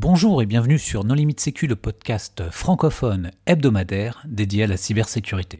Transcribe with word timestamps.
Bonjour 0.00 0.40
et 0.42 0.46
bienvenue 0.46 0.78
sur 0.78 1.02
Non 1.02 1.14
Limite 1.14 1.40
Sécu, 1.40 1.66
le 1.66 1.74
podcast 1.74 2.44
francophone 2.52 3.32
hebdomadaire 3.46 4.22
dédié 4.26 4.62
à 4.62 4.66
la 4.68 4.76
cybersécurité. 4.76 5.58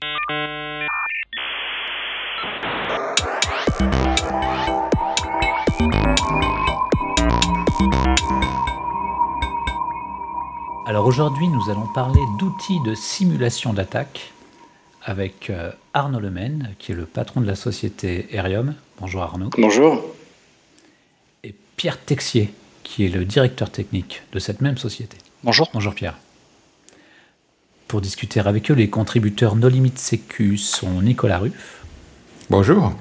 Alors 10.87 11.05
aujourd'hui, 11.05 11.49
nous 11.49 11.69
allons 11.69 11.89
parler 11.93 12.21
d'outils 12.39 12.79
de 12.87 12.95
simulation 12.95 13.73
d'attaque 13.73 14.33
avec 15.03 15.51
euh, 15.51 15.73
Arnaud 15.95 16.21
Lemaine, 16.21 16.77
qui 16.79 16.93
est 16.93 16.95
le 16.95 17.07
patron 17.07 17.41
de 17.41 17.47
la 17.49 17.57
société 17.57 18.29
Erium. 18.31 18.77
Bonjour 19.01 19.21
Arnaud. 19.21 19.51
Bonjour. 19.59 20.01
Et 21.43 21.53
Pierre 21.77 21.99
Texier, 21.99 22.53
qui 22.89 23.05
est 23.05 23.09
le 23.09 23.27
directeur 23.27 23.71
technique 23.71 24.23
de 24.33 24.39
cette 24.39 24.63
même 24.63 24.79
société. 24.79 25.19
Bonjour. 25.45 25.69
Bonjour 25.75 25.95
Pierre. 25.95 26.17
Pour 27.87 28.01
discuter 28.01 28.41
avec 28.41 28.71
eux, 28.71 28.75
les 28.75 28.89
contributeurs 28.89 29.57
No 29.57 29.69
Limit 29.69 29.93
Sécu 29.97 30.57
sont 30.57 31.03
Nicolas 31.03 31.39
Ruff. 31.39 31.85
Bonjour. 32.49 32.95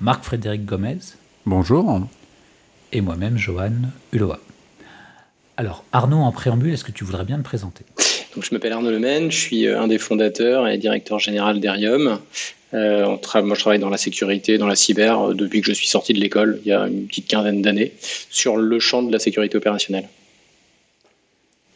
Marc-Frédéric 0.00 0.64
Gomez. 0.64 0.98
Bonjour. 1.44 2.00
Et 2.92 3.02
moi-même, 3.02 3.36
Johan 3.36 3.72
Uloa. 4.12 4.40
Alors, 5.58 5.84
Arnaud, 5.92 6.20
en 6.20 6.32
préambule, 6.32 6.72
est-ce 6.72 6.84
que 6.84 6.92
tu 6.92 7.04
voudrais 7.04 7.24
bien 7.24 7.36
te 7.36 7.44
présenter? 7.44 7.84
Donc, 8.34 8.44
Je 8.44 8.54
m'appelle 8.54 8.72
Arnaud 8.72 8.90
Lemaine, 8.90 9.30
je 9.30 9.38
suis 9.38 9.66
euh, 9.66 9.80
un 9.80 9.86
des 9.86 9.98
fondateurs 9.98 10.66
et 10.66 10.78
directeur 10.78 11.18
général 11.18 11.60
d'Erium. 11.60 12.20
Euh, 12.74 13.06
moi, 13.06 13.54
je 13.54 13.60
travaille 13.60 13.78
dans 13.78 13.90
la 13.90 13.96
sécurité, 13.96 14.58
dans 14.58 14.66
la 14.66 14.76
cyber, 14.76 15.20
euh, 15.20 15.34
depuis 15.34 15.60
que 15.60 15.68
je 15.68 15.72
suis 15.72 15.86
sorti 15.86 16.12
de 16.12 16.20
l'école, 16.20 16.60
il 16.64 16.68
y 16.68 16.72
a 16.72 16.86
une 16.86 17.06
petite 17.06 17.28
quinzaine 17.28 17.62
d'années, 17.62 17.92
sur 18.30 18.56
le 18.56 18.80
champ 18.80 19.02
de 19.02 19.12
la 19.12 19.18
sécurité 19.18 19.56
opérationnelle. 19.56 20.08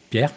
Pierre? 0.09 0.31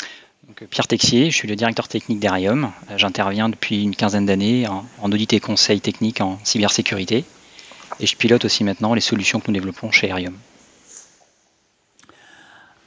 Donc, 0.46 0.68
Pierre 0.68 0.86
Texier, 0.86 1.30
je 1.30 1.36
suis 1.36 1.48
le 1.48 1.56
directeur 1.56 1.88
technique 1.88 2.20
d'Erium. 2.20 2.70
J'interviens 2.96 3.48
depuis 3.48 3.82
une 3.82 3.96
quinzaine 3.96 4.26
d'années 4.26 4.68
en, 4.68 4.84
en 5.00 5.10
audit 5.10 5.32
et 5.32 5.40
conseil 5.40 5.80
technique 5.80 6.20
en 6.20 6.38
cybersécurité. 6.44 7.24
Et 7.98 8.06
je 8.06 8.16
pilote 8.16 8.44
aussi 8.44 8.62
maintenant 8.62 8.94
les 8.94 9.00
solutions 9.00 9.40
que 9.40 9.48
nous 9.48 9.54
développons 9.54 9.90
chez 9.90 10.08
Erium. 10.08 10.36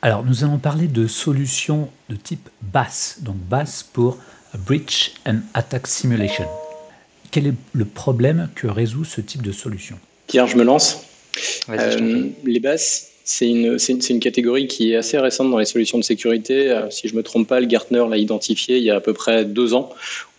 Alors, 0.02 0.24
nous 0.24 0.44
allons 0.44 0.60
parler 0.60 0.88
de 0.88 1.08
solutions 1.08 1.90
de 2.10 2.16
type 2.16 2.50
BAS, 2.62 3.18
donc 3.22 3.36
BAS 3.36 3.84
pour 3.92 4.18
Breach 4.54 5.14
and 5.26 5.40
Attack 5.54 5.88
Simulation. 5.88 6.46
Quel 7.32 7.48
est 7.48 7.54
le 7.74 7.86
problème 7.86 8.50
que 8.56 8.68
résout 8.68 9.06
ce 9.06 9.22
type 9.22 9.42
de 9.42 9.52
solution? 9.52 10.00
Pierre, 10.28 10.48
je 10.48 10.58
me 10.58 10.64
lance. 10.64 11.04
Euh, 11.70 12.30
les 12.44 12.60
BAS, 12.60 13.10
c'est 13.30 13.50
une, 13.50 13.78
une, 13.90 14.00
une, 14.10 14.20
catégorie 14.22 14.68
qui 14.68 14.94
est 14.94 14.96
assez 14.96 15.18
récente 15.18 15.52
dans 15.52 15.60
les 15.60 15.66
solutions 15.66 15.98
de 15.98 16.04
sécurité. 16.04 16.72
Euh, 16.72 16.90
si 16.90 17.10
je 17.10 17.14
ne 17.14 17.18
me 17.18 17.24
trompe 17.24 17.46
pas, 17.46 17.60
le 17.60 17.66
Gartner 17.66 18.04
l'a 18.10 18.18
identifié 18.18 18.78
il 18.78 18.84
y 18.84 18.90
a 18.90 18.96
à 18.96 19.02
peu 19.02 19.12
près 19.12 19.44
deux 19.44 19.74
ans. 19.74 19.90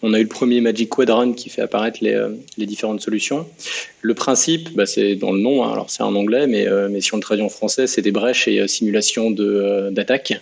On 0.00 0.14
a 0.14 0.20
eu 0.20 0.22
le 0.22 0.28
premier 0.28 0.60
Magic 0.60 0.88
Quadrant 0.88 1.32
qui 1.32 1.50
fait 1.50 1.60
apparaître 1.60 1.98
les, 2.02 2.14
euh, 2.14 2.30
les 2.56 2.66
différentes 2.66 3.02
solutions. 3.02 3.46
Le 4.00 4.14
principe, 4.14 4.74
bah, 4.74 4.86
c'est 4.86 5.16
dans 5.16 5.32
le 5.32 5.40
nom, 5.40 5.64
hein, 5.64 5.72
alors 5.72 5.90
c'est 5.90 6.02
en 6.02 6.14
anglais, 6.14 6.46
mais, 6.46 6.66
euh, 6.66 6.88
mais 6.88 7.00
si 7.02 7.12
on 7.12 7.16
le 7.16 7.22
traduit 7.22 7.44
en 7.44 7.50
français, 7.50 7.86
c'est 7.86 8.00
des 8.00 8.12
brèches 8.12 8.48
et 8.48 8.66
simulations 8.68 9.30
d'attaque. 9.30 10.40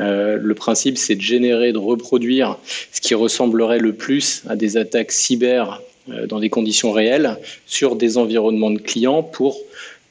Euh, 0.00 0.38
le 0.40 0.54
principe, 0.54 0.96
c'est 0.96 1.16
de 1.16 1.20
générer, 1.20 1.72
de 1.72 1.78
reproduire 1.78 2.58
ce 2.92 3.02
qui 3.02 3.14
ressemblerait 3.14 3.80
le 3.80 3.92
plus 3.92 4.44
à 4.48 4.56
des 4.56 4.78
attaques 4.78 5.12
cyber 5.12 5.82
dans 6.28 6.40
des 6.40 6.50
conditions 6.50 6.90
réelles 6.90 7.36
sur 7.64 7.94
des 7.94 8.18
environnements 8.18 8.72
de 8.72 8.80
clients 8.80 9.22
pour 9.22 9.56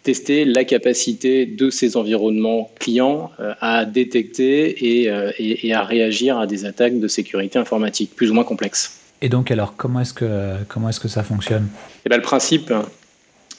tester 0.04 0.46
la 0.46 0.64
capacité 0.64 1.46
de 1.46 1.70
ces 1.70 1.96
environnements 1.96 2.72
clients 2.80 3.32
à 3.60 3.86
détecter 3.86 5.04
et, 5.04 5.04
et, 5.38 5.68
et, 5.68 5.74
à 5.74 5.84
réagir 5.84 6.38
à 6.40 6.48
des 6.48 6.66
attaques 6.66 7.00
de 7.00 7.08
sécurité 7.08 7.60
informatique 7.60 8.12
plus 8.16 8.32
ou 8.32 8.34
moins 8.34 8.44
complexes. 8.44 9.00
Et 9.22 9.30
donc 9.30 9.52
alors 9.52 9.76
comment 9.76 10.00
est-ce 10.00 10.14
que 10.14 10.56
comment 10.68 10.90
est-ce 10.90 11.00
que 11.00 11.08
ça 11.08 11.24
fonctionne? 11.24 11.67
Et 12.06 12.10
bien, 12.10 12.17
Le 12.17 12.23
principe, 12.23 12.73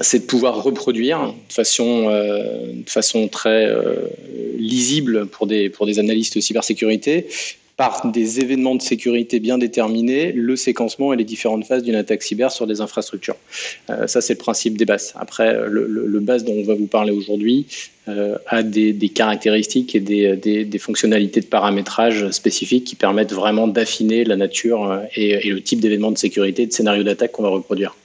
c'est 0.00 0.20
de 0.20 0.24
pouvoir 0.24 0.62
reproduire 0.62 1.34
de 1.48 1.52
façon, 1.52 2.08
euh, 2.08 2.72
de 2.72 2.90
façon 2.90 3.28
très 3.28 3.66
euh, 3.66 4.08
lisible 4.58 5.26
pour 5.26 5.46
des, 5.46 5.70
pour 5.70 5.86
des 5.86 5.98
analystes 5.98 6.40
cybersécurité 6.40 7.26
par 7.82 8.06
des 8.12 8.38
événements 8.38 8.76
de 8.76 8.80
sécurité 8.80 9.40
bien 9.40 9.58
déterminés, 9.58 10.30
le 10.30 10.54
séquencement 10.54 11.12
et 11.12 11.16
les 11.16 11.24
différentes 11.24 11.64
phases 11.64 11.82
d'une 11.82 11.96
attaque 11.96 12.22
cyber 12.22 12.52
sur 12.52 12.68
des 12.68 12.80
infrastructures. 12.80 13.34
Euh, 13.90 14.06
ça, 14.06 14.20
c'est 14.20 14.34
le 14.34 14.38
principe 14.38 14.78
des 14.78 14.84
bases. 14.84 15.14
Après, 15.16 15.52
le, 15.68 15.88
le, 15.88 16.06
le 16.06 16.20
base 16.20 16.44
dont 16.44 16.52
on 16.52 16.62
va 16.62 16.74
vous 16.74 16.86
parler 16.86 17.10
aujourd'hui 17.10 17.66
euh, 18.06 18.38
a 18.46 18.62
des, 18.62 18.94
caractéristiques 19.08 19.96
et 19.96 20.00
des, 20.00 20.78
fonctionnalités 20.78 21.40
de 21.40 21.46
paramétrage 21.46 22.30
spécifiques 22.30 22.84
qui 22.84 22.94
permettent 22.94 23.32
vraiment 23.32 23.66
d'affiner 23.66 24.22
la 24.22 24.36
nature 24.36 25.00
et, 25.16 25.50
le 25.50 25.60
type 25.60 25.80
d'événement 25.80 26.12
de 26.12 26.18
sécurité 26.18 26.62
et 26.62 26.66
de 26.66 26.72
scénario 26.72 27.02
d'attaque 27.02 27.32
qu'on 27.32 27.42
va 27.42 27.48
reproduire. 27.48 27.96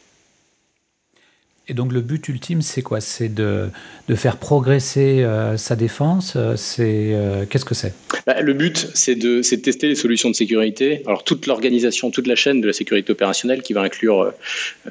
Et 1.70 1.74
donc 1.74 1.92
le 1.92 2.00
but 2.00 2.26
ultime, 2.30 2.62
c'est 2.62 2.82
quoi? 2.82 3.02
C'est 3.02 3.28
de, 3.28 3.70
faire 4.16 4.38
progresser 4.38 5.22
euh, 5.24 5.58
sa 5.58 5.76
défense 5.76 6.38
C'est 6.56 7.10
euh, 7.12 7.46
qu'est-ce 7.50 7.66
que 7.66 7.76
c'est? 7.76 7.94
Bah, 8.26 8.40
Le 8.42 8.54
but, 8.54 8.88
c'est 8.94 9.16
de, 9.16 9.42
tester 9.42 9.90
les 9.90 9.96
solutions 9.96 10.30
de 10.30 10.36
sécurité. 10.36 11.02
Alors 11.06 11.26
toute 11.26 11.46
l'organisation, 11.46 12.10
toute 12.10 12.28
la 12.28 12.36
chaîne 12.36 12.62
de 12.62 12.68
la 12.68 12.74
sécurité 12.74 13.12
opérationnelle, 13.12 13.62
qui 13.64 13.74
va 13.74 13.82
inclure 13.82 14.32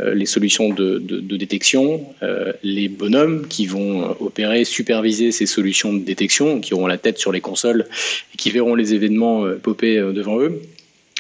euh, 0.01 0.15
les 0.15 0.27
solutions 0.27 0.69
de, 0.69 0.99
de, 0.99 1.37
détection, 1.37 2.05
euh, 2.23 2.53
les 2.63 2.89
bonhommes 2.89 3.47
qui 3.49 3.67
vont 3.67 4.15
opérer, 4.21 4.65
superviser 4.65 5.33
ces 5.33 5.47
solutions 5.47 5.95
de 5.95 6.01
détection, 6.01 6.61
qui 6.61 6.75
auront 6.75 6.87
la 6.87 6.99
tête 6.99 7.19
sur 7.19 7.33
les 7.33 7.41
consoles 7.41 7.87
et 8.35 8.37
qui 8.37 8.51
verront 8.51 8.75
les 8.75 8.93
événements 8.93 9.45
popper 9.63 9.97
devant 10.13 10.41
eux 10.41 10.61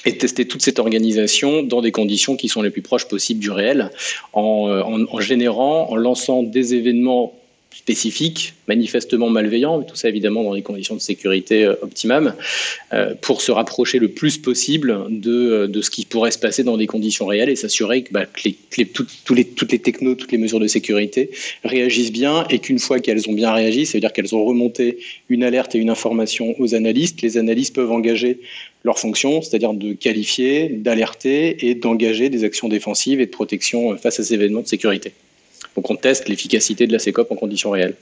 et 0.06 0.16
tester 0.16 0.46
toute 0.46 0.62
cette 0.62 0.78
organisation 0.78 1.62
dans 1.62 1.82
des 1.82 1.92
conditions 1.92 2.36
qui 2.36 2.48
sont 2.48 2.62
les 2.62 2.70
plus 2.70 2.82
proches 2.82 3.08
possibles 3.08 3.40
du 3.40 3.50
réel, 3.50 3.90
en, 4.32 5.04
en 5.10 5.20
générant, 5.20 5.90
en 5.90 5.96
lançant 5.96 6.42
des 6.42 6.74
événements 6.74 7.34
spécifiques, 7.76 8.54
manifestement 8.68 9.28
malveillants, 9.28 9.82
tout 9.82 9.96
ça 9.96 10.08
évidemment 10.08 10.42
dans 10.42 10.54
des 10.54 10.62
conditions 10.62 10.94
de 10.94 11.00
sécurité 11.00 11.68
optimales, 11.68 12.34
euh, 12.94 13.14
pour 13.20 13.42
se 13.42 13.52
rapprocher 13.52 13.98
le 13.98 14.08
plus 14.08 14.38
possible 14.38 15.04
de, 15.10 15.66
de, 15.66 15.82
ce 15.82 15.90
qui 15.90 16.06
pourrait 16.06 16.30
se 16.30 16.38
passer 16.38 16.64
dans 16.64 16.78
des 16.78 16.86
conditions 16.86 17.26
réelles 17.26 17.50
et 17.50 17.54
s'assurer 17.54 18.02
que, 18.02 18.12
bah, 18.12 18.24
les, 18.44 18.56
toutes 18.86 19.72
les 19.72 19.78
technos, 19.78 20.14
toutes 20.14 20.32
les 20.32 20.38
mesures 20.38 20.58
de 20.58 20.66
sécurité 20.66 21.30
réagissent 21.64 22.12
bien 22.12 22.46
et 22.48 22.60
qu'une 22.60 22.78
fois 22.78 22.98
qu'elles 22.98 23.28
ont 23.28 23.34
bien 23.34 23.52
réagi, 23.52 23.84
ça 23.84 23.98
veut 23.98 24.00
dire 24.00 24.12
qu'elles 24.12 24.34
ont 24.34 24.44
remonté 24.44 24.98
une 25.28 25.44
alerte 25.44 25.74
et 25.74 25.78
une 25.78 25.90
information 25.90 26.54
aux 26.58 26.74
analystes, 26.74 27.20
les 27.20 27.36
analystes 27.36 27.74
peuvent 27.74 27.92
engager 27.92 28.40
leur 28.86 28.98
fonction, 28.98 29.42
c'est-à-dire 29.42 29.74
de 29.74 29.92
qualifier, 29.92 30.69
d'alerter 30.69 31.69
et 31.69 31.74
d'engager 31.74 32.30
des 32.30 32.44
actions 32.44 32.69
défensives 32.69 33.20
et 33.20 33.26
de 33.26 33.30
protection 33.30 33.97
face 33.98 34.20
à 34.20 34.22
ces 34.22 34.32
événements 34.32 34.62
de 34.62 34.69
sécurité. 34.69 35.12
Donc 35.74 35.91
on 35.91 35.97
teste 35.97 36.28
l'efficacité 36.28 36.86
de 36.86 36.92
la 36.92 36.98
SECOP 36.98 37.30
en 37.30 37.34
conditions 37.34 37.70
réelles. 37.70 37.97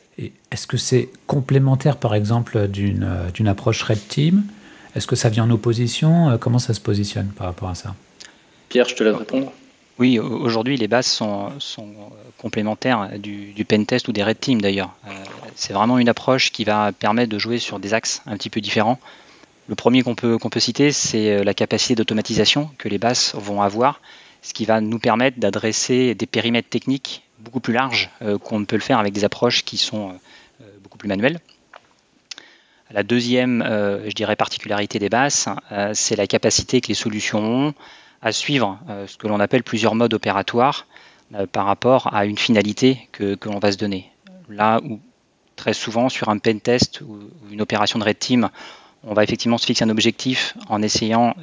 Est-ce 0.53 0.67
que 0.67 0.77
c'est 0.77 1.09
complémentaire 1.27 1.97
par 1.97 2.15
exemple 2.15 2.69
d'une 2.69 3.49
approche 3.49 3.83
Red 3.83 4.07
Team? 4.09 4.45
Est-ce 4.95 5.07
que 5.07 5.17
ça 5.17 5.29
vient 5.31 5.45
en 5.45 5.51
opposition? 5.51 6.39
Comment 6.39 6.61
ça 6.61 6.75
se 6.75 6.81
positionne 6.81 7.29
par 7.37 7.47
rapport 7.47 7.71
à 7.71 7.75
ça? 7.75 7.97
Pierre, 8.69 8.89
je 8.89 8.95
te 8.95 9.03
laisse 9.03 9.17
répondre. 9.17 9.51
Oui, 9.99 10.19
aujourd'hui 10.19 10.77
les 10.77 10.89
bases 10.89 11.07
sont, 11.07 11.51
sont 11.59 11.89
complémentaires 12.39 13.13
du, 13.19 13.53
du 13.53 13.65
pentest 13.65 14.07
ou 14.09 14.13
des 14.13 14.23
Red 14.23 14.39
Team 14.39 14.61
d'ailleurs. 14.61 14.93
Euh, 15.07 15.11
c'est 15.55 15.73
vraiment 15.73 15.99
une 15.99 16.09
approche 16.09 16.53
qui 16.53 16.65
va 16.65 16.93
permettre 16.93 17.31
de 17.31 17.39
jouer 17.39 17.59
sur 17.59 17.79
des 17.79 17.95
axes 17.95 18.21
un 18.27 18.37
petit 18.37 18.51
peu 18.51 18.61
différents. 18.61 18.99
Le 19.67 19.75
premier 19.75 20.03
qu'on 20.03 20.15
peut, 20.15 20.39
citer, 20.59 20.93
c'est 20.93 21.43
la 21.43 21.55
capacité 21.55 21.95
d'automatisation 21.95 22.71
que 22.77 22.89
les 22.89 22.99
bases 22.99 23.33
vont 23.35 23.63
avoir, 23.63 24.01
ce 24.43 24.53
qui 24.53 24.67
va 24.67 24.81
nous 24.81 24.99
permettre 24.99 25.41
d'adresser 25.41 26.15
des 26.15 26.27
périmètres 26.27 26.69
techniques 26.69 27.23
beaucoup 27.39 27.61
plus 27.61 27.73
larges 27.73 28.11
euh, 28.23 28.39
qu'on 28.39 28.61
ne 28.61 28.65
peut 28.65 28.77
le 28.77 28.83
faire 28.83 28.99
avec 28.99 29.13
des 29.13 29.25
approches 29.25 29.65
qui 29.65 29.79
sont 29.79 30.11
euh, 30.61 30.65
beaucoup 30.83 30.99
plus 30.99 31.09
manuelles. 31.09 31.41
La 32.91 33.03
deuxième, 33.03 33.63
euh, 33.63 34.09
je 34.09 34.15
dirais, 34.15 34.37
particularité 34.37 34.99
des 34.99 35.09
bases, 35.09 35.47
c'est 35.95 36.17
la 36.17 36.27
capacité 36.27 36.81
que 36.81 36.89
les 36.89 36.95
solutions 36.95 37.41
ont 37.41 37.75
à 38.23 38.33
suivre 38.33 38.79
ce 39.07 39.19
que 39.19 39.27
l'on 39.27 39.39
appelle 39.39 39.63
plusieurs 39.63 39.95
modes 39.95 40.15
opératoires 40.15 40.87
par 41.53 41.67
rapport 41.67 42.15
à 42.15 42.25
une 42.25 42.39
finalité 42.39 43.09
que, 43.13 43.35
que 43.35 43.51
l'on 43.51 43.59
va 43.59 43.71
se 43.71 43.77
donner. 43.77 44.11
Là 44.49 44.81
où 44.83 44.99
très 45.57 45.75
souvent 45.75 46.09
sur 46.09 46.31
un 46.31 46.39
pen 46.39 46.61
test 46.61 47.03
ou 47.03 47.19
une 47.51 47.61
opération 47.61 47.99
de 47.99 48.05
red 48.05 48.19
team, 48.19 48.49
on 49.07 49.15
va 49.15 49.25
effectivement 49.25 49.59
se 49.59 49.67
fixer 49.67 49.85
un 49.85 49.91
objectif 49.91 50.57
en 50.69 50.83
essayant 50.83 51.35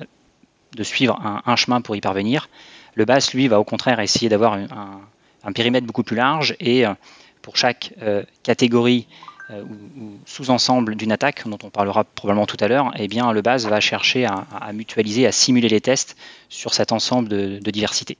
de 0.75 0.83
suivre 0.83 1.19
un, 1.45 1.55
chemin 1.55 1.81
pour 1.81 1.95
y 1.95 2.01
parvenir. 2.01 2.49
Le 2.95 3.05
BAS, 3.05 3.31
lui, 3.33 3.47
va 3.47 3.59
au 3.59 3.63
contraire 3.63 3.99
essayer 3.99 4.29
d'avoir 4.29 4.53
un, 4.53 5.51
périmètre 5.53 5.85
beaucoup 5.85 6.03
plus 6.03 6.15
large 6.15 6.55
et 6.59 6.85
euh, 6.85 6.93
pour 7.41 7.57
chaque 7.57 7.93
euh, 8.01 8.23
catégorie 8.43 9.07
euh, 9.49 9.63
ou, 9.63 10.01
ou 10.01 10.19
sous-ensemble 10.25 10.95
d'une 10.95 11.11
attaque, 11.11 11.47
dont 11.47 11.57
on 11.63 11.69
parlera 11.69 12.03
probablement 12.03 12.45
tout 12.45 12.57
à 12.59 12.67
l'heure, 12.67 12.91
eh 12.97 13.07
le 13.07 13.41
BAS 13.41 13.65
va 13.67 13.79
chercher 13.79 14.25
à, 14.25 14.71
mutualiser, 14.73 15.25
à 15.25 15.31
simuler 15.31 15.67
les 15.67 15.81
tests 15.81 16.15
sur 16.47 16.73
cet 16.73 16.91
ensemble 16.91 17.27
de 17.29 17.71
diversité. 17.71 18.17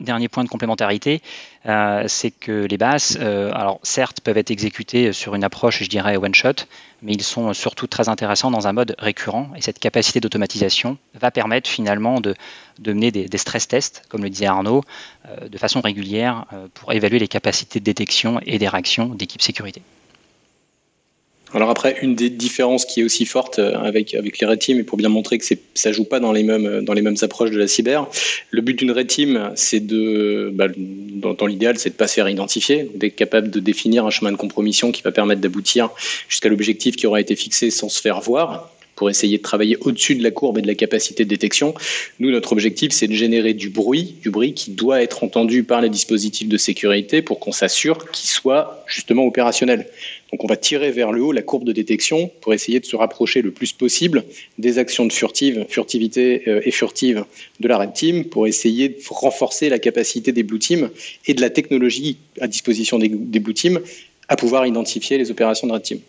Dernier 0.00 0.28
point 0.28 0.44
de 0.44 0.48
complémentarité, 0.48 1.20
euh, 1.66 2.04
c'est 2.06 2.30
que 2.30 2.66
les 2.66 2.78
basses, 2.78 3.18
euh, 3.20 3.52
certes, 3.82 4.20
peuvent 4.20 4.38
être 4.38 4.50
exécutés 4.50 5.12
sur 5.12 5.34
une 5.34 5.44
approche, 5.44 5.82
je 5.82 5.88
dirais, 5.88 6.16
one 6.16 6.34
shot, 6.34 6.66
mais 7.02 7.12
ils 7.12 7.22
sont 7.22 7.52
surtout 7.52 7.86
très 7.86 8.08
intéressants 8.08 8.50
dans 8.50 8.66
un 8.68 8.72
mode 8.72 8.94
récurrent. 8.98 9.50
Et 9.56 9.60
cette 9.60 9.78
capacité 9.78 10.20
d'automatisation 10.20 10.98
va 11.14 11.30
permettre 11.30 11.68
finalement 11.68 12.20
de, 12.20 12.34
mener 12.86 13.10
des, 13.10 13.38
stress 13.38 13.68
tests, 13.68 14.04
comme 14.08 14.22
le 14.22 14.30
disait 14.30 14.46
Arnaud, 14.46 14.82
euh, 15.26 15.48
de 15.48 15.58
façon 15.58 15.80
régulière 15.80 16.46
pour 16.74 16.92
évaluer 16.92 17.18
les 17.18 17.28
capacités 17.28 17.80
de 17.80 17.84
détection 17.84 18.40
et 18.46 18.58
des 18.58 18.68
réactions 18.68 19.06
d'équipes 19.06 19.42
sécurité. 19.42 19.82
Alors 21.54 21.70
après, 21.70 21.96
une 22.02 22.16
des 22.16 22.30
différences 22.30 22.84
qui 22.84 23.00
est 23.00 23.04
aussi 23.04 23.26
forte 23.26 23.60
euh, 23.60 23.76
avec, 23.78 24.14
avec 24.14 24.40
les 24.40 24.46
red 24.46 24.60
et 24.68 24.82
pour 24.82 24.98
bien 24.98 25.08
montrer 25.08 25.38
que 25.38 25.44
ça 25.74 25.92
joue 25.92 26.04
pas 26.04 26.18
dans 26.18 26.32
les 26.32 26.42
mêmes 26.42 26.66
euh, 26.66 26.80
dans 26.82 26.92
les 26.92 27.02
mêmes 27.02 27.16
approches 27.22 27.50
de 27.50 27.58
la 27.58 27.68
cyber, 27.68 28.08
le 28.50 28.60
but 28.60 28.76
d'une 28.78 28.90
red 28.90 29.10
c'est 29.54 29.80
de, 29.80 30.50
bah, 30.52 30.66
dans, 30.76 31.46
l'idéal, 31.46 31.78
c'est 31.78 31.90
de 31.90 31.94
pas 31.94 32.08
se 32.08 32.14
faire 32.14 32.28
identifier, 32.28 32.90
d'être 32.94 33.14
capable 33.14 33.50
de 33.50 33.60
définir 33.60 34.04
un 34.04 34.10
chemin 34.10 34.32
de 34.32 34.36
compromission 34.36 34.90
qui 34.90 35.02
va 35.02 35.12
permettre 35.12 35.40
d'aboutir 35.40 35.90
jusqu'à 36.28 36.48
l'objectif 36.48 36.96
qui 36.96 37.06
aura 37.06 37.20
été 37.20 37.36
fixé 37.36 37.70
sans 37.70 37.88
se 37.88 38.00
faire 38.00 38.20
voir 38.20 38.73
pour 38.96 39.10
essayer 39.10 39.38
de 39.38 39.42
travailler 39.42 39.76
au-dessus 39.80 40.14
de 40.14 40.22
la 40.22 40.30
courbe 40.30 40.58
et 40.58 40.62
de 40.62 40.66
la 40.66 40.74
capacité 40.74 41.24
de 41.24 41.28
détection. 41.28 41.74
Nous, 42.18 42.30
notre 42.30 42.52
objectif, 42.52 42.92
c'est 42.92 43.08
de 43.08 43.12
générer 43.12 43.54
du 43.54 43.68
bruit, 43.68 44.14
du 44.22 44.30
bruit 44.30 44.54
qui 44.54 44.70
doit 44.70 45.02
être 45.02 45.24
entendu 45.24 45.64
par 45.64 45.80
les 45.80 45.90
dispositifs 45.90 46.48
de 46.48 46.56
sécurité 46.56 47.22
pour 47.22 47.40
qu'on 47.40 47.52
s'assure 47.52 48.10
qu'il 48.10 48.28
soit 48.28 48.84
justement 48.86 49.26
opérationnel. 49.26 49.86
Donc 50.34 50.42
on 50.42 50.48
va 50.48 50.56
tirer 50.56 50.90
vers 50.90 51.12
le 51.12 51.22
haut 51.22 51.30
la 51.30 51.42
courbe 51.42 51.62
de 51.62 51.70
détection 51.70 52.28
pour 52.40 52.54
essayer 52.54 52.80
de 52.80 52.84
se 52.84 52.96
rapprocher 52.96 53.40
le 53.40 53.52
plus 53.52 53.72
possible 53.72 54.24
des 54.58 54.78
actions 54.78 55.06
de 55.06 55.12
furtive, 55.12 55.64
furtivité 55.68 56.42
euh, 56.48 56.60
et 56.64 56.72
furtive 56.72 57.24
de 57.60 57.68
la 57.68 57.78
Red 57.78 57.92
Team 57.92 58.24
pour 58.24 58.48
essayer 58.48 58.88
de 58.88 58.96
renforcer 59.10 59.68
la 59.68 59.78
capacité 59.78 60.32
des 60.32 60.42
Blue 60.42 60.58
Teams 60.58 60.90
et 61.26 61.34
de 61.34 61.40
la 61.40 61.50
technologie 61.50 62.16
à 62.40 62.48
disposition 62.48 62.98
des, 62.98 63.08
Blue 63.08 63.54
Teams 63.54 63.80
à 64.28 64.34
pouvoir 64.34 64.66
identifier 64.66 65.18
les 65.18 65.30
opérations 65.30 65.68
de 65.68 65.72
Red 65.72 65.82
Team. 65.82 66.00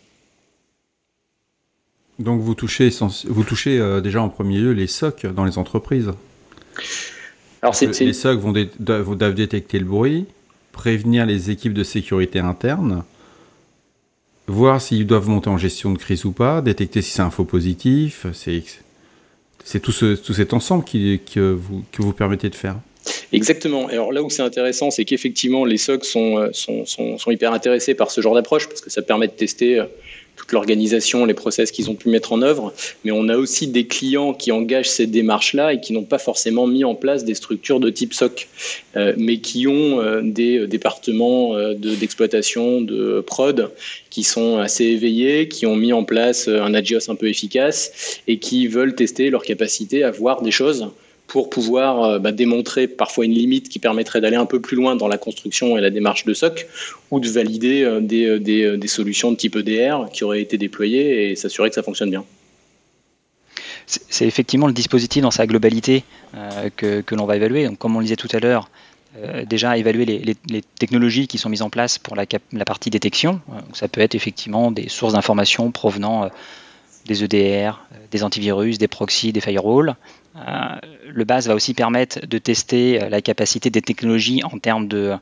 Donc 2.19 2.41
vous 2.41 2.55
touchez, 2.55 2.89
vous 3.25 3.43
touchez 3.43 3.79
euh, 3.79 4.01
déjà 4.01 4.21
en 4.21 4.29
premier 4.29 4.57
lieu 4.57 4.71
les 4.71 4.87
SOC 4.87 5.25
dans 5.27 5.45
les 5.45 5.57
entreprises. 5.57 6.11
Alors 7.61 7.75
les 7.81 8.13
SOC 8.13 8.39
vont, 8.39 8.53
doivent 8.79 9.33
détecter 9.33 9.79
le 9.79 9.85
bruit, 9.85 10.25
prévenir 10.71 11.25
les 11.25 11.49
équipes 11.49 11.73
de 11.73 11.83
sécurité 11.83 12.39
interne 12.39 13.03
voir 14.47 14.81
s'ils 14.81 15.07
doivent 15.07 15.29
monter 15.29 15.49
en 15.49 15.57
gestion 15.57 15.91
de 15.91 15.97
crise 15.97 16.25
ou 16.25 16.31
pas, 16.31 16.61
détecter 16.61 17.01
si 17.01 17.11
c'est 17.11 17.21
un 17.21 17.31
faux 17.31 17.45
positif. 17.45 18.25
C'est 18.33 19.79
tout, 19.79 19.91
ce, 19.91 20.15
tout 20.15 20.33
cet 20.33 20.53
ensemble 20.53 20.83
qui, 20.83 21.19
que, 21.33 21.51
vous, 21.51 21.83
que 21.91 22.01
vous 22.01 22.13
permettez 22.13 22.49
de 22.49 22.55
faire. 22.55 22.77
Exactement. 23.33 23.87
Alors 23.87 24.11
là 24.11 24.21
où 24.23 24.29
c'est 24.29 24.43
intéressant, 24.43 24.91
c'est 24.91 25.05
qu'effectivement, 25.05 25.65
les 25.65 25.77
SOC 25.77 26.05
sont, 26.05 26.49
sont, 26.53 26.85
sont, 26.85 27.17
sont, 27.17 27.31
hyper 27.31 27.53
intéressés 27.53 27.95
par 27.95 28.11
ce 28.11 28.21
genre 28.21 28.35
d'approche 28.35 28.67
parce 28.67 28.81
que 28.81 28.89
ça 28.89 29.01
permet 29.01 29.27
de 29.27 29.33
tester 29.33 29.79
euh, 29.79 29.85
toute 30.35 30.51
l'organisation, 30.51 31.25
les 31.25 31.33
process 31.33 31.71
qu'ils 31.71 31.89
ont 31.89 31.95
pu 31.95 32.09
mettre 32.09 32.33
en 32.33 32.41
œuvre, 32.41 32.73
mais 33.03 33.11
on 33.11 33.29
a 33.29 33.37
aussi 33.37 33.67
des 33.67 33.87
clients 33.87 34.33
qui 34.33 34.51
engagent 34.51 34.89
ces 34.89 35.07
démarches-là 35.07 35.73
et 35.73 35.79
qui 35.79 35.93
n'ont 35.93 36.03
pas 36.03 36.17
forcément 36.17 36.67
mis 36.67 36.83
en 36.83 36.95
place 36.95 37.23
des 37.23 37.35
structures 37.35 37.79
de 37.79 37.89
type 37.89 38.13
SOC, 38.13 38.47
euh, 38.95 39.13
mais 39.17 39.37
qui 39.37 39.67
ont 39.67 40.01
euh, 40.01 40.21
des 40.23 40.67
départements 40.67 41.55
euh, 41.55 41.73
d'exploitation, 41.73 42.81
de, 42.81 43.21
prod, 43.25 43.71
qui 44.09 44.23
sont 44.23 44.57
assez 44.57 44.85
éveillés, 44.85 45.47
qui 45.47 45.65
ont 45.65 45.75
mis 45.75 45.93
en 45.93 46.03
place 46.03 46.47
un 46.47 46.73
Agios 46.73 47.09
un 47.09 47.15
peu 47.15 47.27
efficace 47.27 48.19
et 48.27 48.37
qui 48.39 48.67
veulent 48.67 48.95
tester 48.95 49.29
leur 49.29 49.43
capacité 49.43 50.03
à 50.03 50.11
voir 50.11 50.41
des 50.41 50.51
choses 50.51 50.87
pour 51.27 51.49
pouvoir 51.49 52.03
euh, 52.03 52.19
bah, 52.19 52.31
démontrer 52.31 52.87
parfois 52.87 53.25
une 53.25 53.33
limite 53.33 53.69
qui 53.69 53.79
permettrait 53.79 54.21
d'aller 54.21 54.35
un 54.35 54.45
peu 54.45 54.59
plus 54.59 54.75
loin 54.75 54.95
dans 54.95 55.07
la 55.07 55.17
construction 55.17 55.77
et 55.77 55.81
la 55.81 55.89
démarche 55.89 56.25
de 56.25 56.33
SOC, 56.33 56.67
ou 57.11 57.19
de 57.19 57.29
valider 57.29 57.83
euh, 57.83 58.01
euh, 58.11 58.77
des, 58.77 58.87
solutions 58.87 59.31
de 59.31 59.37
type 59.37 59.55
EDR 59.55 60.09
qui 60.11 60.23
auraient 60.23 60.41
été 60.41 60.57
déployées 60.57 61.31
et 61.31 61.35
s'assurer 61.35 61.69
que 61.69 61.75
ça 61.75 61.83
fonctionne 61.83 62.09
bien. 62.09 62.23
C'est 63.87 64.25
effectivement 64.25 64.65
le 64.65 64.73
dispositif 64.73 65.21
dans 65.21 65.31
sa 65.31 65.45
globalité 65.45 66.03
que, 66.75 67.03
l'on 67.13 67.25
va 67.25 67.35
évaluer. 67.35 67.65
Donc, 67.67 67.77
comme 67.77 67.95
on 67.95 67.99
le 67.99 68.05
disait 68.05 68.15
tout 68.15 68.29
à 68.31 68.39
l'heure, 68.39 68.67
déjà 69.45 69.77
évaluer 69.77 70.05
les, 70.05 70.61
technologies 70.79 71.27
qui 71.27 71.37
sont 71.37 71.49
mises 71.49 71.61
en 71.61 71.69
place 71.69 71.99
pour 71.99 72.15
la, 72.15 72.25
la 72.51 72.65
partie 72.65 72.89
détection. 72.89 73.41
ça 73.73 73.87
peut 73.87 74.01
être 74.01 74.15
effectivement 74.15 74.71
des 74.71 74.89
sources 74.89 75.13
d'informations 75.13 75.69
provenant 75.69 76.31
des 77.05 77.23
EDR, 77.23 77.79
des 78.09 78.23
antivirus, 78.23 78.79
des 78.79 78.87
proxys, 78.87 79.31
des 79.31 79.41
firewalls. 79.41 79.95
Euh, 80.35 80.41
le 81.07 81.23
base 81.23 81.47
va 81.47 81.55
aussi 81.55 81.73
permettre 81.73 82.25
de 82.25 82.37
tester 82.37 83.01
euh, 83.01 83.09
la 83.09 83.21
capacité 83.21 83.69
des 83.69 83.81
technologies 83.81 84.41
en 84.43 84.59
termes 84.59 84.87
de, 84.87 85.17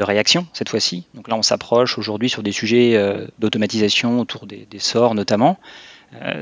réaction 0.00 0.46
cette 0.52 0.68
fois-ci. 0.68 1.04
Donc 1.14 1.28
là, 1.28 1.36
on 1.36 1.42
s'approche 1.42 1.98
aujourd'hui 1.98 2.28
sur 2.28 2.42
des 2.42 2.52
sujets 2.52 2.96
euh, 2.96 3.26
d'automatisation 3.38 4.20
autour 4.20 4.46
des, 4.46 4.66
sorts 4.78 5.14
notamment. 5.14 5.58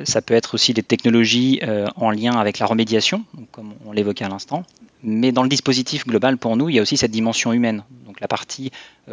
ça 0.05 0.23
peut 0.23 0.35
être 0.35 0.55
aussi 0.55 0.73
des 0.75 0.83
technologies 0.83 1.61
en 1.97 2.11
lien 2.11 2.33
avec 2.39 2.59
la 2.59 2.67
remédiation, 2.67 3.25
comme 3.53 3.75
on 3.87 3.93
l'évoquait 3.93 4.25
à 4.25 4.29
l'instant. 4.29 4.65
Mais 5.03 5.33
dans 5.33 5.43
le 5.43 5.49
dispositif 5.49 6.07
global, 6.07 6.39
pour 6.39 6.57
nous, 6.57 6.69
il 6.69 6.77
y 6.77 6.79
a 6.79 6.83
aussi 6.83 6.97
cette 6.97 7.11
dimension 7.11 7.53
humaine, 7.53 7.85
donc 8.07 8.21
la 8.21 8.29
partie 8.29 8.71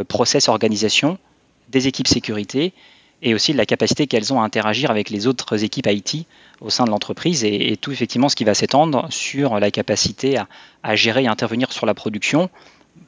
process 0.08 0.50
organisation 0.50 1.18
des 1.70 1.88
équipes 1.88 2.08
sécurité 2.08 2.74
et 3.22 3.34
aussi 3.34 3.54
la 3.54 3.66
capacité 3.66 4.08
qu'elles 4.08 4.34
ont 4.34 4.42
à 4.42 4.46
interagir 4.46 4.92
avec 4.92 5.10
les 5.10 5.28
autres 5.28 5.64
équipes 5.64 5.88
IT 5.88 6.26
au 6.62 6.70
sein 6.70 6.86
de 6.86 6.90
l'entreprise 6.90 7.44
et, 7.44 7.78
tout 7.80 7.92
effectivement 7.92 8.30
ce 8.30 8.36
qui 8.36 8.44
va 8.44 8.54
s'étendre 8.54 9.08
sur 9.10 9.60
la 9.60 9.72
capacité 9.72 10.38
à, 10.84 10.96
gérer 10.96 11.24
et 11.24 11.28
intervenir 11.28 11.72
sur 11.72 11.86
la 11.86 11.94
production, 11.94 12.50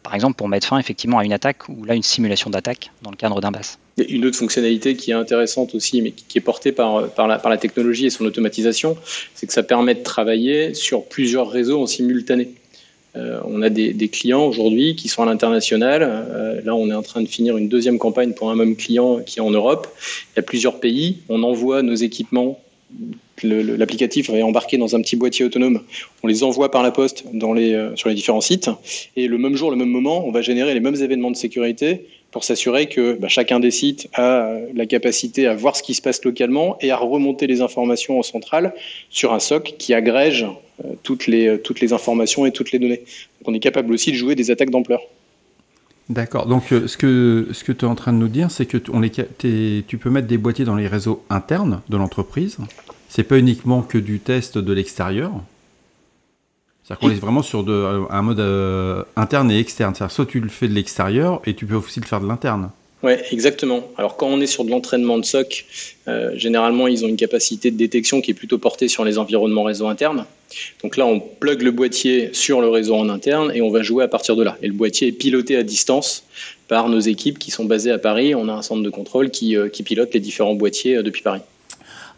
par 0.03 0.15
exemple 0.15 0.35
pour 0.35 0.47
mettre 0.47 0.67
fin 0.67 0.77
effectivement 0.77 1.19
à 1.19 1.25
une 1.25 1.33
attaque 1.33 1.69
ou 1.69 1.83
là 1.83 1.95
une 1.95 2.03
simulation 2.03 2.50
d'attaque 2.50 2.91
dans 3.01 3.11
le 3.11 3.15
cadre 3.15 3.41
d'un 3.41 3.51
BAS. 3.51 3.77
Une 3.97 4.25
autre 4.25 4.38
fonctionnalité 4.38 4.95
qui 4.95 5.11
est 5.11 5.15
intéressante 5.15 5.75
aussi, 5.75 6.01
mais 6.01 6.11
qui 6.11 6.38
est 6.38 6.41
portée 6.41 6.71
par 6.71 7.27
la 7.27 7.57
technologie 7.57 8.06
et 8.06 8.09
son 8.09 8.25
automatisation, 8.25 8.97
c'est 9.35 9.47
que 9.47 9.53
ça 9.53 9.63
permet 9.63 9.95
de 9.95 10.03
travailler 10.03 10.73
sur 10.73 11.06
plusieurs 11.06 11.50
réseaux 11.50 11.81
en 11.81 11.88
simultané. 11.88 12.50
Euh, 13.15 13.39
on 13.45 13.61
a 13.61 13.69
des, 13.69 14.07
clients 14.07 14.45
aujourd'hui 14.45 14.95
qui 14.95 15.07
sont 15.07 15.23
à 15.23 15.25
l'international. 15.25 16.03
Euh, 16.03 16.61
là, 16.63 16.75
on 16.75 16.89
est 16.89 16.94
en 16.94 17.01
train 17.01 17.21
de 17.21 17.27
finir 17.27 17.57
une 17.57 17.67
deuxième 17.67 17.97
campagne 17.97 18.33
pour 18.33 18.50
un 18.50 18.56
même 18.56 18.75
client 18.75 19.19
qui 19.25 19.39
est 19.39 19.41
en 19.41 19.51
Europe. 19.51 19.88
Il 20.33 20.38
y 20.38 20.39
a 20.39 20.44
plusieurs 20.44 20.79
pays. 20.79 21.17
On 21.29 21.44
envoie 21.44 21.81
nos 21.81 21.95
équipements. 21.95 22.59
L'applicatif 23.44 24.29
est 24.29 24.41
embarqué 24.41 24.77
dans 24.77 24.95
un 24.95 25.01
petit 25.01 25.15
boîtier 25.15 25.45
autonome. 25.45 25.81
On 26.23 26.27
les 26.27 26.44
envoie 26.44 26.71
par 26.71 26.83
la 26.83 26.91
poste 26.91 27.23
euh, 27.33 27.95
sur 27.95 28.09
les 28.09 28.15
différents 28.15 28.41
sites. 28.41 28.69
Et 29.15 29.27
le 29.27 29.38
même 29.38 29.56
jour, 29.56 29.71
le 29.71 29.77
même 29.77 29.89
moment, 29.89 30.25
on 30.27 30.31
va 30.31 30.41
générer 30.41 30.73
les 30.73 30.79
mêmes 30.79 30.95
événements 30.95 31.31
de 31.31 31.38
sécurité 31.38 32.06
pour 32.31 32.44
s'assurer 32.44 32.88
que 32.88 33.14
bah, 33.14 33.28
chacun 33.28 33.60
des 33.60 33.72
sites 33.72 34.08
a 34.14 34.54
la 34.74 34.86
capacité 34.86 35.48
à 35.48 35.56
voir 35.56 35.76
ce 35.76 35.84
qui 35.84 35.94
se 35.94 36.02
passe 36.02 36.24
localement 36.24 36.78
et 36.81 36.92
à 36.92 36.98
remonter 36.98 37.48
les 37.48 37.62
informations 37.62 38.20
en 38.20 38.24
centrale 38.24 38.74
sur 39.09 39.33
un 39.33 39.40
SOC 39.40 39.76
qui 39.78 39.94
agrège 39.94 40.45
euh, 40.86 40.94
toutes, 41.04 41.28
les, 41.28 41.48
euh, 41.48 41.57
toutes 41.57 41.80
les 41.81 41.94
informations 41.94 42.45
et 42.45 42.52
toutes 42.52 42.71
les 42.71 42.80
données. 42.80 43.04
Donc 43.40 43.48
on 43.48 43.54
est 43.54 43.59
capable 43.59 43.94
aussi 43.94 44.12
de 44.12 44.18
jouer 44.18 44.36
des 44.36 44.52
attaques 44.52 44.69
d'ampleur. 44.69 45.02
D'accord. 46.09 46.45
Donc 46.45 46.71
euh, 46.71 46.88
ce 46.88 46.98
que, 46.98 47.48
ce 47.52 47.64
que 47.64 47.71
tu 47.71 47.86
es 47.86 47.88
en 47.88 47.95
train 47.95 48.14
de 48.14 48.18
nous 48.18 48.28
dire, 48.28 48.52
c'est 48.52 48.66
que 48.66 48.78
on 48.92 49.02
tu 49.02 49.98
peux 49.98 50.09
mettre 50.09 50.28
des 50.28 50.38
boîtiers 50.38 50.66
dans 50.66 50.76
les 50.76 50.88
réseaux 50.88 51.24
internes 51.30 51.81
de 51.90 51.98
l'entreprise. 51.98 52.57
C'est 53.09 53.24
pas 53.24 53.40
uniquement 53.40 53.81
que 53.81 53.98
du 53.98 54.19
test 54.19 54.57
de 54.57 54.74
l'extérieur. 54.74 55.31
C'est-à-dire 56.90 57.00
qu'on 57.00 57.16
est 57.16 57.19
vraiment 57.19 57.44
sur 57.44 57.64
de, 57.64 58.02
un 58.10 58.22
mode 58.24 58.40
interne 59.16 59.52
et 59.52 59.60
externe. 59.60 59.94
C'est-à-dire 59.94 60.14
soit 60.14 60.26
tu 60.26 60.40
le 60.40 60.50
fais 60.50 60.68
de 60.68 60.74
l'extérieur 60.74 61.40
et 61.46 61.54
tu 61.54 61.66
peux 61.68 61.76
aussi 61.76 62.00
le 62.00 62.06
faire 62.06 62.19
de 62.19 62.28
l'interne. 62.28 62.72
Oui, 63.02 63.14
exactement. 63.31 63.88
Alors 63.98 64.18
quand 64.18 64.28
on 64.28 64.42
est 64.42 64.48
sur 64.48 64.66
de 64.66 64.72
l'entraînement 64.72 65.18
de 65.18 65.24
SOC, 65.24 65.66
euh, 66.08 66.31
généralement 66.36 66.88
ils 66.88 67.06
ont 67.06 67.08
une 67.08 67.16
capacité 67.16 67.72
de 67.72 67.78
détection 67.78 68.19
qui 68.19 68.31
est 68.31 68.34
plutôt 68.34 68.58
portée 68.58 68.90
sur 68.90 69.06
les 69.06 69.18
environnements 69.18 69.64
réseau 69.64 69.88
internes. 69.88 70.26
Donc 70.84 70.98
là, 70.98 71.06
on 71.06 71.19
plug 71.19 71.62
le 71.62 71.72
boîtier 71.72 72.31
sur 72.34 72.60
le 72.60 72.68
réseau 72.68 72.96
en 72.96 73.08
interne 73.08 73.52
et 73.54 73.62
on 73.62 73.69
va 73.69 73.84
jouer 73.84 74.04
à 74.04 74.10
partir 74.10 74.36
de 74.36 74.44
là. 74.44 74.58
Et 74.62 74.68
le 74.68 74.74
boîtier 74.74 75.08
est 75.08 75.12
piloté 75.14 75.56
à 75.56 75.64
distance 75.64 76.24
par 76.68 76.90
nos 76.90 77.00
équipes 77.00 77.40
qui 77.40 77.52
sont 77.52 77.66
basées 77.66 77.92
à 77.92 78.00
Paris. 78.00 78.36
On 78.36 78.50
a 78.50 78.54
un 78.54 78.62
centre 78.62 78.84
de 78.84 78.90
contrôle 78.90 79.30
qui, 79.30 79.56
euh, 79.56 79.69
qui 79.69 79.84
pilote 79.84 80.14
les 80.14 80.19
différents 80.19 80.56
boîtiers 80.56 80.98
euh, 80.98 81.04
depuis 81.04 81.22
Paris. 81.22 81.42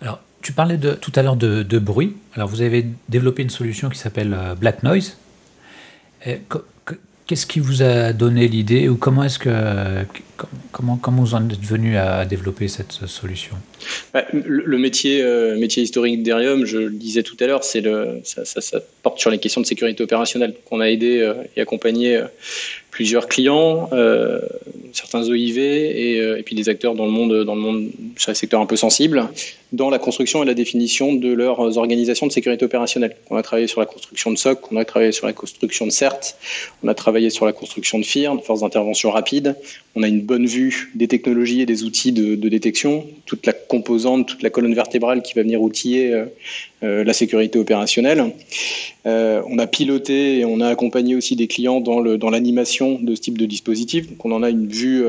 Alors, 0.01 0.19
tu 0.41 0.53
parlais 0.53 0.77
tout 0.77 1.11
à 1.15 1.21
l'heure 1.21 1.35
de, 1.35 1.63
de, 1.63 1.79
bruit. 1.79 2.15
Alors, 2.35 2.47
vous 2.47 2.61
avez 2.61 2.85
développé 3.09 3.43
une 3.43 3.49
solution 3.49 3.89
qui 3.89 3.99
s'appelle 3.99 4.37
Black 4.59 4.83
Noise. 4.83 5.17
Qu'est-ce 7.31 7.45
qui 7.45 7.61
vous 7.61 7.81
a 7.81 8.11
donné 8.11 8.49
l'idée 8.49 8.89
ou 8.89 8.97
comment 8.97 9.23
est-ce 9.23 9.39
que 9.39 9.49
comment, 10.71 10.97
comment 10.97 11.21
vous 11.21 11.35
en 11.35 11.49
êtes 11.49 11.63
venu 11.63 11.97
à 11.97 12.25
développer 12.25 12.67
cette 12.67 12.91
solution? 12.91 13.55
Bah, 14.13 14.25
le, 14.33 14.77
métier, 14.77 15.21
euh, 15.21 15.57
métier 15.57 15.83
historique 15.83 16.23
d'Erium, 16.23 16.65
je 16.65 16.77
le 16.77 16.89
disais 16.89 17.23
tout 17.23 17.37
à 17.39 17.47
l'heure, 17.47 17.63
c'est 17.63 17.81
le, 17.81 18.21
ça, 18.23 18.79
porte 19.03 19.19
sur 19.19 19.29
les 19.29 19.39
questions 19.39 19.61
de 19.61 19.65
sécurité 19.65 20.03
opérationnelle. 20.03 20.55
qu'on 20.65 20.79
a 20.79 20.89
aidé 20.89 21.19
euh, 21.19 21.33
et 21.55 21.61
accompagné 21.61 22.17
euh, 22.17 22.25
plusieurs 22.91 23.27
clients, 23.27 23.89
certains 24.91 25.23
OIV 25.23 25.57
et, 25.57 26.17
et, 26.17 26.43
puis 26.43 26.55
des 26.55 26.67
acteurs 26.67 26.93
dans 26.93 27.05
le 27.05 27.11
monde, 27.11 27.45
dans 27.45 27.55
le 27.55 27.61
monde, 27.61 27.89
sur 28.17 28.31
les 28.31 28.35
secteurs 28.35 28.59
un 28.59 28.65
peu 28.65 28.75
sensibles, 28.75 29.29
dans 29.71 29.89
la 29.89 29.97
construction 29.97 30.43
et 30.43 30.45
la 30.45 30.53
définition 30.53 31.13
de 31.13 31.31
leurs 31.31 31.77
organisations 31.77 32.27
de 32.27 32.33
sécurité 32.33 32.65
opérationnelle. 32.65 33.15
On 33.29 33.37
a 33.37 33.43
travaillé 33.43 33.67
sur 33.67 33.79
la 33.79 33.85
construction 33.85 34.29
de 34.29 34.37
SOC, 34.37 34.73
on 34.73 34.75
a 34.75 34.83
travaillé 34.83 35.13
sur 35.13 35.25
la 35.25 35.31
construction 35.31 35.85
de 35.85 35.91
CERT, 35.91 36.35
on 36.83 36.89
a 36.89 36.93
travaillé 36.93 37.20
sur 37.29 37.45
la 37.45 37.53
construction 37.53 37.99
de 37.99 38.03
FIR, 38.03 38.35
de 38.35 38.41
forces 38.41 38.61
d'intervention 38.61 39.11
rapide. 39.11 39.55
On 39.93 40.03
a 40.03 40.07
une 40.07 40.21
bonne 40.21 40.45
vue 40.45 40.89
des 40.95 41.09
technologies 41.09 41.61
et 41.61 41.65
des 41.65 41.83
outils 41.83 42.13
de, 42.13 42.35
détection, 42.47 43.05
toute 43.25 43.45
la 43.45 43.51
composante, 43.51 44.25
toute 44.25 44.41
la 44.41 44.49
colonne 44.49 44.73
vertébrale 44.73 45.21
qui 45.21 45.33
va 45.33 45.41
venir 45.41 45.61
outiller 45.61 46.13
euh, 46.13 46.25
euh, 46.83 47.03
la 47.03 47.11
sécurité 47.11 47.59
opérationnelle. 47.59 48.31
Euh, 49.05 49.41
on 49.47 49.59
a 49.59 49.67
piloté 49.67 50.39
et 50.39 50.45
on 50.45 50.61
a 50.61 50.67
accompagné 50.69 51.15
aussi 51.15 51.35
des 51.35 51.47
clients 51.47 51.81
dans 51.81 51.99
l'animation 52.29 52.93
dans 52.93 53.11
de 53.11 53.15
ce 53.15 53.21
type 53.21 53.37
de 53.37 53.45
dispositif. 53.45 54.09
Donc 54.09 54.23
on 54.23 54.31
en 54.31 54.43
a 54.43 54.49
une 54.49 54.67
vue, 54.67 55.03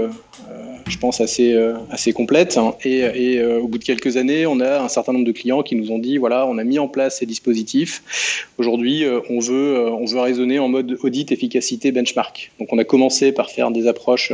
je 0.89 0.99
pense, 0.99 1.21
assez, 1.21 1.57
assez 1.91 2.13
complète. 2.13 2.57
Hein. 2.57 2.75
Et, 2.85 3.41
au 3.45 3.69
bout 3.69 3.79
de 3.79 3.85
quelques 3.85 4.17
années, 4.17 4.47
on 4.47 4.59
a 4.61 4.81
un 4.81 4.89
certain 4.89 5.13
nombre 5.13 5.27
de 5.27 5.33
clients 5.33 5.63
qui 5.63 5.77
nous 5.77 5.93
ont 5.93 5.99
dit, 5.99 6.17
voilà, 6.17 6.47
on 6.47 6.59
a 6.59 6.65
mis 6.65 6.79
en 6.79 6.89
place 6.89 7.19
ces 7.19 7.27
dispositifs. 7.27 8.49
Aujourd'hui, 8.59 9.05
on, 9.31 9.39
veut, 9.39 9.89
on 9.93 10.07
veut 10.07 10.21
raisonner 10.21 10.59
en 10.59 10.69
mode 10.69 10.99
audit, 11.03 11.31
efficacité, 11.31 11.92
benchmark. 11.93 12.51
Donc 12.59 12.73
on 12.73 12.79
a 12.79 12.85
commencé 12.85 13.33
par 13.33 13.51
faire 13.51 13.71
des 13.71 13.87
approches 13.87 14.33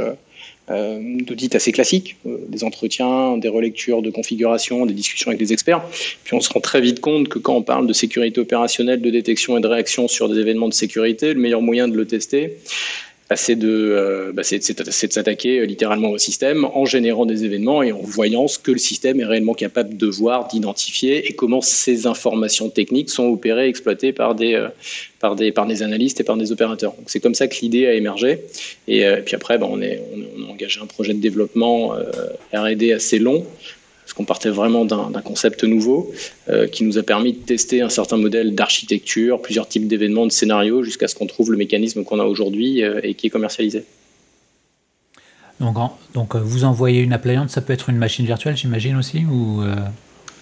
euh, 0.71 1.01
d'audit 1.23 1.55
assez 1.55 1.73
classique, 1.73 2.17
euh, 2.27 2.37
des 2.47 2.63
entretiens, 2.63 3.39
des 3.39 3.49
relectures 3.49 4.03
de 4.03 4.11
configuration, 4.11 4.85
des 4.85 4.93
discussions 4.93 5.31
avec 5.31 5.39
des 5.39 5.55
experts. 5.55 5.83
Puis 6.25 6.35
on 6.35 6.41
se 6.41 6.53
rend 6.53 6.61
très 6.61 6.83
vite 6.83 7.01
compte 7.01 7.29
que 7.29 7.39
quand 7.39 7.55
on 7.55 7.63
parle 7.63 7.87
de 7.87 7.93
sécurité 7.95 8.39
opérationnelle, 8.39 9.01
de 9.01 9.09
détection 9.09 9.57
et 9.57 9.63
de 9.63 9.67
réaction 9.67 10.09
sur 10.09 10.29
des 10.29 10.39
événements 10.39 10.69
de 10.69 10.75
sécurité, 10.75 11.33
le 11.33 11.41
meilleur 11.41 11.63
moyen 11.63 11.89
de 11.89 11.97
le 11.97 12.07
tester, 12.07 12.59
bah, 13.29 13.37
c'est 13.37 13.57
de, 13.57 13.69
euh, 13.69 14.33
bah, 14.33 14.43
s'attaquer 14.43 15.67
littéralement 15.67 16.11
au 16.11 16.19
système 16.19 16.65
en 16.65 16.85
générant 16.85 17.27
des 17.27 17.45
événements 17.45 17.83
et 17.83 17.93
en 17.93 18.01
voyant 18.01 18.49
ce 18.49 18.59
que 18.59 18.71
le 18.71 18.79
système 18.79 19.21
est 19.21 19.25
réellement 19.25 19.55
capable 19.55 19.97
de 19.97 20.07
voir, 20.07 20.49
d'identifier 20.49 21.29
et 21.29 21.35
comment 21.35 21.61
ces 21.61 22.07
informations 22.07 22.71
techniques 22.71 23.11
sont 23.11 23.27
opérées, 23.27 23.69
exploitées 23.69 24.13
par 24.13 24.35
des, 24.35 24.69
par 25.21 25.35
des, 25.35 25.53
par 25.53 25.67
des 25.67 25.83
analystes 25.83 26.21
et 26.21 26.25
par 26.25 26.37
des 26.37 26.53
opérateurs. 26.53 26.95
C'est 27.07 27.21
comme 27.21 27.35
ça 27.35 27.49
que 27.49 27.57
l'idée 27.61 27.87
a 27.87 27.95
émergé. 27.95 28.41
Et, 28.87 29.05
euh, 29.05 29.21
puis 29.25 29.35
après, 29.35 29.59
ben, 29.59 29.69
on, 29.71 29.81
est, 29.81 30.03
on, 30.15 30.49
a 30.49 30.53
engagé 30.53 30.81
un 30.81 30.87
projet 30.87 31.15
de 31.15 31.21
développement 31.21 31.95
euh, 31.95 32.05
RD 32.53 32.93
assez 32.93 33.19
long, 33.19 33.45
parce 34.09 34.15
qu'on 34.15 34.25
partait 34.25 34.49
vraiment 34.49 34.87
d'un 34.87 35.21
concept 35.21 35.65
nouveau 35.65 36.11
euh, 36.49 36.67
qui 36.67 36.83
nous 36.83 36.97
a 36.97 37.03
permis 37.03 37.35
de 37.35 37.39
tester 37.39 37.83
un 37.83 37.91
certain 37.91 38.17
modèle 38.17 38.55
d'architecture, 38.55 39.43
plusieurs 39.43 39.69
types 39.69 39.87
d'événements, 39.87 40.25
de 40.25 40.33
scénarios, 40.33 40.83
jusqu'à 40.83 41.09
ce 41.09 41.15
qu'on 41.15 41.27
trouve 41.27 41.53
le 41.53 41.59
mécanisme 41.59 42.05
qu'on 42.05 42.19
a 42.19 42.25
aujourd'hui 42.25 42.81
et 42.81 43.13
qui 43.13 43.27
est 43.27 43.31
commercialisé. 43.31 43.85
Donc, 45.61 45.77
donc 46.15 46.37
vous 46.37 46.65
envoyez 46.65 47.03
une 47.03 47.13
appliance, 47.13 47.51
ça 47.51 47.61
peut 47.61 47.75
être 47.75 47.91
une 47.91 47.99
machine 47.99 48.25
virtuelle, 48.25 48.57
j'imagine 48.57 48.97
aussi 48.97 49.25
ou 49.31 49.61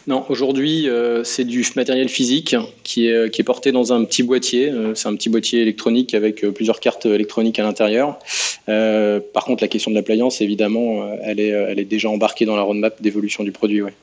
non, 0.07 0.25
aujourd'hui, 0.29 0.89
euh, 0.89 1.25
c'est 1.25 1.45
du 1.45 1.67
matériel 1.75 2.09
physique 2.09 2.55
qui 2.85 3.09
est, 3.09 3.29
qui 3.31 3.41
est 3.41 3.45
porté 3.45 3.73
dans 3.73 3.93
un 3.93 4.05
petit 4.05 4.23
boîtier. 4.23 4.71
Euh, 4.71 4.95
c'est 4.95 5.09
un 5.09 5.17
petit 5.17 5.29
boîtier 5.29 5.63
électronique 5.63 6.15
avec 6.15 6.45
euh, 6.45 6.53
plusieurs 6.53 6.79
cartes 6.79 7.07
électroniques 7.07 7.59
à 7.59 7.65
l'intérieur. 7.65 8.19
par 8.67 9.45
contre, 9.45 9.65
la 9.65 9.69
question 9.69 9.91
de 9.91 9.97
l'appliance, 9.97 10.41
évidemment, 10.41 11.09
elle 11.23 11.41
est, 11.41 11.49
elle 11.49 11.81
est 11.81 11.85
déjà 11.85 12.09
embarquée 12.09 12.45
dans 12.45 12.57
la 12.57 12.63
roadmap 12.63 13.03
d'évolution 13.03 13.43
du 13.43 13.51
produit. 13.51 13.83
Ouais. 13.83 13.95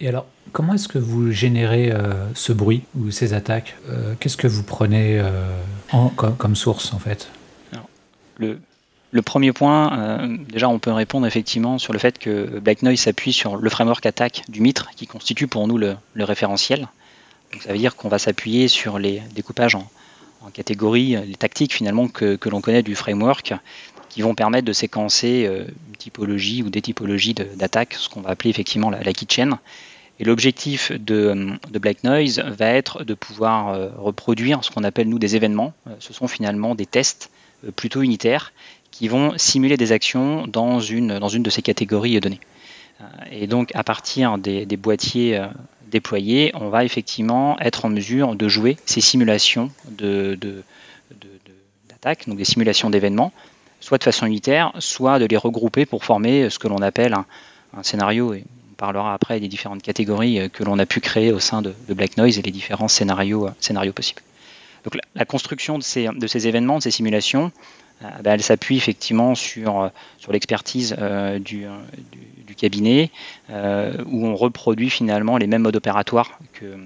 Et 0.00 0.06
alors, 0.06 0.26
comment 0.52 0.74
est-ce 0.74 0.88
que 0.88 0.98
vous 0.98 1.32
générez 1.32 1.92
ce 2.34 2.52
bruit 2.52 2.82
ou 2.96 3.10
ces 3.10 3.34
attaques? 3.34 3.76
Qu'est-ce 4.18 4.36
que 4.36 4.48
vous 4.48 4.62
prenez 4.62 5.22
en, 5.92 6.08
comme, 6.08 6.36
comme, 6.36 6.56
source, 6.56 6.92
en 6.92 6.98
fait? 6.98 7.28
Le, 8.38 8.58
le 9.12 9.22
premier 9.22 9.52
point, 9.52 9.98
euh, 9.98 10.36
déjà 10.52 10.68
on 10.68 10.78
peut 10.78 10.92
répondre 10.92 11.26
effectivement 11.26 11.78
sur 11.78 11.92
le 11.92 11.98
fait 11.98 12.18
que 12.18 12.60
Black 12.60 12.82
Noise 12.82 13.00
s'appuie 13.00 13.32
sur 13.32 13.56
le 13.56 13.70
framework 13.70 14.06
attaque 14.06 14.42
du 14.48 14.60
Mitre 14.60 14.90
qui 14.94 15.06
constitue 15.06 15.48
pour 15.48 15.66
nous 15.66 15.78
le, 15.78 15.96
référentiel. 16.16 16.88
Donc 17.52 17.62
ça 17.62 17.72
veut 17.72 17.78
dire 17.78 17.96
qu'on 17.96 18.08
va 18.08 18.18
s'appuyer 18.18 18.68
sur 18.68 18.98
les 18.98 19.20
découpages 19.34 19.74
en, 19.74 19.86
catégories, 20.54 21.16
les 21.26 21.34
tactiques 21.34 21.74
finalement 21.74 22.08
que, 22.08 22.38
l'on 22.48 22.60
connaît 22.60 22.82
du 22.82 22.94
framework 22.94 23.52
qui 24.08 24.22
vont 24.22 24.34
permettre 24.34 24.64
de 24.64 24.72
séquencer 24.72 25.46
euh, 25.46 25.64
une 25.88 25.96
typologie 25.96 26.62
ou 26.62 26.70
des 26.70 26.80
typologies 26.80 27.34
d'attaque, 27.34 27.94
ce 27.94 28.08
qu'on 28.08 28.22
va 28.22 28.30
appeler 28.30 28.50
effectivement 28.50 28.90
la, 28.90 29.02
la 29.02 29.12
chain. 29.28 29.58
Et 30.18 30.24
l'objectif 30.24 30.92
de, 30.92 31.58
Black 31.78 32.04
Noise 32.04 32.40
va 32.40 32.66
être 32.66 33.04
de 33.04 33.14
pouvoir 33.14 33.68
euh, 33.68 33.90
reproduire 33.98 34.64
ce 34.64 34.70
qu'on 34.70 34.84
appelle 34.84 35.08
nous 35.08 35.18
des 35.18 35.36
événements. 35.36 35.74
ce 35.98 36.12
sont 36.12 36.28
finalement 36.28 36.74
des 36.74 36.86
tests 36.86 37.30
plutôt 37.76 38.02
unitaires 38.02 38.52
qui 38.90 39.08
vont 39.08 39.36
simuler 39.36 39.76
des 39.76 39.92
actions 39.92 40.46
dans 40.46 40.80
une, 40.80 41.18
dans 41.18 41.28
une 41.28 41.42
de 41.42 41.50
ces 41.50 41.62
catégories 41.62 42.18
données. 42.20 42.40
Euh, 43.00 43.04
et 43.30 43.46
donc, 43.46 43.70
à 43.74 43.84
partir 43.84 44.38
des, 44.38 44.64
boîtiers 44.76 45.38
euh, 45.38 45.46
déployés, 45.90 46.52
on 46.54 46.68
va 46.68 46.84
effectivement 46.84 47.58
être 47.60 47.84
en 47.84 47.88
mesure 47.88 48.34
de 48.34 48.48
jouer 48.48 48.76
ces 48.86 49.00
simulations 49.00 49.70
de, 49.88 50.38
d'attaques, 51.88 52.28
donc 52.28 52.38
des 52.38 52.44
simulations 52.44 52.90
d'événements, 52.90 53.32
soit 53.80 53.98
de 53.98 54.04
façon 54.04 54.26
unitaire, 54.26 54.72
soit 54.78 55.18
de 55.18 55.26
les 55.26 55.36
regrouper 55.36 55.86
pour 55.86 56.04
former 56.04 56.50
ce 56.50 56.58
que 56.58 56.68
l'on 56.68 56.82
appelle 56.82 57.14
un, 57.14 57.24
scénario. 57.82 58.34
Et 58.34 58.44
on 58.72 58.74
parlera 58.74 59.14
après 59.14 59.40
des 59.40 59.48
différentes 59.48 59.82
catégories 59.82 60.40
euh, 60.40 60.48
que 60.48 60.64
l'on 60.64 60.78
a 60.78 60.86
pu 60.86 61.00
créer 61.00 61.32
au 61.32 61.40
sein 61.40 61.62
de, 61.62 61.74
Black 61.88 62.16
Noise 62.16 62.38
et 62.38 62.42
les 62.42 62.50
différents 62.50 62.88
scénarios, 62.88 63.48
scénarios 63.60 63.92
possibles. 63.92 64.22
Donc 64.84 64.98
la, 65.14 65.24
construction 65.26 65.76
de 65.76 65.82
ces, 65.82 66.08
de 66.08 66.26
ces 66.26 66.48
événements, 66.48 66.78
de 66.78 66.82
ces 66.82 66.90
simulations, 66.90 67.52
euh, 68.02 68.08
bah, 68.22 68.32
elle 68.32 68.42
s'appuie 68.42 68.76
effectivement 68.76 69.34
sur, 69.34 69.80
euh, 69.80 69.88
sur 70.18 70.32
l'expertise 70.32 70.96
euh, 70.98 71.38
du, 71.38 71.66
du, 72.46 72.54
cabinet, 72.54 73.10
où 73.48 74.26
on 74.26 74.36
reproduit 74.36 74.90
finalement 74.90 75.38
les 75.38 75.46
mêmes 75.46 75.62
modes 75.62 75.76
opératoires 75.76 76.38
que, 76.52 76.76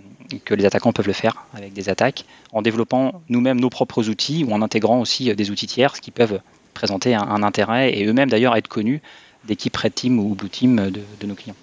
que 0.44 0.54
les 0.54 0.66
attaquants 0.66 0.92
peuvent 0.92 1.06
le 1.06 1.12
faire 1.12 1.46
avec 1.52 1.72
des 1.72 1.88
attaques, 1.88 2.26
en 2.52 2.62
développant 2.62 3.22
nous-mêmes 3.28 3.58
nos 3.58 3.70
propres 3.70 4.08
outils 4.08 4.44
ou 4.44 4.52
en 4.52 4.62
intégrant 4.62 5.00
aussi 5.00 5.34
des 5.34 5.50
outils 5.50 5.66
tiers 5.66 5.94
qui 6.00 6.12
peuvent 6.12 6.40
présenter 6.74 7.14
un, 7.14 7.42
intérêt 7.42 7.92
et 7.98 8.04
eux-mêmes 8.04 8.30
d'ailleurs 8.30 8.54
être 8.56 8.68
connus 8.68 9.00
d'équipes 9.48 9.76
Red 9.76 9.94
Team 9.94 10.20
ou 10.20 10.34
Blue 10.34 10.48
Team 10.48 10.90
de, 10.90 11.00
de 11.20 11.26
nos 11.26 11.34
clients. 11.34 11.56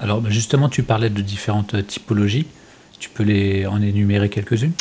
Alors 0.00 0.20
bah, 0.20 0.28
justement, 0.30 0.68
tu 0.68 0.82
parlais 0.82 1.08
de 1.08 1.22
différentes 1.22 1.86
typologies. 1.86 2.46
Tu 2.98 3.08
peux 3.08 3.22
les 3.22 3.66
en 3.66 3.80
énumérer 3.80 4.28
quelques-unes? 4.28 4.72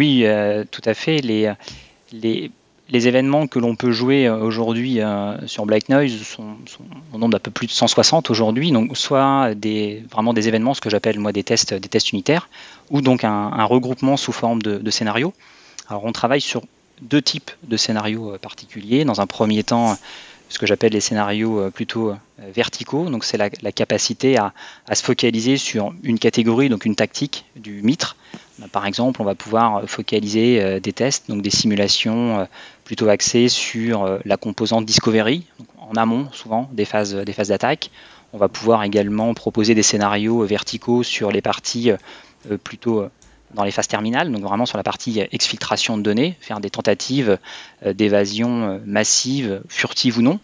Oui, 0.00 0.22
euh, 0.24 0.64
tout 0.70 0.80
à 0.86 0.94
fait. 0.94 1.20
Les, 1.20 1.46
événements 2.90 3.46
que 3.46 3.58
l'on 3.58 3.76
peut 3.76 3.92
jouer 3.92 4.26
euh, 4.26 4.38
aujourd'hui 4.38 5.02
euh, 5.02 5.46
sur 5.46 5.66
Black 5.66 5.90
Noise 5.90 6.22
sont, 6.22 6.56
au 7.12 7.18
nombre 7.18 7.32
d'un 7.32 7.38
peu 7.38 7.50
plus 7.50 7.66
de 7.66 7.72
160 7.72 8.30
aujourd'hui, 8.30 8.72
donc 8.72 8.96
soit 8.96 9.50
vraiment 10.10 10.32
des 10.32 10.48
événements, 10.48 10.72
ce 10.72 10.80
que 10.80 10.88
j'appelle 10.88 11.18
moi 11.18 11.32
des 11.32 11.44
tests, 11.44 11.74
unitaires, 12.12 12.48
ou 12.88 13.02
donc 13.02 13.24
un, 13.24 13.64
regroupement 13.64 14.16
sous 14.16 14.32
forme 14.32 14.62
de, 14.62 14.90
scénarios. 14.90 15.34
Alors 15.90 16.06
on 16.06 16.12
travaille 16.12 16.40
sur 16.40 16.62
deux 17.02 17.20
types 17.20 17.50
de 17.64 17.76
scénarios 17.76 18.38
particuliers. 18.38 19.04
Dans 19.04 19.20
un 19.20 19.26
premier 19.26 19.64
temps, 19.64 19.98
ce 20.48 20.58
que 20.58 20.64
j'appelle 20.66 20.92
les 20.92 21.00
scénarios 21.00 21.70
plutôt 21.72 22.14
verticaux. 22.38 23.10
Donc 23.10 23.24
c'est 23.24 23.36
la, 23.36 23.50
capacité 23.50 24.38
à, 24.38 24.54
se 24.94 25.02
focaliser 25.02 25.58
sur 25.58 25.92
une 26.02 26.18
catégorie, 26.18 26.70
donc 26.70 26.86
une 26.86 26.96
tactique 26.96 27.44
du 27.54 27.82
mitre, 27.82 28.16
par 28.68 28.86
exemple, 28.86 29.20
on 29.22 29.24
va 29.24 29.34
pouvoir 29.34 29.82
focaliser 29.88 30.60
euh, 30.60 30.80
des 30.80 30.92
tests, 30.92 31.28
donc 31.28 31.42
des 31.42 31.50
simulations 31.50 32.40
euh, 32.40 32.44
plutôt 32.84 33.08
axées 33.08 33.48
sur 33.48 34.04
euh, 34.04 34.18
la 34.24 34.36
composante 34.36 34.84
discovery, 34.84 35.44
en 35.78 35.94
amont 35.94 36.28
souvent 36.32 36.68
des 36.72 36.84
phases 36.84 37.14
des 37.14 37.32
phases 37.32 37.48
d'attaque. 37.48 37.90
On 38.32 38.38
va 38.38 38.48
pouvoir 38.48 38.84
également 38.84 39.32
proposer 39.34 39.74
des 39.74 39.82
scénarios 39.82 40.44
verticaux 40.44 41.02
sur 41.02 41.32
les 41.32 41.42
parties 41.42 41.90
plutôt 42.62 43.08
dans 43.54 43.64
les 43.64 43.72
phases 43.72 43.88
terminales, 43.88 44.30
donc 44.30 44.42
vraiment 44.42 44.66
sur 44.66 44.76
la 44.76 44.84
partie 44.84 45.20
exfiltration 45.32 45.98
de 45.98 46.02
données, 46.02 46.36
faire 46.40 46.60
des 46.60 46.70
tentatives 46.70 47.40
d'évasion 47.84 48.80
massive, 48.86 49.62
furtive 49.68 50.18
ou 50.18 50.22
non. 50.22 50.38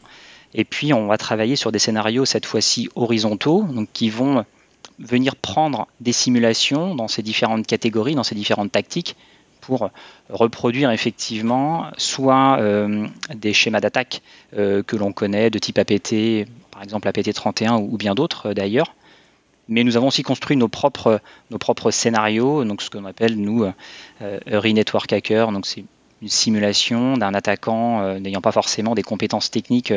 Et 0.52 0.64
puis 0.64 0.92
on 0.94 1.06
va 1.06 1.16
travailler 1.16 1.54
sur 1.54 1.70
des 1.70 1.78
scénarios 1.78 2.24
cette 2.24 2.44
fois-ci 2.44 2.88
horizontaux, 2.96 3.62
donc 3.62 3.88
qui 3.92 4.10
vont 4.10 4.44
venir 4.98 5.36
prendre 5.36 5.86
des 6.00 6.12
simulations 6.12 6.94
dans 6.94 7.08
ces 7.08 7.22
différentes 7.22 7.66
catégories, 7.66 8.14
dans 8.14 8.24
ces 8.24 8.34
différentes 8.34 8.72
tactiques, 8.72 9.16
pour 9.66 9.90
reproduire 10.30 10.92
effectivement 10.92 11.86
soit 11.96 12.58
euh, 12.60 13.06
des 13.34 13.52
schémas 13.52 13.80
d'attaque 13.80 14.22
euh, 14.56 14.82
que 14.82 14.96
l'on 14.96 15.12
connaît 15.12 15.50
de 15.50 15.58
type 15.58 15.78
APT, 15.78 16.46
par 16.70 16.82
exemple 16.82 17.08
APT 17.08 17.32
31 17.32 17.78
ou, 17.78 17.96
bien 17.96 18.14
d'autres 18.14 18.50
euh, 18.50 18.54
d'ailleurs, 18.54 18.94
mais 19.68 19.82
nous 19.82 19.96
avons 19.96 20.08
aussi 20.08 20.22
construit 20.22 20.56
nos 20.56 20.68
propres, 20.68 21.20
nos 21.50 21.58
propres 21.58 21.90
scénarios, 21.90 22.64
donc 22.64 22.80
ce 22.80 22.90
qu'on 22.90 23.04
appelle 23.04 23.34
nous 23.36 23.66
euh, 24.22 24.72
Network 24.72 25.12
Hacker, 25.12 25.50
donc 25.50 25.66
c'est 25.66 25.84
une 26.22 26.28
simulation 26.28 27.16
d'un 27.16 27.34
attaquant 27.34 28.18
n'ayant 28.20 28.40
pas 28.40 28.52
forcément 28.52 28.94
des 28.94 29.02
compétences 29.02 29.50
techniques 29.50 29.92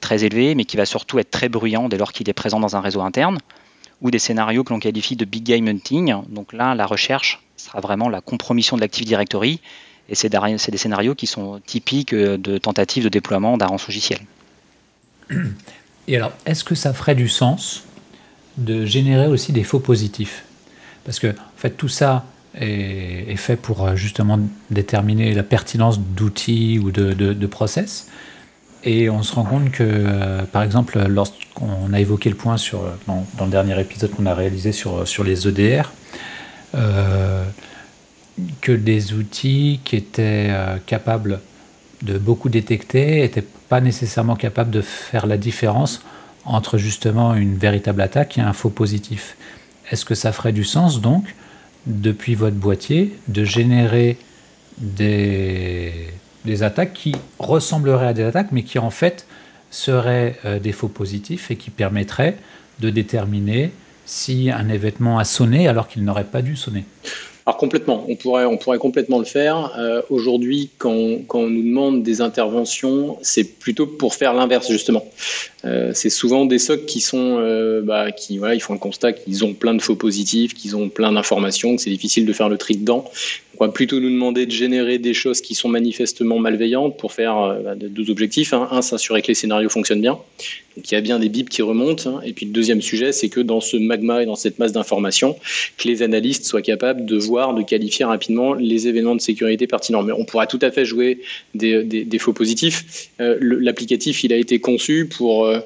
très 0.00 0.24
élevées, 0.24 0.56
mais 0.56 0.64
qui 0.64 0.76
va 0.76 0.86
surtout 0.86 1.20
être 1.20 1.30
très 1.30 1.48
bruyant 1.48 1.88
dès 1.88 1.98
lors 1.98 2.10
qu'il 2.10 2.28
est 2.28 2.32
présent 2.32 2.58
dans 2.58 2.74
un 2.74 2.80
réseau 2.80 3.00
interne, 3.00 3.38
ou 4.00 4.10
des 4.10 4.18
scénarios 4.18 4.64
que 4.64 4.72
l'on 4.72 4.80
qualifie 4.80 5.16
de 5.16 5.24
big 5.24 5.44
game 5.44 5.66
hunting. 5.68 6.14
Donc 6.28 6.52
là, 6.52 6.74
la 6.74 6.86
recherche 6.86 7.42
sera 7.56 7.80
vraiment 7.80 8.08
la 8.08 8.20
compromission 8.20 8.76
de 8.76 8.80
l'Active 8.80 9.04
Directory, 9.04 9.60
et 10.08 10.14
c'est 10.14 10.28
des 10.28 10.78
scénarios 10.78 11.14
qui 11.14 11.26
sont 11.26 11.60
typiques 11.64 12.14
de 12.14 12.58
tentatives 12.58 13.04
de 13.04 13.08
déploiement 13.08 13.56
d'un 13.56 13.66
rançongiciel. 13.66 14.18
Et 16.08 16.16
alors, 16.16 16.32
est-ce 16.46 16.64
que 16.64 16.74
ça 16.74 16.92
ferait 16.92 17.14
du 17.14 17.28
sens 17.28 17.84
de 18.56 18.84
générer 18.84 19.28
aussi 19.28 19.52
des 19.52 19.62
faux 19.62 19.78
positifs? 19.78 20.44
Parce 21.04 21.20
que, 21.20 21.28
en 21.28 21.58
fait, 21.58 21.70
tout 21.70 21.88
ça, 21.88 22.24
est, 22.58 23.36
fait 23.36 23.56
pour 23.56 23.86
euh, 23.86 23.96
justement 23.96 24.38
déterminer 24.70 25.34
la 25.34 25.42
pertinence 25.42 26.00
d'outils 26.00 26.78
ou 26.78 26.90
de, 26.90 27.46
process. 27.46 28.08
Et 28.84 29.10
on 29.10 29.22
se 29.22 29.34
rend 29.34 29.44
compte 29.44 29.70
que, 29.70 29.82
euh, 29.82 30.42
par 30.44 30.62
exemple, 30.62 30.98
lorsqu'on 31.06 31.92
a 31.92 32.00
évoqué 32.00 32.30
le 32.30 32.36
point 32.36 32.56
sur, 32.56 32.82
dans, 33.06 33.26
le 33.40 33.50
dernier 33.50 33.78
épisode 33.80 34.10
qu'on 34.10 34.26
a 34.26 34.34
réalisé 34.34 34.72
sur, 34.72 35.06
sur 35.06 35.22
les 35.22 35.46
EDR, 35.46 35.92
euh, 36.74 37.44
que 38.60 38.72
des 38.72 39.12
outils 39.12 39.80
qui 39.84 39.96
étaient 39.96 40.50
capables 40.86 41.40
de 42.02 42.16
beaucoup 42.16 42.48
détecter 42.48 43.20
n'étaient 43.20 43.44
pas 43.68 43.82
nécessairement 43.82 44.36
capables 44.36 44.70
de 44.70 44.80
faire 44.80 45.26
la 45.26 45.36
différence 45.36 46.02
entre 46.44 46.78
justement 46.78 47.34
une 47.34 47.56
véritable 47.56 48.00
attaque 48.00 48.38
et 48.38 48.40
un 48.40 48.52
faux 48.52 48.70
positif. 48.70 49.36
Est-ce 49.90 50.04
que 50.04 50.14
ça 50.14 50.32
ferait 50.32 50.52
du 50.52 50.64
sens 50.64 51.00
donc 51.00 51.34
depuis 51.86 52.34
votre 52.34 52.56
boîtier 52.56 53.16
de 53.28 53.44
générer 53.44 54.18
des, 54.78 56.08
des 56.44 56.62
attaques 56.62 56.92
qui 56.92 57.14
ressembleraient 57.38 58.08
à 58.08 58.12
des 58.12 58.22
attaques, 58.22 58.52
mais 58.52 58.62
qui 58.62 58.78
en 58.78 58.90
fait 58.90 59.26
seraient 59.70 60.36
euh, 60.44 60.58
des 60.58 60.72
faux 60.72 60.88
positifs 60.88 61.50
et 61.50 61.56
qui 61.56 61.70
permettraient 61.70 62.36
de 62.80 62.90
déterminer 62.90 63.70
si 64.06 64.50
un 64.50 64.68
événement 64.68 65.18
a 65.18 65.24
sonné 65.24 65.68
alors 65.68 65.86
qu'il 65.86 66.04
n'aurait 66.04 66.24
pas 66.24 66.42
dû 66.42 66.56
sonner. 66.56 66.84
Alors 67.46 67.56
complètement, 67.56 68.04
on 68.08 68.16
pourrait, 68.16 68.44
on 68.44 68.58
pourrait 68.58 68.78
complètement 68.78 69.18
le 69.18 69.24
faire. 69.24 69.72
Euh, 69.78 70.02
aujourd'hui, 70.10 70.70
quand, 70.78 71.24
quand, 71.26 71.40
on 71.40 71.50
nous 71.50 71.62
demande 71.62 72.02
des 72.02 72.20
interventions, 72.20 73.18
c'est 73.22 73.44
plutôt 73.44 73.86
pour 73.86 74.14
faire 74.14 74.34
l'inverse 74.34 74.70
justement. 74.70 75.04
Euh, 75.64 75.92
c'est 75.94 76.10
souvent 76.10 76.44
des 76.44 76.58
SOC 76.58 76.86
qui 76.86 77.00
sont, 77.00 77.82
bah, 77.82 78.12
qui 78.12 78.38
voilà, 78.38 78.54
ils 78.54 78.60
font 78.60 78.74
le 78.74 78.78
constat 78.78 79.12
qu'ils 79.12 79.44
ont 79.44 79.54
plein 79.54 79.74
de 79.74 79.82
faux 79.82 79.96
positifs, 79.96 80.54
qu'ils 80.54 80.76
ont 80.76 80.88
plein 80.88 81.12
d'informations, 81.12 81.76
que 81.76 81.82
c'est 81.82 81.90
difficile 81.90 82.26
de 82.26 82.32
faire 82.32 82.48
le 82.48 82.58
tri 82.58 82.76
dedans. 82.76 83.04
On 83.62 83.66
va 83.66 83.72
plutôt 83.72 84.00
nous 84.00 84.08
demander 84.08 84.46
de 84.46 84.50
générer 84.50 84.98
des 84.98 85.12
choses 85.12 85.42
qui 85.42 85.54
sont 85.54 85.68
manifestement 85.68 86.38
malveillantes 86.38 86.96
pour 86.96 87.12
faire 87.12 87.36
euh, 87.36 87.60
bah, 87.62 87.74
deux 87.74 88.10
objectifs. 88.10 88.54
Hein. 88.54 88.66
Un, 88.70 88.80
s'assurer 88.80 89.20
que 89.20 89.28
les 89.28 89.34
scénarios 89.34 89.68
fonctionnent 89.68 90.00
bien, 90.00 90.18
qu'il 90.82 90.92
y 90.92 90.94
a 90.94 91.02
bien 91.02 91.18
des 91.18 91.28
bips 91.28 91.50
qui 91.50 91.60
remontent. 91.60 92.08
Hein. 92.08 92.20
Et 92.24 92.32
puis 92.32 92.46
le 92.46 92.52
deuxième 92.52 92.80
sujet, 92.80 93.12
c'est 93.12 93.28
que 93.28 93.40
dans 93.40 93.60
ce 93.60 93.76
magma 93.76 94.22
et 94.22 94.26
dans 94.26 94.34
cette 94.34 94.58
masse 94.58 94.72
d'informations, 94.72 95.36
que 95.76 95.88
les 95.88 96.02
analystes 96.02 96.46
soient 96.46 96.62
capables 96.62 97.04
de 97.04 97.18
voir, 97.18 97.52
de 97.52 97.62
qualifier 97.62 98.06
rapidement 98.06 98.54
les 98.54 98.88
événements 98.88 99.14
de 99.14 99.20
sécurité 99.20 99.66
pertinents. 99.66 100.02
Mais 100.02 100.12
on 100.12 100.24
pourra 100.24 100.46
tout 100.46 100.60
à 100.62 100.70
fait 100.70 100.86
jouer 100.86 101.20
des, 101.54 101.84
des 101.84 102.18
faux 102.18 102.32
positifs. 102.32 103.10
L'applicatif, 103.18 104.24
il 104.24 104.32
a 104.32 104.36
été 104.36 104.58
conçu 104.58 105.04
pour 105.04 105.44
euh, 105.44 105.60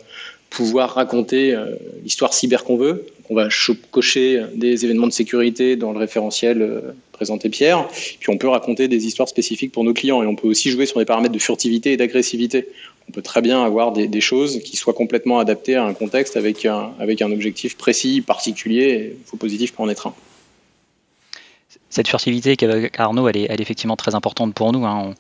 pouvoir 0.55 0.95
raconter 0.95 1.55
euh, 1.55 1.75
l'histoire 2.03 2.33
cyber 2.33 2.65
qu'on 2.65 2.77
veut. 2.77 3.07
On 3.29 3.35
va 3.35 3.49
cocher 3.91 4.45
des 4.55 4.85
événements 4.85 5.07
de 5.07 5.13
sécurité 5.13 5.77
dans 5.77 5.93
le 5.93 5.99
référentiel 5.99 6.63
euh, 6.63 6.81
présenté 7.13 7.49
Pierre, 7.49 7.89
puis 8.21 8.31
on 8.31 8.39
peut 8.39 8.49
raconter 8.49 8.89
des 8.89 9.07
histoires 9.07 9.29
spécifiques 9.29 9.73
pour 9.73 9.85
nos 9.85 9.95
clients 9.95 10.23
et 10.23 10.27
on 10.27 10.35
peut 10.35 10.49
aussi 10.49 10.71
jouer 10.71 10.87
sur 10.87 10.99
des 10.99 11.05
paramètres 11.05 11.35
de 11.35 11.39
furtivité 11.39 11.93
et 11.93 11.97
d'agressivité. 11.97 12.69
On 13.09 13.13
peut 13.13 13.23
très 13.23 13.41
bien 13.41 13.63
avoir 13.65 13.93
des, 13.93 14.21
choses 14.21 14.61
qui 14.65 14.77
soient 14.77 14.95
complètement 14.95 15.39
adaptées 15.39 15.77
à 15.77 15.85
un 15.85 15.95
contexte 15.95 16.37
avec 16.37 16.65
un, 16.65 16.93
objectif 17.33 17.77
précis, 17.77 18.21
particulier, 18.21 19.13
il 19.13 19.27
faut 19.27 19.37
positif 19.37 19.73
pour 19.73 19.85
en 19.85 19.89
être 19.91 20.07
un. 20.09 20.15
Cette 21.91 22.09
furtivité 22.09 22.57
qu'avec 22.57 22.99
Arnaud, 22.99 23.29
elle 23.29 23.37
est, 23.37 23.61
effectivement 23.61 23.97
très 23.97 24.15
importante 24.15 24.55
pour 24.55 24.73
nous. 24.73 24.85
Hein 24.85 25.15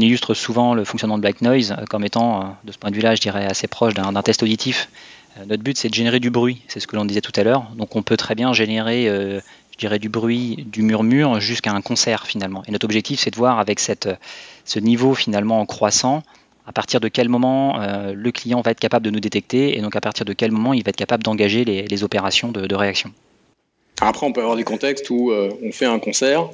illustre 0.00 0.34
souvent 0.34 0.74
le 0.74 0.84
fonctionnement 0.84 1.16
de 1.16 1.22
Black 1.22 1.40
Noise 1.42 1.74
euh, 1.78 1.84
comme 1.86 2.04
étant, 2.04 2.40
euh, 2.40 2.44
de 2.64 2.72
ce 2.72 2.78
point 2.78 2.90
de 2.90 2.96
vue-là, 2.96 3.14
je 3.14 3.20
dirais, 3.20 3.44
assez 3.46 3.66
proche 3.66 3.94
d'un 3.94 4.22
test 4.22 4.42
auditif. 4.42 4.88
Euh, 5.38 5.44
notre 5.46 5.62
but, 5.62 5.76
c'est 5.76 5.88
de 5.88 5.94
générer 5.94 6.20
du 6.20 6.30
bruit, 6.30 6.62
c'est 6.68 6.80
ce 6.80 6.86
que 6.86 6.96
l'on 6.96 7.04
disait 7.04 7.20
tout 7.20 7.32
à 7.36 7.42
l'heure. 7.42 7.70
Donc 7.76 7.96
on 7.96 8.02
peut 8.02 8.16
très 8.16 8.34
bien 8.34 8.52
générer, 8.52 9.06
je 9.06 9.78
dirais, 9.78 9.98
du 9.98 10.08
bruit, 10.08 10.66
du 10.70 10.82
murmure 10.82 11.40
jusqu'à 11.40 11.72
un 11.72 11.80
concert 11.80 12.26
finalement. 12.26 12.62
Et 12.66 12.72
notre 12.72 12.84
objectif, 12.84 13.20
c'est 13.20 13.30
de 13.30 13.36
voir 13.36 13.58
avec 13.58 13.80
ce 13.80 14.78
niveau 14.78 15.14
finalement 15.14 15.60
en 15.60 15.66
croissant, 15.66 16.22
à 16.66 16.72
partir 16.72 17.00
de 17.00 17.08
quel 17.08 17.28
moment 17.28 17.80
le 18.14 18.30
client 18.30 18.60
va 18.60 18.70
être 18.70 18.80
capable 18.80 19.04
de 19.04 19.10
nous 19.10 19.20
détecter 19.20 19.76
et 19.76 19.80
donc 19.80 19.96
à 19.96 20.00
partir 20.00 20.24
de 20.24 20.32
quel 20.32 20.52
moment 20.52 20.74
il 20.74 20.84
va 20.84 20.90
être 20.90 20.96
capable 20.96 21.22
d'engager 21.22 21.64
les, 21.64 22.04
opérations 22.04 22.52
de, 22.52 22.74
réaction. 22.74 23.12
Après, 24.08 24.26
on 24.26 24.32
peut 24.32 24.40
avoir 24.40 24.56
des 24.56 24.64
contextes 24.64 25.08
où 25.10 25.32
on 25.32 25.72
fait 25.72 25.86
un 25.86 25.98
concert 25.98 26.50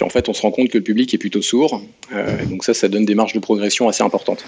puis 0.00 0.06
en 0.06 0.08
fait, 0.08 0.30
on 0.30 0.32
se 0.32 0.40
rend 0.40 0.50
compte 0.50 0.70
que 0.70 0.78
le 0.78 0.82
public 0.82 1.12
est 1.12 1.18
plutôt 1.18 1.42
sourd. 1.42 1.82
Euh, 2.14 2.46
donc 2.46 2.64
ça, 2.64 2.72
ça 2.72 2.88
donne 2.88 3.04
des 3.04 3.14
marges 3.14 3.34
de 3.34 3.38
progression 3.38 3.86
assez 3.86 4.02
importantes. 4.02 4.44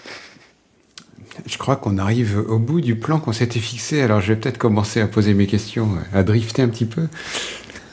Je 1.44 1.58
crois 1.58 1.76
qu'on 1.76 1.98
arrive 1.98 2.42
au 2.48 2.58
bout 2.58 2.80
du 2.80 2.96
plan 2.96 3.20
qu'on 3.20 3.32
s'était 3.32 3.60
fixé. 3.60 4.00
Alors 4.00 4.22
je 4.22 4.32
vais 4.32 4.40
peut-être 4.40 4.56
commencer 4.56 5.02
à 5.02 5.06
poser 5.06 5.34
mes 5.34 5.46
questions, 5.46 5.90
à 6.14 6.22
drifter 6.22 6.62
un 6.62 6.68
petit 6.68 6.86
peu. 6.86 7.06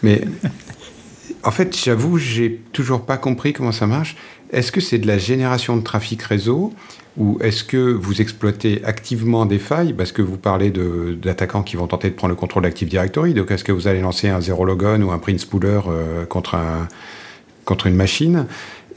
Mais 0.03 0.21
en 1.43 1.51
fait, 1.51 1.77
j'avoue, 1.77 2.17
j'ai 2.17 2.61
toujours 2.71 3.01
pas 3.01 3.17
compris 3.17 3.51
comment 3.51 3.73
ça 3.73 3.87
marche. 3.87 4.15
Est-ce 4.51 4.71
que 4.71 4.81
c'est 4.81 4.97
de 4.97 5.07
la 5.07 5.17
génération 5.17 5.77
de 5.77 5.83
trafic 5.83 6.21
réseau 6.23 6.73
ou 7.17 7.37
est-ce 7.41 7.63
que 7.63 7.77
vous 7.77 8.21
exploitez 8.21 8.81
activement 8.83 9.45
des 9.45 9.59
failles? 9.59 9.93
Parce 9.93 10.11
que 10.11 10.21
vous 10.21 10.37
parlez 10.37 10.71
d'attaquants 10.71 11.63
qui 11.63 11.75
vont 11.75 11.87
tenter 11.87 12.09
de 12.09 12.15
prendre 12.15 12.31
le 12.31 12.39
contrôle 12.39 12.63
d'Active 12.63 12.87
Directory. 12.87 13.33
Donc 13.33 13.51
est-ce 13.51 13.63
que 13.63 13.71
vous 13.71 13.87
allez 13.87 14.01
lancer 14.01 14.29
un 14.29 14.41
zéro 14.41 14.65
logon 14.65 15.01
ou 15.01 15.11
un 15.11 15.19
print 15.19 15.39
spooler 15.39 15.81
euh, 15.87 16.25
contre 16.25 16.55
un, 16.55 16.87
contre 17.65 17.87
une 17.87 17.95
machine? 17.95 18.45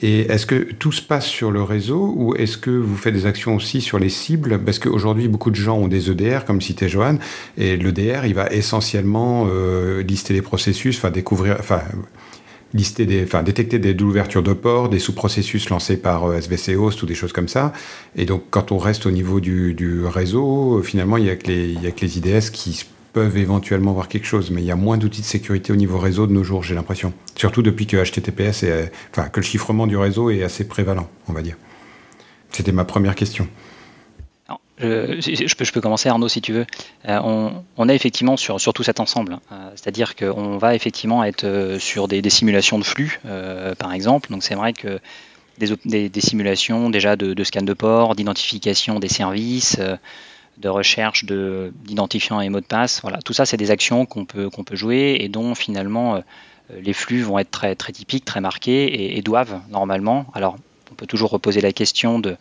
Et 0.02 0.20
est-ce 0.22 0.46
que 0.46 0.56
tout 0.72 0.90
se 0.90 1.00
passe 1.00 1.26
sur 1.26 1.50
le 1.52 1.62
réseau 1.62 2.12
ou 2.16 2.34
est-ce 2.34 2.58
que 2.58 2.70
vous 2.70 2.96
faites 2.96 3.14
des 3.14 3.26
actions 3.26 3.54
aussi 3.54 3.80
sur 3.80 3.98
les 4.00 4.08
cibles? 4.08 4.58
Parce 4.58 4.80
qu'aujourd'hui, 4.80 5.28
beaucoup 5.28 5.50
de 5.50 5.56
gens 5.56 5.78
ont 5.78 5.86
des 5.86 6.10
EDR, 6.10 6.44
comme 6.44 6.60
citait 6.60 6.88
Johan, 6.88 7.18
et 7.56 7.76
l'EDR, 7.76 8.24
il 8.26 8.34
va 8.34 8.48
essentiellement 8.50 9.46
euh, 9.48 10.02
lister 10.02 10.34
les 10.34 10.42
processus, 10.42 10.98
enfin 10.98 11.10
découvrir, 11.10 11.56
enfin 11.60 11.82
lister 12.74 13.06
des, 13.06 13.22
enfin 13.24 13.42
détecter 13.42 13.78
des 13.78 14.00
ouvertures 14.02 14.42
de 14.42 14.52
ports, 14.52 14.88
des 14.88 14.98
sous-processus 14.98 15.68
lancés 15.70 15.96
par 15.96 16.24
euh, 16.24 16.38
SVC 16.38 16.76
Host 16.76 17.02
ou 17.02 17.06
des 17.06 17.14
choses 17.14 17.32
comme 17.32 17.48
ça. 17.48 17.72
Et 18.16 18.24
donc, 18.24 18.44
quand 18.50 18.72
on 18.72 18.78
reste 18.78 19.06
au 19.06 19.10
niveau 19.10 19.40
du, 19.40 19.74
du 19.74 20.04
réseau, 20.04 20.82
finalement, 20.82 21.16
il 21.16 21.26
y 21.26 21.30
a 21.30 21.36
que 21.36 21.46
les, 21.48 21.68
il 21.68 21.82
y 21.82 21.86
a 21.86 21.90
que 21.90 22.00
les 22.00 22.18
IDS 22.18 22.50
qui 22.52 22.84
peuvent 23.12 23.36
éventuellement 23.36 23.92
voir 23.92 24.08
quelque 24.08 24.26
chose, 24.26 24.50
mais 24.50 24.62
il 24.62 24.66
y 24.66 24.70
a 24.70 24.76
moins 24.76 24.96
d'outils 24.96 25.20
de 25.20 25.26
sécurité 25.26 25.72
au 25.72 25.76
niveau 25.76 25.98
réseau 25.98 26.26
de 26.26 26.32
nos 26.32 26.42
jours, 26.42 26.62
j'ai 26.62 26.74
l'impression. 26.74 27.12
Surtout 27.36 27.62
depuis 27.62 27.86
que 27.86 27.96
HTTPS 27.96 28.62
est, 28.62 28.90
enfin, 29.10 29.28
que 29.28 29.40
le 29.40 29.44
chiffrement 29.44 29.86
du 29.86 29.96
réseau 29.96 30.30
est 30.30 30.42
assez 30.42 30.64
prévalent, 30.64 31.08
on 31.28 31.32
va 31.32 31.42
dire. 31.42 31.56
C'était 32.50 32.72
ma 32.72 32.84
première 32.84 33.14
question. 33.14 33.48
Je, 34.82 35.54
peux, 35.54 35.64
je, 35.64 35.72
peux, 35.72 35.80
commencer 35.80 36.08
Arnaud 36.08 36.28
si 36.28 36.40
tu 36.40 36.52
veux. 36.52 36.66
Euh, 37.08 37.20
on, 37.22 37.64
on, 37.76 37.88
est 37.88 37.94
effectivement 37.94 38.36
sur, 38.36 38.58
tout 38.72 38.82
cet 38.82 39.00
ensemble, 39.00 39.38
euh, 39.50 39.70
c'est-à-dire 39.74 40.16
qu'on 40.16 40.58
va 40.58 40.74
effectivement 40.74 41.24
être 41.24 41.44
euh, 41.44 41.78
sur 41.78 42.08
des, 42.08 42.28
simulations 42.30 42.78
de 42.78 42.84
flux, 42.84 43.20
par 43.78 43.92
exemple. 43.92 44.30
Donc 44.30 44.42
c'est 44.42 44.54
vrai 44.54 44.72
que 44.72 45.00
des, 45.58 46.20
simulations 46.20 46.90
déjà 46.90 47.16
de, 47.16 47.34
de, 47.34 47.44
scan 47.44 47.62
de 47.62 47.74
port, 47.74 48.14
d'identification 48.14 48.98
des 48.98 49.08
services, 49.08 49.78
de 50.58 50.68
recherche 50.68 51.24
d'identifiants 51.24 52.40
et 52.40 52.48
mots 52.48 52.60
de 52.60 52.66
passe. 52.66 53.00
Voilà, 53.02 53.18
tout 53.18 53.32
ça, 53.32 53.46
c'est 53.46 53.56
des 53.56 53.70
actions 53.70 54.06
qu'on 54.06 54.24
peut, 54.24 54.50
jouer 54.72 55.18
et 55.20 55.28
dont 55.28 55.54
finalement 55.54 56.16
euh, 56.16 56.20
les 56.80 56.92
flux 56.92 57.22
vont 57.22 57.38
être 57.38 57.50
très 57.50 57.74
typiques, 57.92 58.24
très 58.24 58.40
marqués 58.40 59.16
et, 59.16 59.22
doivent 59.22 59.60
normalement. 59.70 60.26
Alors, 60.34 60.56
on 60.90 60.94
peut 60.94 61.06
toujours 61.06 61.30
reposer 61.30 61.60
la 61.60 61.72
question 61.72 62.18
de, 62.18 62.36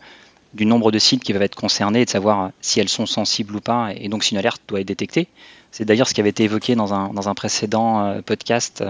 du 0.54 0.66
nombre 0.66 0.92
de 0.92 0.98
sites 0.98 1.24
qui 1.24 1.32
peuvent 1.32 1.42
être 1.42 1.56
concernés 1.56 2.02
et 2.02 2.04
de 2.04 2.10
savoir 2.10 2.50
si 2.60 2.80
elles 2.80 2.88
sont 2.88 3.06
sensibles 3.06 3.56
ou 3.56 3.60
pas, 3.60 3.90
et 3.94 4.08
donc 4.08 4.24
si 4.24 4.32
une 4.32 4.38
alerte 4.38 4.62
doit 4.68 4.80
être 4.80 4.88
détectée. 4.88 5.28
C'est 5.70 5.84
d'ailleurs 5.84 6.08
ce 6.08 6.14
qui 6.14 6.20
avait 6.20 6.30
été 6.30 6.44
évoqué 6.44 6.74
dans 6.74 6.92
un, 6.92 7.08
dans 7.08 7.28
un 7.28 7.34
précédent 7.34 8.04
euh, 8.04 8.20
podcast, 8.20 8.84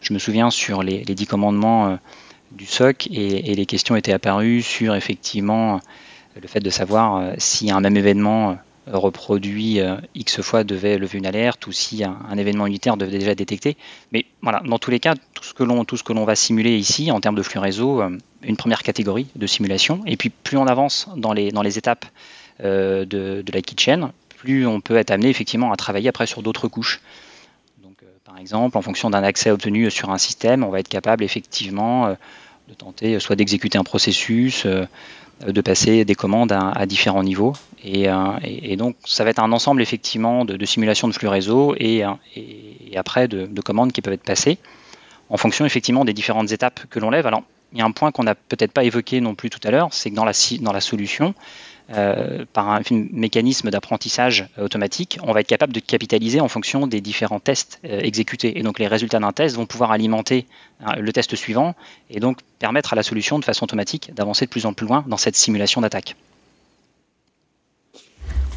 je 0.00 0.12
me 0.12 0.18
souviens, 0.18 0.50
sur 0.50 0.82
les, 0.82 1.04
les 1.04 1.14
dix 1.14 1.26
commandements 1.26 1.86
euh, 1.86 1.96
du 2.54 2.66
SOC, 2.66 3.08
et, 3.08 3.54
les 3.54 3.66
questions 3.66 3.96
étaient 3.96 4.12
apparues 4.12 4.62
sur 4.62 4.94
effectivement 4.94 5.80
le 6.40 6.48
fait 6.48 6.60
de 6.60 6.70
savoir 6.70 7.16
euh, 7.16 7.34
si 7.38 7.70
un 7.70 7.80
même 7.80 7.96
événement 7.96 8.52
euh, 8.52 8.54
reproduit 8.92 9.80
euh, 9.80 9.96
X 10.14 10.40
fois 10.40 10.64
devait 10.64 10.98
lever 10.98 11.18
une 11.18 11.26
alerte 11.26 11.66
ou 11.66 11.72
si 11.72 12.04
un, 12.04 12.36
événement 12.36 12.66
unitaire 12.66 12.96
devait 12.96 13.18
déjà 13.18 13.34
détecter. 13.34 13.76
Mais 14.12 14.26
voilà, 14.42 14.62
dans 14.64 14.78
tous 14.78 14.90
les 14.90 15.00
cas, 15.00 15.14
tout 15.34 15.44
ce 15.44 15.54
que 16.02 16.12
l'on 16.12 16.24
va 16.24 16.34
simuler 16.34 16.76
ici 16.76 17.10
en 17.10 17.20
termes 17.20 17.36
de 17.36 17.42
flux 17.42 17.60
réseau, 17.60 18.02
une 18.46 18.56
première 18.56 18.82
catégorie 18.82 19.26
de 19.36 19.46
simulation. 19.46 20.02
Et 20.06 20.16
puis 20.16 20.30
plus 20.30 20.56
on 20.56 20.66
avance 20.66 21.08
dans 21.16 21.32
les 21.32 21.50
dans 21.50 21.62
les 21.62 21.78
étapes 21.78 22.06
de, 22.60 23.04
de 23.04 23.52
la 23.52 23.62
kitchen, 23.62 24.12
plus 24.28 24.66
on 24.66 24.80
peut 24.80 24.96
être 24.96 25.10
amené 25.10 25.28
effectivement 25.28 25.72
à 25.72 25.76
travailler 25.76 26.08
après 26.08 26.26
sur 26.26 26.42
d'autres 26.42 26.68
couches. 26.68 27.00
Donc, 27.82 27.96
par 28.24 28.38
exemple, 28.38 28.78
en 28.78 28.82
fonction 28.82 29.10
d'un 29.10 29.24
accès 29.24 29.50
obtenu 29.50 29.90
sur 29.90 30.10
un 30.10 30.18
système, 30.18 30.62
on 30.62 30.70
va 30.70 30.78
être 30.78 30.88
capable 30.88 31.24
effectivement 31.24 32.16
de 32.68 32.74
tenter 32.74 33.18
soit 33.18 33.34
d'exécuter 33.34 33.76
un 33.76 33.82
processus, 33.82 34.66
de 34.66 35.60
passer 35.60 36.04
des 36.04 36.14
commandes 36.14 36.52
à, 36.52 36.86
différents 36.86 37.22
niveaux. 37.22 37.54
Et, 37.82 38.06
donc, 38.76 38.96
ça 39.04 39.24
va 39.24 39.30
être 39.30 39.40
un 39.40 39.52
ensemble 39.52 39.82
effectivement 39.82 40.44
de, 40.44 40.64
simulations 40.64 41.08
de 41.08 41.12
flux 41.12 41.28
réseau 41.28 41.74
et, 41.78 42.04
après 42.94 43.28
de, 43.28 43.46
de, 43.46 43.60
commandes 43.60 43.92
qui 43.92 44.00
peuvent 44.00 44.14
être 44.14 44.22
passées 44.22 44.58
en 45.30 45.36
fonction 45.36 45.64
effectivement 45.64 46.04
des 46.04 46.12
différentes 46.12 46.52
étapes 46.52 46.86
que 46.90 46.98
l'on 46.98 47.10
lève. 47.10 47.28
Il 47.74 47.80
y 47.80 47.82
a 47.82 47.84
un 47.84 47.90
point 47.90 48.12
qu'on 48.12 48.22
n'a 48.22 48.34
peut-être 48.34 48.72
pas 48.72 48.84
évoqué 48.84 49.20
non 49.20 49.34
plus 49.34 49.50
tout 49.50 49.60
à 49.64 49.70
l'heure, 49.70 49.88
c'est 49.92 50.10
que 50.10 50.14
dans 50.14 50.24
la, 50.24 50.32
dans 50.60 50.72
la 50.72 50.80
solution, 50.80 51.34
euh, 51.92 52.46
par 52.52 52.70
un, 52.70 52.80
mécanisme 52.90 53.70
d'apprentissage 53.70 54.48
automatique, 54.58 55.18
on 55.22 55.32
va 55.32 55.40
être 55.40 55.48
capable 55.48 55.72
de 55.74 55.80
capitaliser 55.80 56.40
en 56.40 56.48
fonction 56.48 56.86
des 56.86 57.02
différents 57.02 57.40
tests 57.40 57.80
euh, 57.84 58.00
exécutés. 58.00 58.58
Et 58.58 58.62
donc 58.62 58.78
les 58.78 58.86
résultats 58.86 59.18
d'un 59.18 59.32
test 59.32 59.56
vont 59.56 59.66
pouvoir 59.66 59.90
alimenter 59.90 60.46
hein, 60.82 60.94
le 60.98 61.12
test 61.12 61.36
suivant 61.36 61.74
et 62.08 62.20
donc 62.20 62.38
permettre 62.58 62.94
à 62.94 62.96
la 62.96 63.02
solution 63.02 63.38
de 63.38 63.44
façon 63.44 63.64
automatique 63.64 64.12
d'avancer 64.14 64.46
de 64.46 64.50
plus 64.50 64.64
en 64.64 64.72
plus 64.72 64.86
loin 64.86 65.04
dans 65.08 65.18
cette 65.18 65.36
simulation 65.36 65.82
d'attaque. 65.82 66.16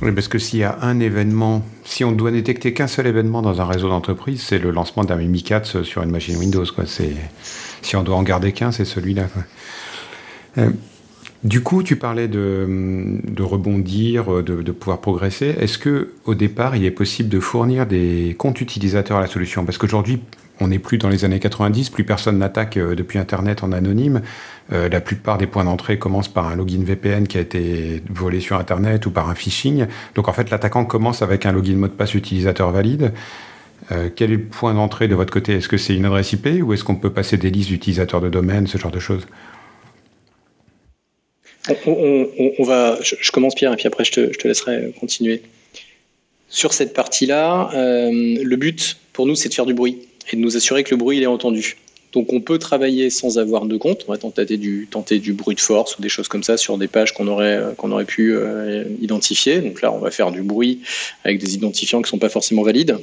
Oui, 0.01 0.11
parce 0.11 0.27
que 0.27 0.37
s'il 0.37 0.59
y 0.59 0.63
a 0.63 0.77
un 0.81 0.99
événement, 0.99 1.63
si 1.83 2.03
on 2.05 2.11
doit 2.11 2.31
détecter 2.31 2.71
qu'un 2.73 2.87
seul 2.87 3.07
événement 3.07 3.41
dans 3.41 3.59
un 3.59 3.65
réseau 3.65 3.89
d'entreprise, 3.89 4.41
c'est 4.41 4.59
le 4.59 4.69
lancement 4.69 5.03
d'un 5.03 5.15
MiCAT 5.15 5.63
sur 5.83 6.03
une 6.03 6.11
machine 6.11 6.37
Windows. 6.37 6.65
Quoi. 6.73 6.85
Si 7.81 7.95
on 7.95 8.03
doit 8.03 8.15
en 8.15 8.23
garder 8.23 8.51
qu'un, 8.51 8.71
c'est 8.71 8.85
celui-là. 8.85 9.27
Euh, 10.57 10.69
du 11.43 11.61
coup, 11.61 11.83
tu 11.83 11.95
parlais 11.95 12.27
de, 12.27 13.21
rebondir, 13.39 14.43
de, 14.43 14.71
pouvoir 14.71 14.99
progresser. 14.99 15.55
Est-ce 15.59 15.77
que 15.77 16.13
au 16.25 16.35
départ, 16.35 16.75
il 16.75 16.83
est 16.83 16.91
possible 16.91 17.29
de 17.29 17.39
fournir 17.39 17.85
des 17.85 18.35
comptes 18.37 18.59
utilisateurs 18.59 19.17
à 19.17 19.21
la 19.21 19.27
solution? 19.27 19.63
Parce 19.63 19.77
qu'aujourd'hui, 19.77 20.19
on 20.59 20.69
n'est 20.69 20.79
plus 20.79 20.97
dans 20.97 21.09
les 21.09 21.25
années 21.25 21.39
90, 21.39 21.89
plus 21.91 22.03
personne 22.03 22.39
n'attaque 22.39 22.77
euh, 22.77 22.95
depuis 22.95 23.19
Internet 23.19 23.63
en 23.63 23.71
anonyme. 23.71 24.21
Euh, 24.73 24.89
la 24.89 25.01
plupart 25.01 25.37
des 25.37 25.47
points 25.47 25.63
d'entrée 25.63 25.99
commencent 25.99 26.27
par 26.27 26.47
un 26.47 26.55
login 26.55 26.83
VPN 26.83 27.27
qui 27.27 27.37
a 27.37 27.41
été 27.41 28.01
volé 28.09 28.39
sur 28.39 28.57
Internet 28.57 29.05
ou 29.05 29.11
par 29.11 29.29
un 29.29 29.35
phishing. 29.35 29.85
Donc 30.15 30.27
en 30.27 30.33
fait, 30.33 30.49
l'attaquant 30.49 30.85
commence 30.85 31.21
avec 31.21 31.45
un 31.45 31.51
login 31.51 31.75
mot 31.75 31.87
de 31.87 31.93
passe 31.93 32.15
utilisateur 32.15 32.71
valide. 32.71 33.13
Euh, 33.91 34.09
quel 34.13 34.31
est 34.31 34.35
le 34.35 34.43
point 34.43 34.73
d'entrée 34.73 35.07
de 35.07 35.15
votre 35.15 35.31
côté? 35.31 35.53
Est-ce 35.53 35.69
que 35.69 35.77
c'est 35.77 35.95
une 35.95 36.05
adresse 36.05 36.33
IP 36.33 36.47
ou 36.61 36.73
est-ce 36.73 36.83
qu'on 36.83 36.95
peut 36.95 37.11
passer 37.11 37.37
des 37.37 37.49
listes 37.49 37.69
d'utilisateurs 37.69 38.21
de 38.21 38.29
domaine, 38.29 38.67
ce 38.67 38.77
genre 38.77 38.91
de 38.91 38.99
choses? 38.99 39.25
On, 41.85 42.63
va, 42.63 42.97
je, 43.01 43.29
commence 43.31 43.53
Pierre 43.53 43.73
et 43.73 43.75
puis 43.75 43.87
après 43.87 44.05
je 44.05 44.11
te, 44.11 44.47
laisserai 44.47 44.93
continuer. 44.97 45.41
Sur 46.47 46.71
cette 46.71 46.93
partie-là, 46.93 47.71
le 47.73 48.55
but 48.55 48.97
pour 49.11 49.25
nous 49.25 49.35
c'est 49.35 49.49
de 49.49 49.53
faire 49.53 49.65
du 49.65 49.73
bruit 49.73 50.07
et 50.31 50.37
de 50.37 50.41
nous 50.41 50.55
assurer 50.55 50.85
que 50.85 50.91
le 50.91 50.97
bruit 50.97 51.17
il 51.17 51.23
est 51.23 51.27
entendu. 51.27 51.75
Donc 52.17 52.33
on 52.33 52.39
peut 52.39 52.57
travailler 52.57 53.11
sans 53.11 53.37
avoir 53.37 53.67
de 53.67 53.77
compte, 53.77 54.05
on 54.07 54.11
va 54.11 54.17
tenter 54.17 54.57
du, 54.57 54.87
bruit 55.33 55.53
de 55.53 55.61
force 55.61 55.99
ou 55.99 56.01
des 56.01 56.09
choses 56.09 56.27
comme 56.27 56.41
ça 56.41 56.57
sur 56.57 56.79
des 56.79 56.87
pages 56.87 57.13
qu'on 57.13 57.27
aurait, 57.27 57.61
aurait 57.77 58.05
pu 58.05 58.33
euh, 58.33 58.85
identifier. 58.99 59.59
Donc 59.59 59.83
là 59.83 59.91
on 59.93 59.99
va 59.99 60.09
faire 60.09 60.31
du 60.31 60.41
bruit 60.41 60.79
avec 61.23 61.37
des 61.39 61.53
identifiants 61.53 61.99
qui 61.99 62.05
ne 62.05 62.09
sont 62.09 62.17
pas 62.17 62.29
forcément 62.29 62.63
valides. 62.63 62.97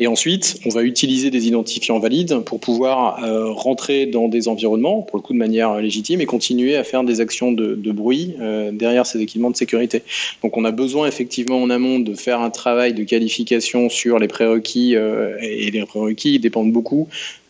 Et 0.00 0.06
ensuite 0.06 0.60
on 0.66 0.68
va 0.68 0.82
utiliser 0.82 1.30
des 1.30 1.46
identifiants 1.46 1.98
valides 1.98 2.40
pour 2.40 2.60
pouvoir 2.60 3.24
euh, 3.24 3.50
rentrer 3.52 4.04
dans 4.04 4.28
des 4.28 4.48
environnements, 4.48 5.00
pour 5.00 5.16
le 5.16 5.22
coup 5.22 5.32
de 5.32 5.38
manière 5.38 5.80
légitime, 5.80 6.20
et 6.20 6.26
continuer 6.26 6.76
à 6.76 6.84
faire 6.84 7.04
des 7.04 7.22
actions 7.22 7.52
de, 7.52 7.74
bruit 7.92 8.34
euh, 8.38 8.70
derrière 8.70 9.06
ces 9.06 9.18
équipements 9.22 9.50
de 9.50 9.56
sécurité. 9.56 10.02
Donc 10.42 10.58
on 10.58 10.66
a 10.66 10.72
besoin 10.72 11.08
effectivement 11.08 11.62
en 11.62 11.70
amont 11.70 12.00
de 12.00 12.14
faire 12.14 12.42
un 12.42 12.50
travail 12.50 12.92
de 12.92 13.02
qualification 13.02 13.88
sur 13.88 14.18
les 14.18 14.28
prérequis, 14.28 14.92
et 14.92 15.70
les 15.70 15.86
prérequis 15.86 16.38
dépendent 16.38 16.70
beaucoup 16.70 17.08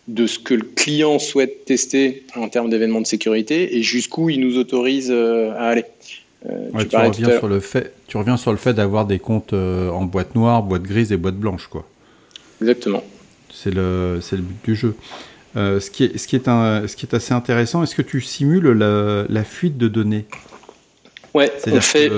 de 0.08 0.26
ce 0.26 0.38
que 0.38 0.54
le 0.54 0.64
client 0.64 1.18
souhaite 1.18 1.66
tester 1.66 2.24
en 2.34 2.48
termes 2.48 2.70
d'événements 2.70 3.02
de 3.02 3.06
sécurité 3.06 3.76
et 3.76 3.82
jusqu'où 3.82 4.30
il 4.30 4.40
nous 4.40 4.58
autorise 4.58 5.10
euh, 5.10 5.52
à 5.52 5.68
aller. 5.68 5.84
Euh, 6.46 6.70
tu, 6.88 6.96
reviens 6.96 7.38
sur 7.38 7.48
le 7.48 7.60
fait, 7.60 7.92
tu 8.06 8.16
reviens 8.16 8.36
sur 8.36 8.50
le 8.50 8.56
fait 8.56 8.72
d'avoir 8.72 9.06
des 9.06 9.18
comptes 9.18 9.52
euh, 9.52 9.90
en 9.90 10.04
boîte 10.04 10.34
noire, 10.34 10.62
boîte 10.62 10.82
grise 10.82 11.12
et 11.12 11.16
boîte 11.16 11.36
blanche, 11.36 11.66
quoi. 11.66 11.86
Exactement. 12.60 13.04
C'est 13.52 13.74
le, 13.74 14.20
le 14.32 14.38
but 14.38 14.64
du 14.64 14.74
jeu. 14.74 14.94
ce, 15.54 15.90
qui 15.90 16.04
est, 16.04 16.16
ce, 16.16 16.26
qui 16.26 16.36
est 16.36 16.48
un, 16.48 16.88
ce 16.88 16.96
qui 16.96 17.06
est 17.06 17.14
assez 17.14 17.34
intéressant, 17.34 17.82
est-ce 17.82 17.94
que 17.94 18.02
tu 18.02 18.20
simules 18.20 18.68
la, 18.68 19.26
la, 19.28 19.44
fuite 19.44 19.76
de 19.76 19.88
données? 19.88 20.24
Ouais, 21.34 21.52
on 21.66 21.80
fait 21.80 22.10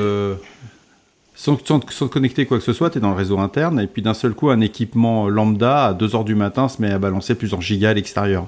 sans, 1.40 1.58
sans, 1.64 2.08
connecter 2.08 2.44
quoi 2.44 2.58
que 2.58 2.64
ce 2.64 2.74
soit, 2.74 2.90
tu 2.90 2.98
es 2.98 3.00
dans 3.00 3.10
le 3.10 3.16
réseau 3.16 3.38
interne, 3.38 3.80
et 3.80 3.86
puis 3.86 4.02
d'un 4.02 4.12
seul 4.12 4.34
coup, 4.34 4.50
un 4.50 4.60
équipement 4.60 5.26
lambda 5.30 5.86
à 5.86 5.94
2h 5.94 6.24
du 6.24 6.34
matin 6.34 6.68
se 6.68 6.82
met 6.82 6.90
à 6.90 6.98
balancer 6.98 7.34
plusieurs 7.34 7.62
gigas 7.62 7.90
à 7.90 7.94
l'extérieur. 7.94 8.46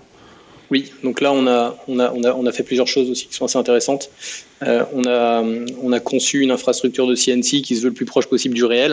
Oui, 0.70 0.92
donc 1.02 1.22
là, 1.22 1.32
on 1.32 1.46
a, 1.46 1.74
on, 1.88 1.98
a, 1.98 2.12
on, 2.12 2.22
a, 2.22 2.34
on 2.34 2.44
a 2.44 2.52
fait 2.52 2.62
plusieurs 2.62 2.86
choses 2.86 3.10
aussi 3.10 3.28
qui 3.28 3.34
sont 3.34 3.46
assez 3.46 3.56
intéressantes. 3.56 4.10
Euh, 4.62 4.84
on, 4.92 5.04
a, 5.06 5.42
on 5.82 5.92
a 5.92 6.00
conçu 6.00 6.40
une 6.40 6.50
infrastructure 6.50 7.06
de 7.06 7.14
CNC 7.14 7.62
qui 7.62 7.76
se 7.76 7.82
veut 7.82 7.88
le 7.88 7.94
plus 7.94 8.04
proche 8.04 8.26
possible 8.26 8.54
du 8.54 8.64
réel. 8.64 8.92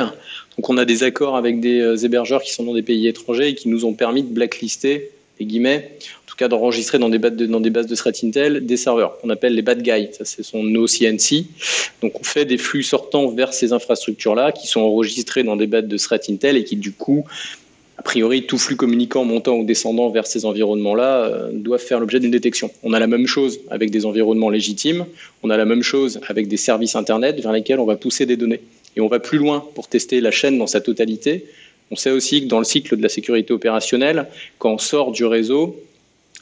Donc 0.57 0.69
on 0.69 0.77
a 0.77 0.85
des 0.85 1.03
accords 1.03 1.35
avec 1.35 1.59
des 1.59 1.81
euh, 1.81 1.97
hébergeurs 1.97 2.41
qui 2.41 2.53
sont 2.53 2.63
dans 2.63 2.73
des 2.73 2.81
pays 2.81 3.07
étrangers 3.07 3.49
et 3.49 3.55
qui 3.55 3.67
nous 3.67 3.83
ont 3.83 3.93
permis 3.93 4.23
de 4.23 4.33
blacklister, 4.33 5.11
les 5.39 5.45
guillemets, 5.45 5.91
cas 6.39 6.47
d'enregistrer 6.47 6.97
dans 6.97 7.09
des 7.09 7.19
bases 7.19 7.35
de, 7.35 7.45
dans 7.45 7.59
des 7.59 7.69
bases 7.69 7.87
de 7.87 7.95
threat 7.95 8.23
intel 8.23 8.65
des 8.65 8.77
serveurs 8.77 9.19
qu'on 9.19 9.29
appelle 9.29 9.53
les 9.53 9.61
bad 9.61 9.81
guys. 9.81 10.07
Ça, 10.13 10.23
ce 10.23 10.41
sont 10.41 10.63
nos 10.63 10.87
CNC. 10.87 11.45
Donc, 12.01 12.13
on 12.19 12.23
fait 12.23 12.45
des 12.45 12.57
flux 12.57 12.81
sortants 12.81 13.27
vers 13.27 13.53
ces 13.53 13.73
infrastructures-là 13.73 14.53
qui 14.53 14.67
sont 14.67 14.79
enregistrés 14.79 15.43
dans 15.43 15.57
des 15.57 15.67
bases 15.67 15.85
de 15.85 15.97
threat 15.97 16.29
intel 16.29 16.55
et 16.55 16.63
qui, 16.63 16.77
du 16.77 16.93
coup, 16.93 17.25
a 17.97 18.01
priori, 18.01 18.45
tout 18.45 18.57
flux 18.57 18.77
communicant 18.77 19.25
montant 19.25 19.57
ou 19.57 19.65
descendant 19.65 20.09
vers 20.09 20.25
ces 20.25 20.45
environnements-là 20.45 21.25
euh, 21.25 21.49
doit 21.51 21.77
faire 21.77 21.99
l'objet 21.99 22.21
d'une 22.21 22.31
détection. 22.31 22.71
On 22.83 22.93
a 22.93 22.99
la 22.99 23.07
même 23.07 23.27
chose 23.27 23.59
avec 23.69 23.91
des 23.91 24.05
environnements 24.05 24.49
légitimes, 24.49 25.05
on 25.43 25.49
a 25.49 25.57
la 25.57 25.65
même 25.65 25.83
chose 25.83 26.21
avec 26.29 26.47
des 26.47 26.55
services 26.55 26.95
Internet 26.95 27.41
vers 27.41 27.51
lesquels 27.51 27.81
on 27.81 27.85
va 27.85 27.97
pousser 27.97 28.25
des 28.25 28.37
données. 28.37 28.61
Et 28.95 29.01
on 29.01 29.07
va 29.07 29.19
plus 29.19 29.37
loin 29.37 29.65
pour 29.75 29.89
tester 29.89 30.21
la 30.21 30.31
chaîne 30.31 30.57
dans 30.57 30.67
sa 30.67 30.79
totalité. 30.79 31.45
On 31.91 31.95
sait 31.95 32.11
aussi 32.11 32.43
que 32.43 32.47
dans 32.47 32.59
le 32.59 32.65
cycle 32.65 32.97
de 32.97 33.01
la 33.01 33.09
sécurité 33.09 33.53
opérationnelle, 33.53 34.27
quand 34.57 34.73
on 34.73 34.77
sort 34.77 35.11
du 35.11 35.25
réseau, 35.25 35.75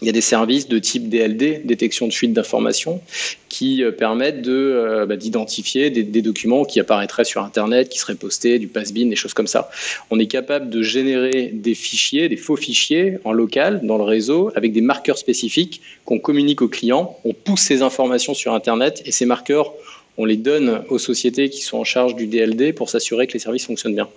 il 0.01 0.05
y 0.05 0.09
a 0.09 0.13
des 0.13 0.21
services 0.21 0.67
de 0.67 0.77
type 0.77 1.09
DLD, 1.09 1.65
détection 1.65 2.07
de 2.07 2.13
fuite 2.13 2.31
d'informations, 2.31 3.01
qui 3.49 3.83
euh, 3.83 3.91
permettent 3.91 4.47
euh, 4.47 5.07
bah, 5.07 5.15
d'identifier 5.15 5.89
des, 5.89 6.21
documents 6.21 6.65
qui 6.65 6.79
apparaîtraient 6.79 7.25
sur 7.25 7.41
Internet, 7.41 7.89
qui 7.89 7.97
seraient 7.97 8.15
postés, 8.15 8.59
du 8.59 8.67
pass-bin, 8.67 9.07
des 9.07 9.15
choses 9.15 9.33
comme 9.33 9.47
ça. 9.47 9.71
On 10.11 10.19
est 10.19 10.27
capable 10.27 10.69
de 10.69 10.83
générer 10.83 11.49
des 11.51 11.73
fichiers, 11.73 12.29
des 12.29 12.37
faux 12.37 12.57
fichiers 12.57 13.17
en 13.23 13.31
local, 13.31 13.79
dans 13.83 13.97
le 13.97 14.03
réseau, 14.03 14.51
avec 14.55 14.71
des 14.71 14.81
marqueurs 14.81 15.17
spécifiques 15.17 15.81
qu'on 16.05 16.19
communique 16.19 16.61
aux 16.61 16.67
clients. 16.67 17.17
On 17.25 17.33
pousse 17.33 17.61
ces 17.61 17.81
informations 17.81 18.35
sur 18.35 18.53
Internet 18.53 19.01
et 19.05 19.11
ces 19.11 19.25
marqueurs, 19.25 19.73
on 20.19 20.25
les 20.25 20.37
donne 20.37 20.83
aux 20.89 20.99
sociétés 20.99 21.49
qui 21.49 21.61
sont 21.61 21.77
en 21.77 21.83
charge 21.83 22.15
du 22.15 22.27
DLD 22.27 22.73
pour 22.73 22.89
s'assurer 22.89 23.25
que 23.25 23.33
les 23.33 23.39
services 23.39 23.65
fonctionnent 23.65 23.95
bien. 23.95 24.09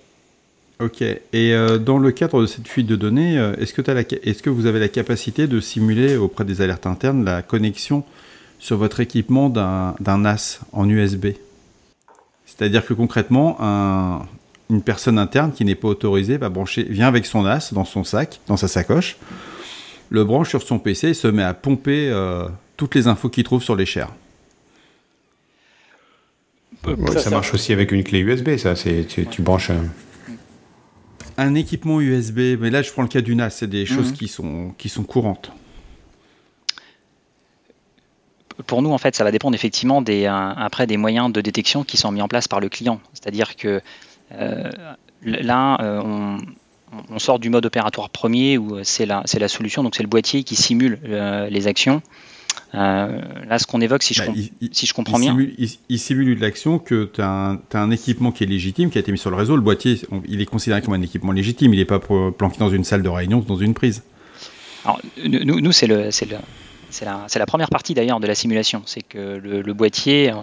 Ok. 0.81 1.01
Et 1.01 1.19
euh, 1.33 1.77
dans 1.77 1.99
le 1.99 2.11
cadre 2.11 2.41
de 2.41 2.47
cette 2.47 2.67
fuite 2.67 2.87
de 2.87 2.95
données, 2.95 3.37
euh, 3.37 3.53
est-ce 3.57 3.73
que, 3.73 3.81
est 3.81 4.41
que, 4.41 4.49
vous 4.49 4.65
avez 4.65 4.79
la 4.79 4.87
capacité 4.87 5.45
de 5.47 5.59
simuler 5.59 6.17
auprès 6.17 6.43
des 6.43 6.61
alertes 6.61 6.87
internes 6.87 7.23
la 7.23 7.43
connexion 7.43 8.03
sur 8.57 8.77
votre 8.77 8.99
équipement 8.99 9.49
d'un 9.49 10.17
NAS 10.17 10.59
en 10.71 10.89
USB 10.89 11.27
C'est-à-dire 12.45 12.85
que 12.85 12.93
concrètement, 12.93 13.57
une 14.69 14.81
personne 14.81 15.17
interne 15.17 15.51
qui 15.51 15.65
n'est 15.65 15.75
pas 15.75 15.87
autorisée 15.87 16.37
va 16.37 16.49
brancher, 16.49 16.83
vient 16.83 17.07
avec 17.07 17.25
son 17.25 17.43
NAS 17.43 17.71
dans 17.73 17.85
son 17.85 18.03
sac, 18.03 18.39
dans 18.47 18.57
sa 18.57 18.67
sacoche, 18.67 19.17
le 20.09 20.23
branche 20.23 20.49
sur 20.49 20.61
son 20.61 20.79
PC 20.79 21.09
et 21.09 21.13
se 21.13 21.27
met 21.27 21.43
à 21.43 21.53
pomper 21.53 22.09
euh, 22.09 22.47
toutes 22.77 22.95
les 22.95 23.07
infos 23.07 23.29
qu'il 23.29 23.43
trouve 23.43 23.63
sur 23.63 23.75
les 23.75 23.85
chairs. 23.85 24.11
ça, 27.17 27.29
marche 27.29 27.53
aussi 27.53 27.71
avec 27.73 27.91
une 27.91 28.03
clé 28.03 28.19
USB, 28.19 28.57
ça. 28.57 28.73
Tu, 28.75 29.25
tu 29.25 29.41
branches 29.41 29.69
un 29.69 29.85
équipement 31.55 31.99
USB, 32.01 32.57
mais 32.59 32.69
là 32.69 32.81
je 32.81 32.91
prends 32.91 33.01
le 33.01 33.07
cas 33.07 33.21
du 33.21 33.35
NAS, 33.35 33.51
c'est 33.51 33.69
des 33.69 33.85
choses 33.85 34.11
mhm. 34.11 34.17
qui 34.17 34.27
sont, 34.27 34.73
qui 34.77 34.89
sont 34.89 35.03
courantes. 35.03 35.51
Pour 38.67 38.81
nous, 38.81 38.91
en 38.91 38.97
fait, 38.97 39.15
ça 39.15 39.23
va 39.23 39.31
dépendre 39.31 39.55
effectivement 39.55 40.01
des, 40.01 40.25
après 40.27 40.85
des 40.85 40.97
moyens 40.97 41.31
de 41.31 41.41
détection 41.41 41.83
qui 41.83 41.97
sont 41.97 42.11
mis 42.11 42.21
en 42.21 42.27
place 42.27 42.47
par 42.47 42.59
le 42.59 42.69
client. 42.69 42.99
C'est-à-dire 43.13 43.55
que 43.55 43.81
euh, 44.33 44.69
là, 45.23 45.77
euh, 45.81 46.37
on, 47.09 47.19
sort 47.19 47.39
du 47.39 47.49
mode 47.49 47.65
opératoire 47.65 48.09
premier 48.09 48.57
où 48.57 48.83
c'est 48.83 49.05
la, 49.05 49.23
la 49.33 49.47
solution, 49.47 49.83
donc 49.83 49.95
c'est 49.95 50.03
le 50.03 50.09
boîtier 50.09 50.43
qui 50.43 50.55
simule 50.55 50.99
euh, 51.05 51.49
les 51.49 51.67
actions. 51.67 52.01
Euh, 52.73 53.21
là, 53.47 53.59
ce 53.59 53.67
qu'on 53.67 53.81
évoque, 53.81 54.01
si 54.01 54.13
je, 54.13 54.23
bah, 54.23 54.31
si 54.71 54.85
je 54.85 54.93
comprends 54.93 55.19
bien. 55.19 55.37
il, 55.89 55.99
simule 55.99 56.29
une 56.29 56.43
action 56.43 56.79
que 56.79 57.09
tu 57.13 57.21
as, 57.21 57.59
un 57.73 57.91
équipement 57.91 58.31
qui 58.31 58.43
est 58.43 58.47
légitime, 58.47 58.89
qui 58.89 58.97
a 58.97 59.01
été 59.01 59.11
mis 59.11 59.17
sur 59.17 59.29
le 59.29 59.35
réseau. 59.35 59.55
Le 59.55 59.61
boîtier, 59.61 59.99
il 60.27 60.41
est 60.41 60.45
considéré 60.45 60.81
comme 60.81 60.93
un 60.93 61.01
équipement 61.01 61.33
légitime. 61.33 61.73
Il 61.73 61.77
n'est 61.77 61.85
pas 61.85 61.99
planqué 61.99 62.57
dans 62.59 62.69
une 62.69 62.83
salle 62.83 63.03
de 63.03 63.09
réunion, 63.09 63.39
dans 63.39 63.57
une 63.57 63.73
prise. 63.73 64.03
Alors, 64.85 65.01
nous, 65.25 65.59
nous 65.59 65.71
c'est 65.71 65.87
le, 65.87 66.05
le, 66.05 66.37
c'est 66.91 67.05
la, 67.05 67.45
première 67.45 67.69
partie 67.69 67.93
d'ailleurs 67.93 68.19
de 68.19 68.27
la 68.27 68.35
simulation. 68.35 68.83
C'est 68.85 69.01
que 69.01 69.17
le, 69.17 69.73
boîtier, 69.73 70.33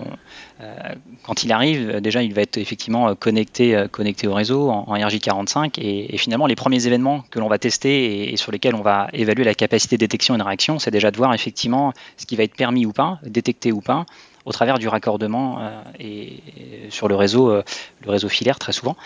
euh, 0.61 0.75
quand 1.23 1.45
il 1.45 1.53
arrive, 1.53 2.01
déjà 2.01 2.23
il 2.23 2.35
va 2.35 2.43
être 2.43 2.57
effectivement 2.57 3.15
connecté, 3.15 3.87
connecté 3.91 4.27
au 4.27 4.35
réseau 4.35 4.71
en, 4.71 4.97
RJ45 4.97 5.81
et, 5.81 6.17
finalement 6.19 6.47
les 6.47 6.57
premiers 6.57 6.87
événements 6.87 7.25
que 7.31 7.39
l'on 7.39 7.49
va 7.49 7.59
tester 7.59 8.33
et, 8.33 8.37
sur 8.37 8.51
lesquels 8.51 8.75
on 8.75 8.83
va 8.83 9.09
évaluer 9.13 9.45
la 9.45 9.55
capacité 9.55 9.97
de 9.97 10.01
détection 10.01 10.35
et 10.35 10.39
de 10.39 10.43
réaction, 10.43 10.79
c'est 10.79 10.91
déjà 10.91 11.11
de 11.11 11.17
voir 11.17 11.35
effectivement 11.35 11.93
ce 12.17 12.27
qui 12.27 12.37
va 12.37 12.45
être 12.45 12.57
permis 12.57 12.87
ou 12.87 12.93
pas, 12.93 13.21
détecté 13.23 13.73
ou 13.73 13.81
pas, 13.81 14.07
au 14.49 14.53
travers 14.53 14.79
du 14.79 14.89
raccordement 14.89 15.59
euh, 15.61 15.83
et, 16.01 16.41
sur 16.89 17.07
le 17.07 17.15
réseau, 17.15 17.51
euh, 17.51 17.63
le 18.05 18.11
réseau 18.11 18.31
filaire 18.31 18.59
très 18.59 18.73
souvent. 18.73 18.97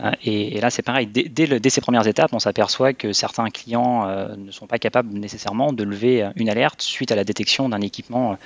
Euh, 0.00 0.10
et, 0.22 0.60
là, 0.60 0.68
c'est 0.68 0.82
pareil. 0.82 1.06
Dès, 1.06 1.70
ces 1.70 1.80
premières 1.80 2.06
étapes, 2.06 2.34
on 2.34 2.38
s'aperçoit 2.38 2.92
que 2.92 3.14
certains 3.14 3.48
clients 3.48 4.06
ne 4.36 4.50
sont 4.50 4.66
pas 4.66 4.78
capables 4.78 5.10
nécessairement 5.18 5.72
de 5.72 5.84
lever 5.84 6.28
une 6.36 6.50
alerte 6.50 6.82
suite 6.82 7.12
à 7.12 7.16
la 7.16 7.24
détection 7.24 7.68
d'un 7.68 7.80
équipement 7.80 8.36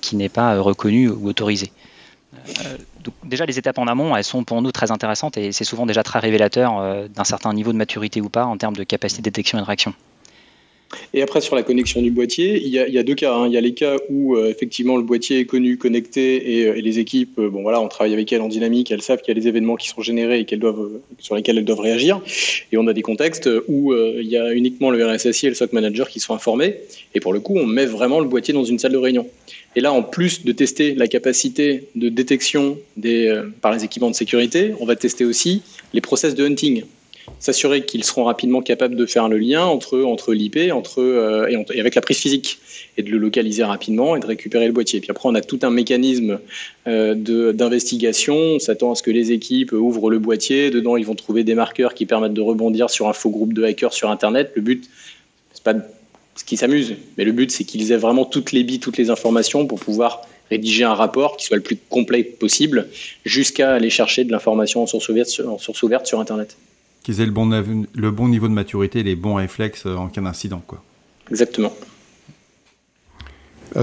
qui 0.00 0.16
n'est 0.16 0.28
pas 0.28 0.58
reconnu 0.60 1.08
ou 1.08 1.28
autorisé. 1.28 1.72
donc 3.02 3.14
déjà, 3.24 3.44
les 3.44 3.58
étapes 3.58 3.78
en 3.78 3.86
amont, 3.86 4.16
elles 4.16 4.24
sont 4.24 4.44
pour 4.44 4.62
nous 4.62 4.72
très 4.72 4.90
intéressantes 4.90 5.36
et 5.36 5.52
c'est 5.52 5.64
souvent 5.64 5.86
déjà 5.86 6.02
très 6.02 6.20
révélateur 6.20 7.08
d'un 7.08 7.24
certain 7.24 7.52
niveau 7.52 7.72
de 7.72 7.78
maturité 7.78 8.20
ou 8.20 8.28
pas 8.28 8.44
en 8.44 8.56
termes 8.56 8.76
de 8.76 8.84
capacité 8.84 9.22
de 9.22 9.24
détection 9.24 9.58
et 9.58 9.62
de 9.62 9.66
réaction. 9.66 9.94
Et 11.14 11.22
après, 11.22 11.40
sur 11.40 11.56
la 11.56 11.62
connexion 11.62 12.00
du 12.02 12.10
boîtier, 12.10 12.60
il 12.62 12.68
y 12.68 12.78
a, 12.78 13.02
deux 13.02 13.14
cas. 13.14 13.34
Hein. 13.34 13.46
Il 13.46 13.52
y 13.52 13.56
a 13.56 13.60
les 13.60 13.74
cas 13.74 13.96
où 14.08 14.36
euh, 14.36 14.48
effectivement 14.48 14.96
le 14.96 15.02
boîtier 15.02 15.40
est 15.40 15.44
connu, 15.44 15.76
connecté, 15.76 16.58
et, 16.58 16.66
euh, 16.66 16.72
les 16.72 16.98
équipes, 16.98 17.38
euh, 17.38 17.50
bon 17.50 17.62
voilà, 17.62 17.80
on 17.80 17.88
travaille 17.88 18.12
avec 18.12 18.32
elles 18.32 18.40
en 18.40 18.48
dynamique, 18.48 18.90
elles 18.90 19.02
savent 19.02 19.20
qu'il 19.20 19.34
y 19.34 19.38
a 19.38 19.40
des 19.40 19.48
événements 19.48 19.76
qui 19.76 19.88
sont 19.88 20.00
générés 20.00 20.40
et 20.40 20.44
qu'elles 20.44 20.58
doivent, 20.58 21.00
sur 21.18 21.34
lesquels 21.34 21.58
elles 21.58 21.64
doivent 21.64 21.80
réagir. 21.80 22.20
Et 22.72 22.78
on 22.78 22.86
a 22.86 22.92
des 22.92 23.02
contextes 23.02 23.48
où 23.68 23.94
il 23.94 24.26
y 24.26 24.36
a 24.36 24.52
uniquement 24.52 24.90
le 24.90 25.04
RSSI 25.04 25.46
et 25.46 25.48
le 25.50 25.54
SOC 25.54 25.72
manager 25.72 26.08
qui 26.08 26.20
sont 26.20 26.34
informés. 26.34 26.76
Et 27.14 27.20
pour 27.20 27.32
le 27.32 27.40
coup, 27.40 27.56
on 27.56 27.66
met 27.66 27.86
vraiment 27.86 28.20
le 28.20 28.26
boîtier 28.26 28.54
dans 28.54 28.64
une 28.64 28.78
salle 28.78 28.92
de 28.92 28.98
réunion. 28.98 29.26
Et 29.76 29.80
là, 29.80 29.92
en 29.92 30.02
plus 30.02 30.44
de 30.44 30.52
tester 30.52 30.94
la 30.94 31.06
capacité 31.06 31.88
de 31.94 32.08
détection 32.08 32.78
des, 32.96 33.42
par 33.60 33.72
les 33.72 33.84
équipements 33.84 34.10
de 34.10 34.14
sécurité, 34.14 34.72
on 34.80 34.86
va 34.86 34.96
tester 34.96 35.24
aussi 35.24 35.62
les 35.92 36.00
process 36.00 36.34
de 36.34 36.44
hunting 36.44 36.84
s'assurer 37.38 37.84
qu'ils 37.84 38.04
seront 38.04 38.24
rapidement 38.24 38.62
capables 38.62 38.96
de 38.96 39.06
faire 39.06 39.28
le 39.28 39.38
lien 39.38 39.64
entre, 39.64 40.02
entre 40.02 40.32
l'IP 40.32 40.58
entre, 40.72 41.00
euh, 41.00 41.48
et, 41.48 41.80
avec 41.80 41.94
la 41.94 42.00
prise 42.00 42.18
physique 42.18 42.58
et 42.96 43.02
de 43.02 43.10
le 43.10 43.18
localiser 43.18 43.64
rapidement 43.64 44.16
et 44.16 44.20
de 44.20 44.26
récupérer 44.26 44.66
le 44.66 44.72
boîtier. 44.72 45.00
Puis 45.00 45.10
après, 45.10 45.28
on 45.28 45.34
a 45.34 45.40
tout 45.40 45.58
un 45.62 45.70
mécanisme 45.70 46.38
euh, 46.86 47.14
d'investigation. 47.52 48.34
On 48.34 48.58
s'attend 48.58 48.92
à 48.92 48.94
ce 48.94 49.02
que 49.02 49.10
les 49.10 49.32
équipes 49.32 49.72
ouvrent 49.72 50.10
le 50.10 50.18
boîtier. 50.18 50.70
Dedans, 50.70 50.96
ils 50.96 51.06
vont 51.06 51.14
trouver 51.14 51.44
des 51.44 51.54
marqueurs 51.54 51.94
qui 51.94 52.06
permettent 52.06 52.34
de 52.34 52.40
rebondir 52.40 52.90
sur 52.90 53.08
un 53.08 53.12
faux 53.12 53.30
groupe 53.30 53.52
de 53.52 53.64
hackers 53.64 53.92
sur 53.92 54.10
Internet. 54.10 54.52
Le 54.54 54.62
but, 54.62 54.88
c'est 55.52 55.64
pas 55.64 55.74
ce 56.34 56.44
qui 56.44 56.56
s'amuse, 56.56 56.94
mais 57.18 57.24
le 57.24 57.32
but, 57.32 57.50
c'est 57.50 57.64
qu'ils 57.64 57.92
aient 57.92 57.98
vraiment 57.98 58.24
toutes 58.24 58.52
les 58.52 58.64
billes, 58.64 58.80
toutes 58.80 58.96
les 58.96 59.10
informations 59.10 59.66
pour 59.66 59.78
pouvoir 59.78 60.22
rédiger 60.50 60.84
un 60.84 60.94
rapport 60.94 61.36
qui 61.36 61.46
soit 61.46 61.56
le 61.56 61.62
plus 61.62 61.76
complet 61.88 62.24
possible 62.24 62.88
jusqu'à 63.24 63.72
aller 63.72 63.90
chercher 63.90 64.24
de 64.24 64.32
l'information 64.32 64.80
en 64.80 64.84
en 64.84 65.58
source 65.58 65.82
ouverte 65.82 66.06
sur 66.06 66.20
Internet 66.20 66.56
qu'ils 67.02 67.20
aient 67.20 67.26
le 67.26 67.32
bon, 67.32 67.50
le 67.94 68.10
bon 68.10 68.28
niveau 68.28 68.48
de 68.48 68.52
maturité 68.52 69.00
et 69.00 69.02
les 69.02 69.16
bons 69.16 69.34
réflexes 69.34 69.86
en 69.86 70.08
cas 70.08 70.20
d'incident. 70.20 70.62
Quoi. 70.66 70.82
Exactement. 71.30 71.72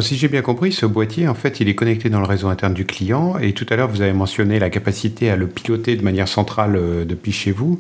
si 0.02 0.18
j'ai 0.18 0.28
bien 0.28 0.42
compris, 0.42 0.72
ce 0.72 0.86
boîtier, 0.86 1.28
en 1.28 1.34
fait, 1.34 1.60
il 1.60 1.70
est 1.70 1.76
connecté 1.76 2.10
dans 2.10 2.20
le 2.20 2.26
réseau 2.26 2.48
interne 2.48 2.74
du 2.74 2.86
client. 2.86 3.38
Et 3.40 3.54
tout 3.54 3.66
à 3.70 3.76
l'heure, 3.76 3.90
vous 3.90 4.02
avez 4.02 4.14
mentionné 4.14 4.60
la 4.60 4.70
capacité 4.70 5.30
à 5.30 5.36
le 5.36 5.48
piloter 5.48 5.96
de 5.96 6.04
manière 6.04 6.28
centrale 6.28 6.76
euh, 6.76 7.06
depuis 7.06 7.32
chez 7.32 7.52
vous. 7.52 7.80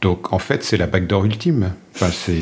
Donc, 0.00 0.32
en 0.32 0.38
fait, 0.38 0.64
c'est 0.64 0.76
la 0.76 0.86
backdoor 0.86 1.24
ultime. 1.24 1.72
Enfin, 1.94 2.10
c'est... 2.10 2.40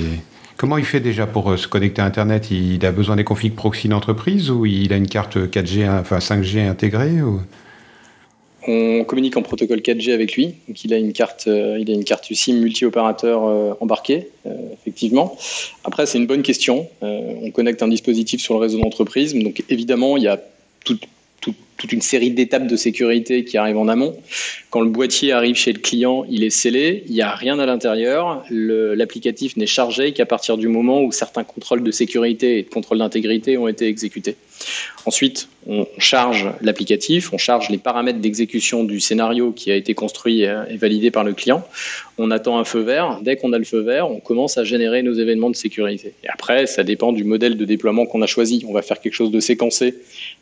Comment 0.57 0.77
il 0.77 0.85
fait 0.85 1.01
déjà 1.01 1.27
pour 1.27 1.51
euh, 1.51 1.57
se 1.57 1.69
connecter 1.69 2.03
à 2.03 2.05
Internet? 2.05 2.51
Il 2.51 2.85
a 2.85 2.93
besoin 2.93 3.17
des 3.17 3.25
configs 3.25 3.55
proxy 3.55 3.89
d'entreprise 3.89 4.51
ou 4.51 4.67
il 4.67 4.93
a 4.93 4.97
une 4.97 5.09
carte 5.09 5.37
4G, 5.37 5.89
enfin 6.01 6.19
5G 6.19 6.69
intégrée 6.69 7.23
ou... 7.23 7.41
On 8.67 9.05
communique 9.05 9.37
en 9.37 9.43
protocole 9.43 9.79
4G 9.79 10.13
avec 10.13 10.35
lui, 10.37 10.55
donc 10.69 10.85
il 10.85 10.93
a 10.93 10.99
une 10.99 11.13
carte, 11.13 11.45
euh, 11.47 11.79
il 11.81 11.91
a 11.91 11.95
une 11.95 12.05
carte 12.05 12.33
SIM 12.33 12.55
multi-opérateur 12.55 13.45
euh, 13.45 13.73
embarquée, 13.81 14.29
euh, 14.47 14.51
effectivement. 14.75 15.37
Après, 15.85 16.05
c'est 16.05 16.19
une 16.19 16.27
bonne 16.27 16.43
question. 16.43 16.87
on 17.01 17.51
connecte 17.53 17.83
un 17.83 17.89
dispositif 17.89 18.41
sur 18.41 18.55
le 18.55 18.61
réseau 18.61 18.79
d'entreprise, 18.79 19.35
donc 19.35 19.63
évidemment, 19.71 20.17
il 20.17 20.25
y 20.25 20.29
a 20.29 20.39
tout, 20.85 20.99
une 21.85 22.01
série 22.01 22.31
d'étapes 22.31 22.67
de 22.67 22.77
sécurité 22.77 23.45
qui 23.45 23.57
arrivent 23.57 23.79
en 23.79 23.89
amont. 23.89 24.17
Quand 24.71 24.81
le 24.81 24.91
boîtier 24.91 25.33
arrive 25.33 25.57
chez 25.57 25.73
le 25.73 25.81
client, 25.81 26.25
il 26.31 26.45
est 26.45 26.51
scellé, 26.51 27.05
il 27.07 27.13
n'y 27.13 27.23
a 27.23 27.35
rien 27.35 27.59
à 27.59 27.67
l'intérieur, 27.67 28.45
l'applicatif 28.51 29.57
n'est 29.57 29.67
chargé 29.67 30.13
qu'à 30.13 30.27
partir 30.27 30.57
du 30.57 30.69
moment 30.69 31.03
où 31.03 31.11
certains 31.13 31.45
contrôles 31.45 31.83
de 31.83 31.91
sécurité 31.91 32.59
et 32.59 32.63
de 32.63 32.69
contrôle 32.69 32.99
d'intégrité 32.99 33.59
ont 33.59 33.69
été 33.69 33.87
exécutés. 33.87 34.37
Ensuite, 35.07 35.49
on 35.67 35.87
charge 35.99 36.51
l'applicatif, 36.61 37.33
on 37.33 37.39
charge 37.39 37.71
les 37.71 37.79
paramètres 37.79 38.19
d'exécution 38.19 38.85
du 38.85 39.01
scénario 39.01 39.53
qui 39.53 39.71
a 39.71 39.75
été 39.75 39.95
construit 39.95 40.43
et 40.43 40.77
validé 40.77 41.11
par 41.11 41.25
le 41.25 41.33
client. 41.33 41.67
On 42.19 42.31
attend 42.31 42.59
un 42.59 42.65
feu 42.65 42.81
vert. 42.81 43.21
Dès 43.23 43.37
qu'on 43.37 43.53
a 43.53 43.59
le 43.59 43.65
feu 43.65 43.81
vert, 43.81 44.11
on 44.11 44.21
commence 44.21 44.59
à 44.59 44.65
générer 44.65 45.03
nos 45.03 45.15
événements 45.15 45.51
de 45.51 45.57
sécurité. 45.57 46.13
Et 46.23 46.29
après, 46.29 46.67
ça 46.67 46.85
dépend 46.85 47.13
du 47.13 47.25
modèle 47.25 47.57
de 47.57 47.65
déploiement 47.65 48.05
qu'on 48.05 48.21
a 48.23 48.27
choisi. 48.27 48.65
On 48.69 48.73
va 48.73 48.83
faire 48.83 49.01
quelque 49.01 49.15
chose 49.15 49.31
de 49.31 49.41
séquencé, 49.41 49.95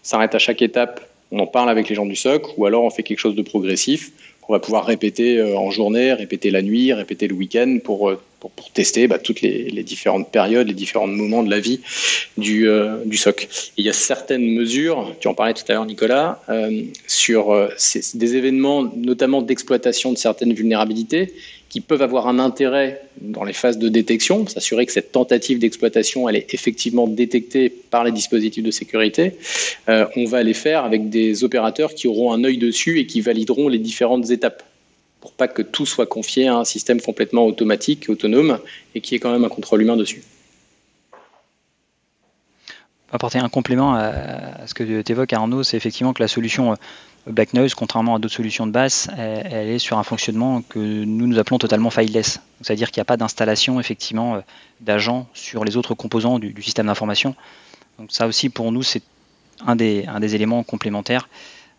s'arrête 0.03 0.35
à 0.35 0.38
chaque 0.38 0.62
étape 0.62 1.01
on 1.31 1.38
en 1.41 1.47
parle 1.47 1.71
avec 1.71 1.88
les 1.88 1.95
gens 1.95 2.07
du 2.07 2.17
SOC, 2.17 2.59
ou 2.59 2.67
alors 2.67 2.85
on 2.85 2.91
fait 2.91 3.03
quelque 3.03 3.19
chose 3.19 3.35
de 3.35 3.43
progressif 3.43 4.12
qu'on 4.49 4.55
va 4.55 4.61
pouvoir 4.61 4.87
répéter 4.87 5.38
euh, 5.38 5.59
en 5.59 5.71
journée, 5.71 6.12
répéter 6.14 6.51
la 6.51 6.62
nuit, 6.62 6.93
répéter 6.95 7.29
le 7.29 7.35
week-end 7.35 7.79
pour, 7.85 8.09
euh, 8.09 8.19
pour, 8.41 8.51
tester 8.73 9.07
bah, 9.07 9.19
toutes 9.19 9.43
les, 9.43 9.83
différentes 9.83 10.31
périodes, 10.33 10.69
les 10.69 10.75
différents 10.75 11.07
moments 11.07 11.43
de 11.43 11.51
la 11.51 11.61
vie 11.61 11.81
du, 12.38 12.67
euh, 12.67 12.97
du 13.05 13.19
SOC. 13.19 13.47
il 13.77 13.85
y 13.85 13.91
a 13.91 13.93
certaines 13.93 14.47
mesures, 14.55 15.14
tu 15.21 15.29
en 15.29 15.35
parlais 15.35 15.53
tout 15.53 15.64
à 15.69 15.75
l'heure 15.75 15.85
Nicolas, 15.85 16.41
sur 17.07 17.69
des 18.14 18.37
événements 18.37 18.91
notamment 18.97 19.43
d'exploitation 19.43 20.12
de 20.12 20.19
certaines 20.19 20.55
vulnérabilités 20.55 21.35
qui 21.68 21.81
peuvent 21.81 22.02
avoir 22.02 22.28
un 22.28 22.38
intérêt 22.38 23.02
dans 23.20 23.44
les 23.44 23.52
phases 23.52 23.78
de 23.78 23.88
détection, 23.88 24.46
s'assurer 24.46 24.87
que 24.87 24.92
cette 24.92 25.12
tentative 25.12 25.59
d'exploitation 25.59 26.28
est 26.28 26.54
effectivement 26.54 27.07
détectée 27.07 27.68
par 27.68 28.04
les 28.04 28.12
dispositifs 28.12 28.64
de 28.64 28.70
sécurité. 28.70 29.35
Euh, 29.88 30.07
on 30.16 30.24
va 30.24 30.42
les 30.42 30.54
faire 30.54 30.85
avec 30.85 31.11
des 31.11 31.44
opérateurs 31.44 31.94
qui 31.94 32.09
auront 32.09 32.33
un 32.33 32.42
œil 32.44 32.57
dessus 32.57 32.98
et 32.98 33.07
qui 33.07 33.20
valideront 33.20 33.68
les 33.68 33.78
différentes 33.78 34.31
étapes 34.31 34.62
pour 35.20 35.33
pas 35.33 35.48
que 35.48 35.62
tout 35.62 35.85
soit 35.85 36.07
confié 36.07 36.46
à 36.46 36.57
un 36.57 36.64
système 36.64 37.00
complètement 37.00 37.44
automatique, 37.44 38.09
autonome 38.09 38.61
et 38.94 39.00
qui 39.00 39.14
ait 39.14 39.18
quand 39.18 39.33
même 39.33 39.44
un 39.44 39.48
contrôle 39.48 39.83
humain 39.83 39.96
dessus 39.96 40.22
apporter 43.12 43.38
un 43.38 43.48
complément 43.48 43.94
à, 43.94 44.66
ce 44.66 44.74
que 44.74 45.02
tu 45.02 45.12
évoques 45.12 45.33
Arnaud, 45.33 45.62
c'est 45.62 45.76
effectivement 45.76 46.12
que 46.12 46.22
la 46.22 46.28
solution 46.28 46.72
euh, 46.72 46.74
Black 47.29 47.55
Noise, 47.55 47.75
contrairement 47.75 48.17
à 48.17 48.19
d'autres 48.19 48.35
solutions 48.35 48.67
de 48.67 48.73
base, 48.73 49.09
elle, 49.17 49.69
est 49.69 49.79
sur 49.79 49.99
un 49.99 50.03
fonctionnement 50.03 50.62
que 50.62 50.79
nous 50.79 51.27
nous 51.27 51.38
appelons 51.38 51.59
totalement 51.59 51.91
fileless. 51.91 52.41
C'est-à-dire 52.61 52.91
qu'il 52.91 53.01
n'y 53.01 53.03
a 53.03 53.07
pas 53.07 53.17
d'installation 53.17 53.81
effectivement 53.81 54.37
euh, 54.37 54.41
d'agents 54.81 55.27
sur 55.35 55.64
les 55.64 55.77
autres 55.77 55.95
composants 55.95 56.38
du, 56.38 56.55
système 56.62 56.87
d'information. 56.87 57.35
Donc 57.99 58.12
ça 58.12 58.27
aussi 58.27 58.49
pour 58.49 58.73
nous 58.73 58.83
c'est 58.83 59.03
un 59.67 59.77
des, 59.77 60.35
éléments 60.35 60.62
complémentaires 60.62 61.29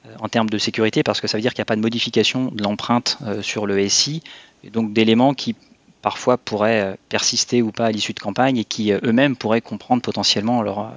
euh, 0.05 0.15
en 0.19 0.27
termes 0.27 0.49
de 0.49 0.57
sécurité 0.57 1.03
parce 1.03 1.21
que 1.21 1.27
ça 1.27 1.37
veut 1.37 1.41
dire 1.41 1.53
qu'il 1.53 1.61
n'y 1.61 1.63
a 1.63 1.71
pas 1.71 1.75
de 1.75 1.81
modification 1.81 2.51
de 2.51 2.63
l'empreinte 2.63 3.17
sur 3.41 3.65
le 3.65 3.87
SI 3.89 4.21
et 4.63 4.69
donc 4.69 4.93
d'éléments 4.93 5.33
qui 5.33 5.55
parfois 6.01 6.37
pourraient 6.37 6.97
persister 7.09 7.61
ou 7.61 7.71
pas 7.71 7.87
à 7.87 7.91
l'issue 7.91 8.13
de 8.13 8.19
campagne 8.19 8.57
et 8.57 8.65
qui 8.65 8.91
eux-mêmes 8.91 9.35
pourraient 9.35 9.61
comprendre 9.61 10.01
potentiellement 10.01 10.61
leur, 10.61 10.91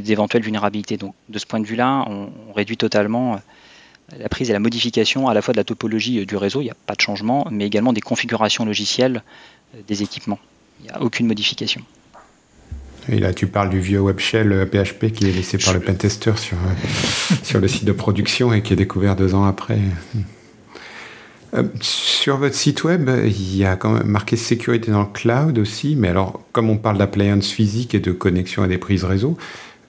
d'éventuelles 0.00 0.42
vulnérabilités. 0.42 0.96
Donc 0.96 1.14
de 1.28 1.38
ce 1.38 1.46
point 1.46 1.60
de 1.60 1.66
vue-là, 1.66 2.04
on, 2.08 2.30
réduit 2.54 2.76
totalement 2.76 3.34
euh, 3.34 3.36
la 4.18 4.28
prise 4.28 4.50
et 4.50 4.52
la 4.52 4.60
modification 4.60 5.28
à 5.28 5.34
la 5.34 5.42
fois 5.42 5.52
de 5.52 5.58
la 5.58 5.64
topologie 5.64 6.20
euh, 6.20 6.26
du 6.26 6.36
réseau, 6.36 6.60
il 6.60 6.64
n'y 6.64 6.70
a 6.70 6.76
pas 6.86 6.94
de 6.94 7.00
changement, 7.00 7.46
mais 7.50 7.66
également 7.66 7.92
des 7.92 8.00
configurations 8.00 8.64
logicielles 8.64 9.22
euh, 9.74 9.80
des 9.86 10.02
équipements. 10.02 10.38
Il 10.80 10.86
n'y 10.86 10.90
a 10.90 11.02
aucune 11.02 11.26
modification. 11.26 11.82
Et 13.08 13.18
là, 13.18 13.32
tu 13.32 13.46
parles 13.46 13.70
du 13.70 13.80
vieux 13.80 14.00
web 14.00 14.18
shell 14.18 14.68
PHP 14.70 15.12
qui 15.12 15.24
est 15.26 15.32
laissé 15.32 15.58
par 15.58 15.74
le 15.74 15.80
pentester 15.80 16.36
sur, 16.36 16.56
sur 17.42 17.60
le 17.60 17.66
site 17.66 17.84
de 17.84 17.92
production 17.92 18.52
et 18.52 18.62
qui 18.62 18.72
est 18.72 18.76
découvert 18.76 19.16
deux 19.16 19.34
ans 19.34 19.44
après. 19.44 19.78
sur 21.80 22.36
votre 22.36 22.54
site 22.54 22.84
web, 22.84 23.10
il 23.24 23.56
y 23.56 23.64
a 23.64 23.74
quand 23.74 23.90
même 23.90 24.06
marqué 24.06 24.36
sécurité 24.36 24.92
dans 24.92 25.00
le 25.00 25.12
cloud 25.12 25.58
aussi, 25.58 25.96
mais 25.96 26.08
alors, 26.08 26.44
comme 26.52 26.70
on 26.70 26.78
parle 26.78 26.98
d'appliance 26.98 27.50
physique 27.50 27.92
et 27.94 28.00
de 28.00 28.12
connexion 28.12 28.62
à 28.62 28.68
des 28.68 28.78
prises 28.78 29.02
réseau, 29.02 29.36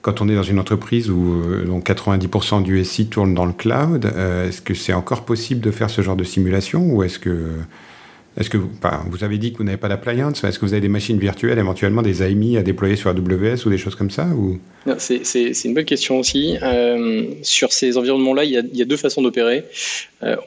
quand 0.04 0.20
on 0.20 0.28
est 0.28 0.34
dans 0.34 0.42
une 0.42 0.58
entreprise 0.58 1.10
où 1.10 1.42
90% 1.66 2.58
euh, 2.58 2.62
du 2.62 2.84
SI 2.84 3.06
tourne 3.06 3.32
dans 3.32 3.46
le 3.46 3.54
cloud, 3.54 4.04
euh, 4.04 4.46
est-ce 4.46 4.60
que 4.60 4.74
c'est 4.74 4.92
encore 4.92 5.24
possible 5.24 5.62
de 5.62 5.70
faire 5.70 5.88
ce 5.88 6.02
genre 6.02 6.14
de 6.14 6.24
simulation 6.24 6.82
ou 6.92 7.02
est-ce 7.02 7.18
que 7.18 7.48
que 8.50 8.58
vous, 8.58 9.22
avez 9.22 9.38
dit 9.38 9.52
que 9.52 9.58
vous 9.58 9.64
n'avez 9.64 9.78
pas 9.78 9.88
d'appliance 9.88 10.42
Est-ce 10.42 10.58
que 10.58 10.66
vous 10.66 10.72
avez 10.72 10.80
des 10.80 10.88
machines 10.88 11.18
virtuelles, 11.18 11.58
éventuellement 11.58 12.02
des 12.02 12.20
AMI 12.20 12.58
à 12.58 12.62
déployer 12.62 12.96
sur 12.96 13.08
AWS 13.08 13.64
ou 13.64 13.70
des 13.70 13.78
choses 13.78 13.94
comme 13.94 14.10
ça. 14.10 14.26
C'est 14.98 15.64
une 15.64 15.72
bonne 15.72 15.84
question 15.84 16.18
aussi. 16.18 16.56
Euh, 16.60 17.26
sur 17.42 17.72
ces 17.72 17.96
environnements-là, 17.96 18.44
il, 18.44 18.50
y 18.50 18.82
a 18.82 18.84
deux 18.84 18.96
façons 18.96 19.22
d'opérer. 19.22 19.64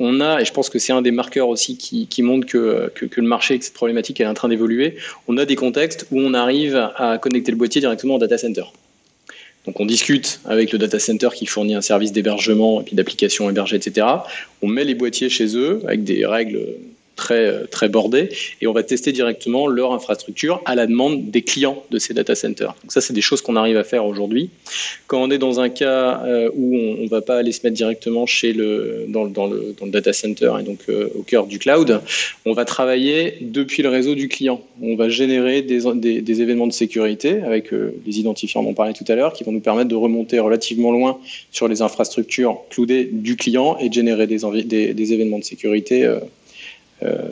on 0.02 0.20
a, 0.20 0.42
et 0.42 0.46
je 0.46 0.52
pense 0.52 0.70
que 0.70 0.80
c'est 0.80 0.92
un 0.92 1.02
des 1.02 1.12
marqueurs 1.12 1.48
aussi 1.48 1.78
qui, 1.78 2.22
montre 2.22 2.46
que, 2.46 2.92
que, 2.94 3.06
que, 3.06 3.22
le 3.22 3.28
marché 3.28 3.54
avec 3.54 3.64
cette 3.64 3.74
problématique 3.74 4.20
est 4.20 4.28
en 4.28 4.34
train 4.34 4.50
d'évoluer, 4.50 4.98
on 5.30 5.38
a 5.38 5.46
des 5.46 5.56
contextes 5.56 6.08
où 6.12 6.20
on 6.20 6.34
arrive 6.34 6.76
à 6.76 7.18
connecter 7.18 7.52
le 7.52 7.58
boîtier 7.58 7.80
directement 7.80 8.16
au 8.16 8.20
data 8.20 8.38
center. 8.38 8.66
Donc 9.68 9.82
on 9.82 9.86
discute 9.86 10.40
avec 10.46 10.72
le 10.72 10.80
data 10.80 10.98
center 10.98 11.30
qui 11.36 11.46
fournit 11.46 11.76
un 11.76 11.82
service 11.82 12.14
d'hébergement 12.14 12.82
et 12.82 12.86
puis 12.86 12.96
d'applications 12.96 13.50
hébergées, 13.50 13.76
etc. 13.76 14.08
On 14.62 14.68
met 14.68 14.86
les 14.86 14.96
boîtiers 14.96 15.30
chez 15.30 15.58
eux 15.58 15.82
avec 15.86 16.06
des 16.06 16.26
règles 16.26 16.60
très, 17.18 17.66
très 17.68 17.90
bordées 17.90 18.30
et 18.62 18.68
on 18.68 18.74
va 18.74 18.84
tester 18.84 19.12
directement 19.12 19.68
leur 19.68 19.92
infrastructure 19.92 20.62
à 20.66 20.76
la 20.76 20.88
demande 20.88 21.30
des 21.30 21.42
clients 21.42 21.84
de 21.92 22.00
ces 22.00 22.14
data 22.14 22.36
centers. 22.36 22.76
Donc 22.82 22.94
ça, 22.94 23.02
c'est 23.02 23.14
des 23.14 23.22
choses 23.22 23.42
qu'on 23.42 23.58
arrive 23.58 23.76
à 23.76 23.84
faire 23.84 24.06
aujourd'hui. 24.06 24.50
Quand 25.08 25.22
on 25.22 25.30
est 25.30 25.38
dans 25.38 25.60
un 25.60 25.68
cas 25.68 26.24
euh, 26.24 26.50
où 26.56 26.76
on 26.76 27.04
ne 27.04 27.10
va 27.10 27.22
pas 27.22 27.38
aller 27.38 27.52
se 27.52 27.62
mettre 27.64 27.76
directement 27.76 28.26
dans, 29.08 29.48
le, 29.48 29.76
data 29.88 30.14
center 30.14 30.54
et 30.60 30.64
donc 30.64 30.80
euh, 30.88 31.10
au 31.16 31.24
cœur 31.24 31.48
du 31.48 31.60
cloud, 31.60 32.02
on 32.46 32.54
va 32.54 32.64
travailler 32.64 33.38
depuis 33.42 33.84
le 33.84 33.90
réseau 33.90 34.16
du 34.16 34.30
client. 34.30 34.62
On 34.82 34.96
va 34.96 35.10
générer 35.10 35.62
des, 35.62 36.42
événements 36.42 36.68
de 36.68 36.74
sécurité 36.74 37.42
avec 37.42 37.74
euh, 37.74 37.96
les 38.06 38.20
identifiants 38.20 38.64
dont 38.64 38.70
on 38.70 38.74
parlait 38.74 38.94
tout 38.94 39.06
à 39.08 39.16
l'heure 39.16 39.34
qui 39.34 39.44
vont 39.44 39.52
nous 39.52 39.60
permettre 39.60 39.90
de 39.90 39.96
remonter 39.96 40.40
relativement 40.40 40.92
loin 40.92 41.20
sur 41.52 41.68
les 41.68 41.82
infrastructures 41.82 42.60
cloudées 42.70 43.10
du 43.12 43.36
client 43.36 43.78
et 43.80 43.90
de 43.90 43.94
générer 43.94 44.28
des, 44.28 45.14
événements 45.14 45.40
de 45.40 45.44
sécurité 45.44 46.06
euh, 46.06 46.20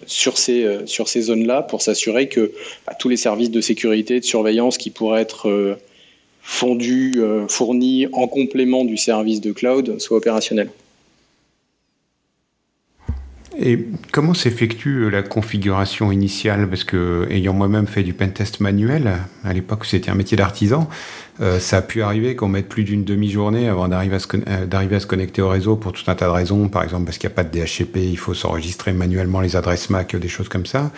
sur 0.05 0.37
ces, 0.37 0.63
euh, 0.63 0.85
sur 0.85 1.07
ces 1.07 1.21
zones-là 1.21 1.63
pour 1.63 1.81
s'assurer 1.81 2.29
que 2.29 2.51
bah, 2.85 2.93
tous 2.97 3.09
les 3.09 3.17
services 3.17 3.51
de 3.51 3.61
sécurité, 3.61 4.19
de 4.19 4.25
surveillance 4.25 4.77
qui 4.77 4.91
pourraient 4.91 5.21
être 5.21 5.49
euh, 5.49 5.75
fondus, 6.41 7.19
fournis 7.47 8.07
en 8.13 8.27
complément 8.27 8.85
du 8.85 8.97
service 8.97 9.41
de 9.41 9.51
cloud 9.51 9.99
soient 9.99 10.17
opérationnels. 10.17 10.69
Et 13.57 13.85
comment 14.11 14.33
s'effectue 14.33 15.09
la 15.09 15.23
configuration 15.23 16.11
initiale? 16.11 16.67
Parce 16.67 16.83
que, 16.83 17.25
ayant 17.29 17.53
moi-même 17.53 17.87
fait 17.87 18.03
du 18.03 18.13
pentest 18.13 18.59
manuel, 18.59 19.13
à 19.43 19.53
l'époque 19.53 19.85
c'était 19.85 20.11
un 20.11 20.15
métier 20.15 20.35
d'artisan, 20.35 20.89
euh, 21.39 21.59
ça 21.59 21.77
a 21.77 21.81
pu 21.81 22.01
arriver 22.01 22.35
qu'on 22.35 22.49
mette 22.49 22.67
plus 22.67 22.83
d'une 22.83 23.03
demi-journée 23.03 23.69
avant 23.69 23.87
d'arriver 23.87 24.15
à, 24.15 24.19
se 24.19 24.27
euh, 24.35 24.65
d'arriver 24.65 24.97
à 24.97 24.99
se 24.99 25.07
connecter 25.07 25.41
au 25.41 25.49
réseau 25.49 25.77
pour 25.77 25.93
tout 25.93 26.03
un 26.07 26.15
tas 26.15 26.25
de 26.25 26.31
raisons. 26.31 26.67
Par 26.67 26.83
exemple, 26.83 27.05
parce 27.05 27.17
qu'il 27.17 27.29
n'y 27.29 27.33
a 27.33 27.35
pas 27.35 27.43
de 27.43 27.57
DHCP, 27.57 27.97
il 27.97 28.17
faut 28.17 28.33
s'enregistrer 28.33 28.91
manuellement 28.91 29.39
les 29.39 29.55
adresses 29.55 29.89
MAC, 29.89 30.17
des 30.17 30.27
choses 30.27 30.49
comme 30.49 30.65
ça. 30.65 30.91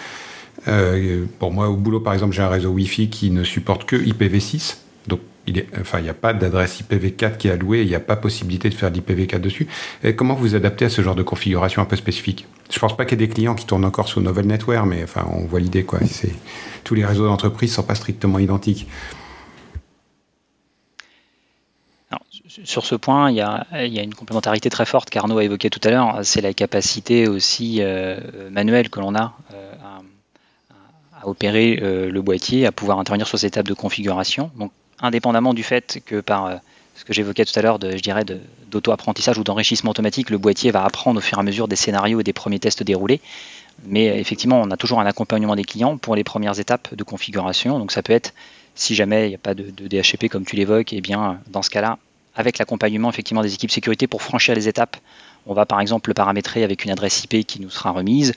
Euh, 0.67 1.25
pour 1.37 1.51
moi, 1.51 1.69
au 1.69 1.75
boulot, 1.75 1.99
par 1.99 2.13
exemple, 2.13 2.35
j'ai 2.35 2.41
un 2.41 2.49
réseau 2.49 2.69
Wi-Fi 2.69 3.09
qui 3.09 3.29
ne 3.29 3.43
supporte 3.43 3.85
que 3.85 3.95
IPv6. 3.95 4.77
Donc, 5.07 5.19
il 5.47 5.65
n'y 6.03 6.09
a 6.09 6.13
pas 6.13 6.33
d'adresse 6.33 6.81
IPv4 6.81 7.37
qui 7.37 7.47
est 7.47 7.51
allouée, 7.51 7.81
il 7.81 7.87
n'y 7.87 7.95
a 7.95 7.99
pas 7.99 8.15
possibilité 8.15 8.69
de 8.69 8.73
faire 8.73 8.91
d'IPv4 8.91 9.39
dessus. 9.39 9.67
Comment 10.15 10.35
vous 10.35 10.55
adaptez 10.55 10.85
à 10.85 10.89
ce 10.89 11.01
genre 11.01 11.15
de 11.15 11.23
configuration 11.23 11.81
un 11.81 11.85
peu 11.85 11.95
spécifique? 11.95 12.45
Je 12.69 12.79
pense 12.79 12.95
pas 12.97 13.05
qu'il 13.05 13.19
y 13.19 13.23
ait 13.23 13.27
des 13.27 13.33
clients 13.33 13.55
qui 13.55 13.65
tournent 13.65 13.85
encore 13.85 14.09
sous 14.09 14.19
Novel 14.19 14.47
Network, 14.47 14.85
mais 14.85 15.03
enfin, 15.03 15.25
on 15.31 15.45
voit 15.45 15.59
l'idée, 15.59 15.83
quoi. 15.83 15.99
Tous 16.83 16.95
les 16.95 17.05
réseaux 17.05 17.25
d'entreprise 17.25 17.73
sont 17.73 17.83
pas 17.83 17.95
strictement 17.95 18.39
identiques. 18.39 18.87
sur 22.63 22.85
ce 22.85 22.95
point, 22.95 23.31
il 23.31 23.37
y, 23.37 23.41
a, 23.41 23.65
une 23.71 24.13
complémentarité 24.13 24.69
très 24.69 24.85
forte 24.85 25.09
qu'Arnaud 25.09 25.37
a 25.37 25.43
évoqué 25.43 25.69
tout 25.69 25.79
à 25.83 25.89
l'heure, 25.91 26.19
c'est 26.23 26.41
la 26.41 26.53
capacité 26.53 27.27
aussi 27.27 27.77
euh, 27.81 28.49
manuelle 28.49 28.89
que 28.89 28.99
l'on 28.99 29.15
a 29.15 29.33
euh, 29.53 29.73
à, 31.21 31.27
opérer 31.27 31.79
euh, 31.81 32.09
le 32.09 32.21
boîtier, 32.21 32.65
à 32.65 32.71
pouvoir 32.71 32.99
intervenir 32.99 33.27
sur 33.27 33.37
ces 33.37 33.47
étapes 33.47 33.67
de 33.67 33.73
configuration. 33.73 34.51
Indépendamment 34.99 35.53
du 35.53 35.63
fait 35.63 36.01
que 36.05 36.21
par 36.21 36.59
ce 36.95 37.05
que 37.05 37.13
j'évoquais 37.13 37.45
tout 37.45 37.57
à 37.57 37.61
l'heure, 37.61 37.79
je 37.81 38.01
dirais, 38.01 38.25
d'auto-apprentissage 38.71 39.37
ou 39.37 39.43
d'enrichissement 39.43 39.91
automatique, 39.91 40.29
le 40.29 40.37
boîtier 40.37 40.71
va 40.71 40.83
apprendre 40.83 41.19
au 41.19 41.21
fur 41.21 41.37
et 41.37 41.41
à 41.41 41.43
mesure 41.43 41.67
des 41.67 41.75
scénarios 41.75 42.19
et 42.19 42.23
des 42.23 42.33
premiers 42.33 42.59
tests 42.59 42.83
déroulés. 42.83 43.21
Mais 43.85 44.19
effectivement, 44.19 44.59
on 44.59 44.71
a 44.71 44.77
toujours 44.77 44.99
un 44.99 45.05
accompagnement 45.05 45.55
des 45.55 45.63
clients 45.63 45.97
pour 45.97 46.15
les 46.15 46.23
premières 46.23 46.59
étapes 46.59 46.95
de 46.95 47.03
configuration. 47.03 47.77
Donc 47.77 47.91
ça 47.91 48.01
peut 48.01 48.13
être, 48.13 48.33
si 48.73 48.95
jamais 48.95 49.27
il 49.27 49.29
n'y 49.29 49.35
a 49.35 49.39
pas 49.39 49.53
de, 49.53 49.69
de 49.69 49.87
DHCP 49.87 50.29
comme 50.29 50.45
tu 50.45 50.55
l'évoques, 50.55 50.93
et 50.93 50.97
eh 50.97 51.01
bien 51.01 51.39
dans 51.51 51.61
ce 51.61 51.69
cas-là, 51.69 51.99
avec 52.35 52.57
l'accompagnement 52.57 53.09
effectivement 53.09 53.41
des 53.41 53.53
équipes 53.53 53.71
sécurité 53.71 54.07
pour 54.07 54.21
franchir 54.21 54.55
les 54.55 54.67
étapes. 54.67 54.97
On 55.45 55.53
va 55.53 55.65
par 55.65 55.79
exemple 55.79 56.09
le 56.09 56.13
paramétrer 56.13 56.63
avec 56.63 56.83
une 56.83 56.91
adresse 56.91 57.23
IP 57.23 57.45
qui 57.45 57.61
nous 57.61 57.69
sera 57.69 57.91
remise. 57.91 58.33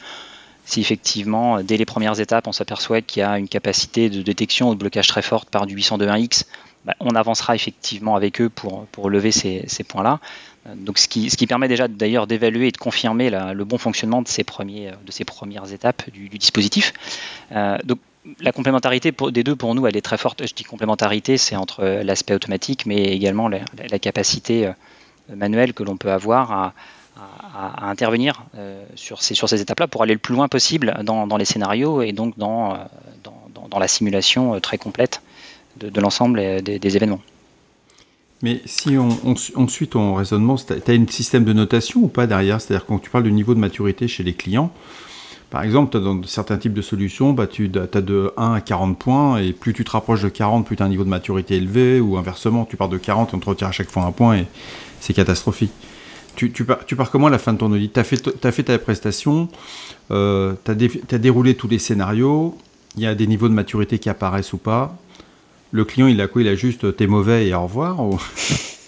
Si 0.71 0.81
effectivement, 0.81 1.65
dès 1.65 1.77
les 1.77 1.85
premières 1.85 2.21
étapes, 2.21 2.47
on 2.47 2.53
s'aperçoit 2.53 3.01
qu'il 3.01 3.19
y 3.19 3.25
a 3.25 3.37
une 3.39 3.49
capacité 3.49 4.09
de 4.09 4.23
détection 4.23 4.71
ou 4.71 4.75
de 4.75 4.79
blocage 4.79 5.09
très 5.09 5.21
forte 5.21 5.51
par 5.51 5.67
du 5.67 5.75
802.1x, 5.75 6.45
bah, 6.85 6.95
on 7.01 7.17
avancera 7.17 7.57
effectivement 7.57 8.15
avec 8.15 8.41
eux 8.41 8.49
pour, 8.49 8.87
pour 8.93 9.11
lever 9.11 9.33
ces, 9.33 9.67
points-là. 9.89 10.21
Donc, 10.77 10.99
ce 10.99 11.09
qui, 11.09 11.29
ce 11.29 11.37
qui 11.37 11.49
permet 11.49 11.67
déjà 11.67 11.89
d'ailleurs 11.89 12.29
d'évaluer 12.29 12.69
et 12.69 12.71
de 12.71 12.77
confirmer 12.77 13.31
le 13.31 13.65
bon 13.65 13.79
fonctionnement 13.79 14.23
de 14.23 14.29
ces, 14.29 14.45
premiers, 14.45 14.93
de 15.05 15.11
ces 15.11 15.25
premières 15.25 15.73
étapes 15.73 16.09
du, 16.11 16.29
dispositif. 16.29 16.93
Euh, 17.51 17.77
donc, 17.83 17.99
la 18.39 18.53
complémentarité 18.53 19.13
des 19.33 19.43
deux 19.43 19.57
pour 19.57 19.75
nous, 19.75 19.89
elle 19.89 19.97
est 19.97 20.03
très 20.03 20.19
forte. 20.19 20.47
Je 20.47 20.55
dis 20.55 20.63
complémentarité, 20.63 21.37
c'est 21.37 21.57
entre 21.57 21.83
l'aspect 22.05 22.35
automatique, 22.35 22.87
mais 22.87 23.03
également 23.07 23.49
la, 23.49 23.99
capacité 23.99 24.67
euh, 24.69 24.73
manuelle 25.35 25.73
que 25.73 25.83
l'on 25.83 25.97
peut 25.97 26.13
avoir 26.13 26.53
à, 26.53 26.75
intervenir 27.83 28.45
euh, 28.57 28.85
sur 28.95 29.23
ces, 29.23 29.61
étapes-là 29.61 29.89
pour 29.89 30.03
aller 30.03 30.15
le 30.15 30.19
plus 30.19 30.35
loin 30.35 30.49
possible 30.49 30.97
dans, 31.03 31.37
les 31.37 31.45
scénarios 31.45 32.03
et 32.03 32.13
donc 32.13 32.39
dans, 32.39 32.75
euh, 32.75 32.77
la 33.79 33.89
simulation 33.89 34.59
très 34.61 34.79
complète 34.79 35.23
de, 35.79 36.01
l'ensemble 36.01 36.63
des, 36.63 36.97
événements. 36.97 37.21
Mais 38.43 38.61
si 38.65 38.97
on, 38.97 39.69
suit 39.69 39.89
ton 39.89 40.15
raisonnement, 40.15 40.57
tu 40.57 40.73
as 40.73 40.95
un 40.95 41.07
système 41.09 41.45
de 41.45 41.53
notation 41.53 42.01
ou 42.01 42.09
pas 42.09 42.27
derrière? 42.27 42.61
C'est-à-dire 42.61 42.87
quand 42.87 42.99
tu 42.99 43.11
parles 43.11 43.25
du 43.25 43.33
niveau 43.33 43.55
de 43.55 43.61
maturité 43.61 44.09
chez 44.09 44.23
les 44.23 44.35
clients, 44.35 44.73
par 45.51 45.65
exemple, 45.65 46.01
dans 46.01 46.23
certains 46.23 46.59
types 46.59 46.73
de 46.73 46.83
solutions, 46.83 47.33
bah, 47.33 47.49
tu 47.49 47.71
as 47.75 48.01
de 48.01 48.33
1 48.37 48.55
à 48.55 48.61
40 48.61 48.97
points, 48.97 49.39
et 49.39 49.53
plus 49.53 49.73
tu 49.73 49.85
te 49.85 49.91
rapproches 49.91 50.23
de 50.23 50.29
40, 50.29 50.65
plus 50.65 50.77
tu 50.77 50.83
as 50.83 50.87
un 50.87 50.89
niveau 50.89 51.03
de 51.03 51.09
maturité 51.09 51.57
élevé, 51.57 51.99
ou 51.99 52.17
inversement, 52.17 52.65
tu 52.65 52.77
pars 52.77 52.89
de 52.89 52.99
40 52.99 53.31
et 53.31 53.37
on 53.37 53.41
te 53.41 53.47
retire 53.47 53.67
à 53.67 53.73
chaque 53.73 53.91
fois 53.91 54.05
un 54.05 54.13
point, 54.13 54.37
et 54.37 54.47
c'est 55.01 55.13
catastrophique. 55.13 55.73
Tu, 56.49 56.65
pars, 56.65 57.11
comment 57.11 57.27
à 57.27 57.31
la 57.31 57.39
fin 57.39 57.53
de 57.53 57.59
ton 57.59 57.71
audit? 57.73 57.93
Tu 57.93 58.53
fait 58.53 58.63
ta 58.63 58.79
prestation, 58.79 59.49
euh, 60.11 60.55
déroulé 61.19 61.55
tous 61.55 61.69
les 61.69 61.79
scénarios, 61.79 62.57
il 62.97 63.03
y 63.03 63.07
a 63.07 63.15
des 63.15 63.27
niveaux 63.27 63.49
de 63.49 63.55
maturité 63.55 63.99
qui 63.99 64.09
apparaissent 64.09 64.53
ou 64.53 64.59
pas. 64.59 64.97
Le 65.73 65.85
client, 65.85 66.07
il 66.07 66.21
a 66.21 66.27
quoi? 66.27 66.43
Il 66.43 66.49
a 66.49 66.55
juste 66.55 66.97
t'es 66.97 67.07
mauvais 67.07 67.47
et 67.47 67.55
au 67.55 67.63
revoir 67.63 68.01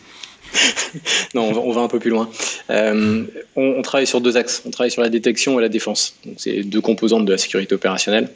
non, 1.34 1.52
on 1.56 1.72
va, 1.72 1.80
un 1.80 1.88
peu 1.88 1.98
plus 1.98 2.10
loin. 2.10 2.28
Euh, 2.70 3.24
on, 3.56 3.82
travaille 3.82 4.06
sur 4.06 4.20
deux 4.20 4.36
axes. 4.36 4.62
On 4.66 4.70
travaille 4.70 4.90
sur 4.90 5.02
la 5.02 5.08
détection 5.08 5.58
et 5.58 5.62
la 5.62 5.68
défense. 5.68 6.14
C'est 6.36 6.62
deux 6.62 6.80
composantes 6.80 7.24
de 7.24 7.32
la 7.32 7.38
sécurité 7.38 7.74
opérationnelle. 7.74 8.28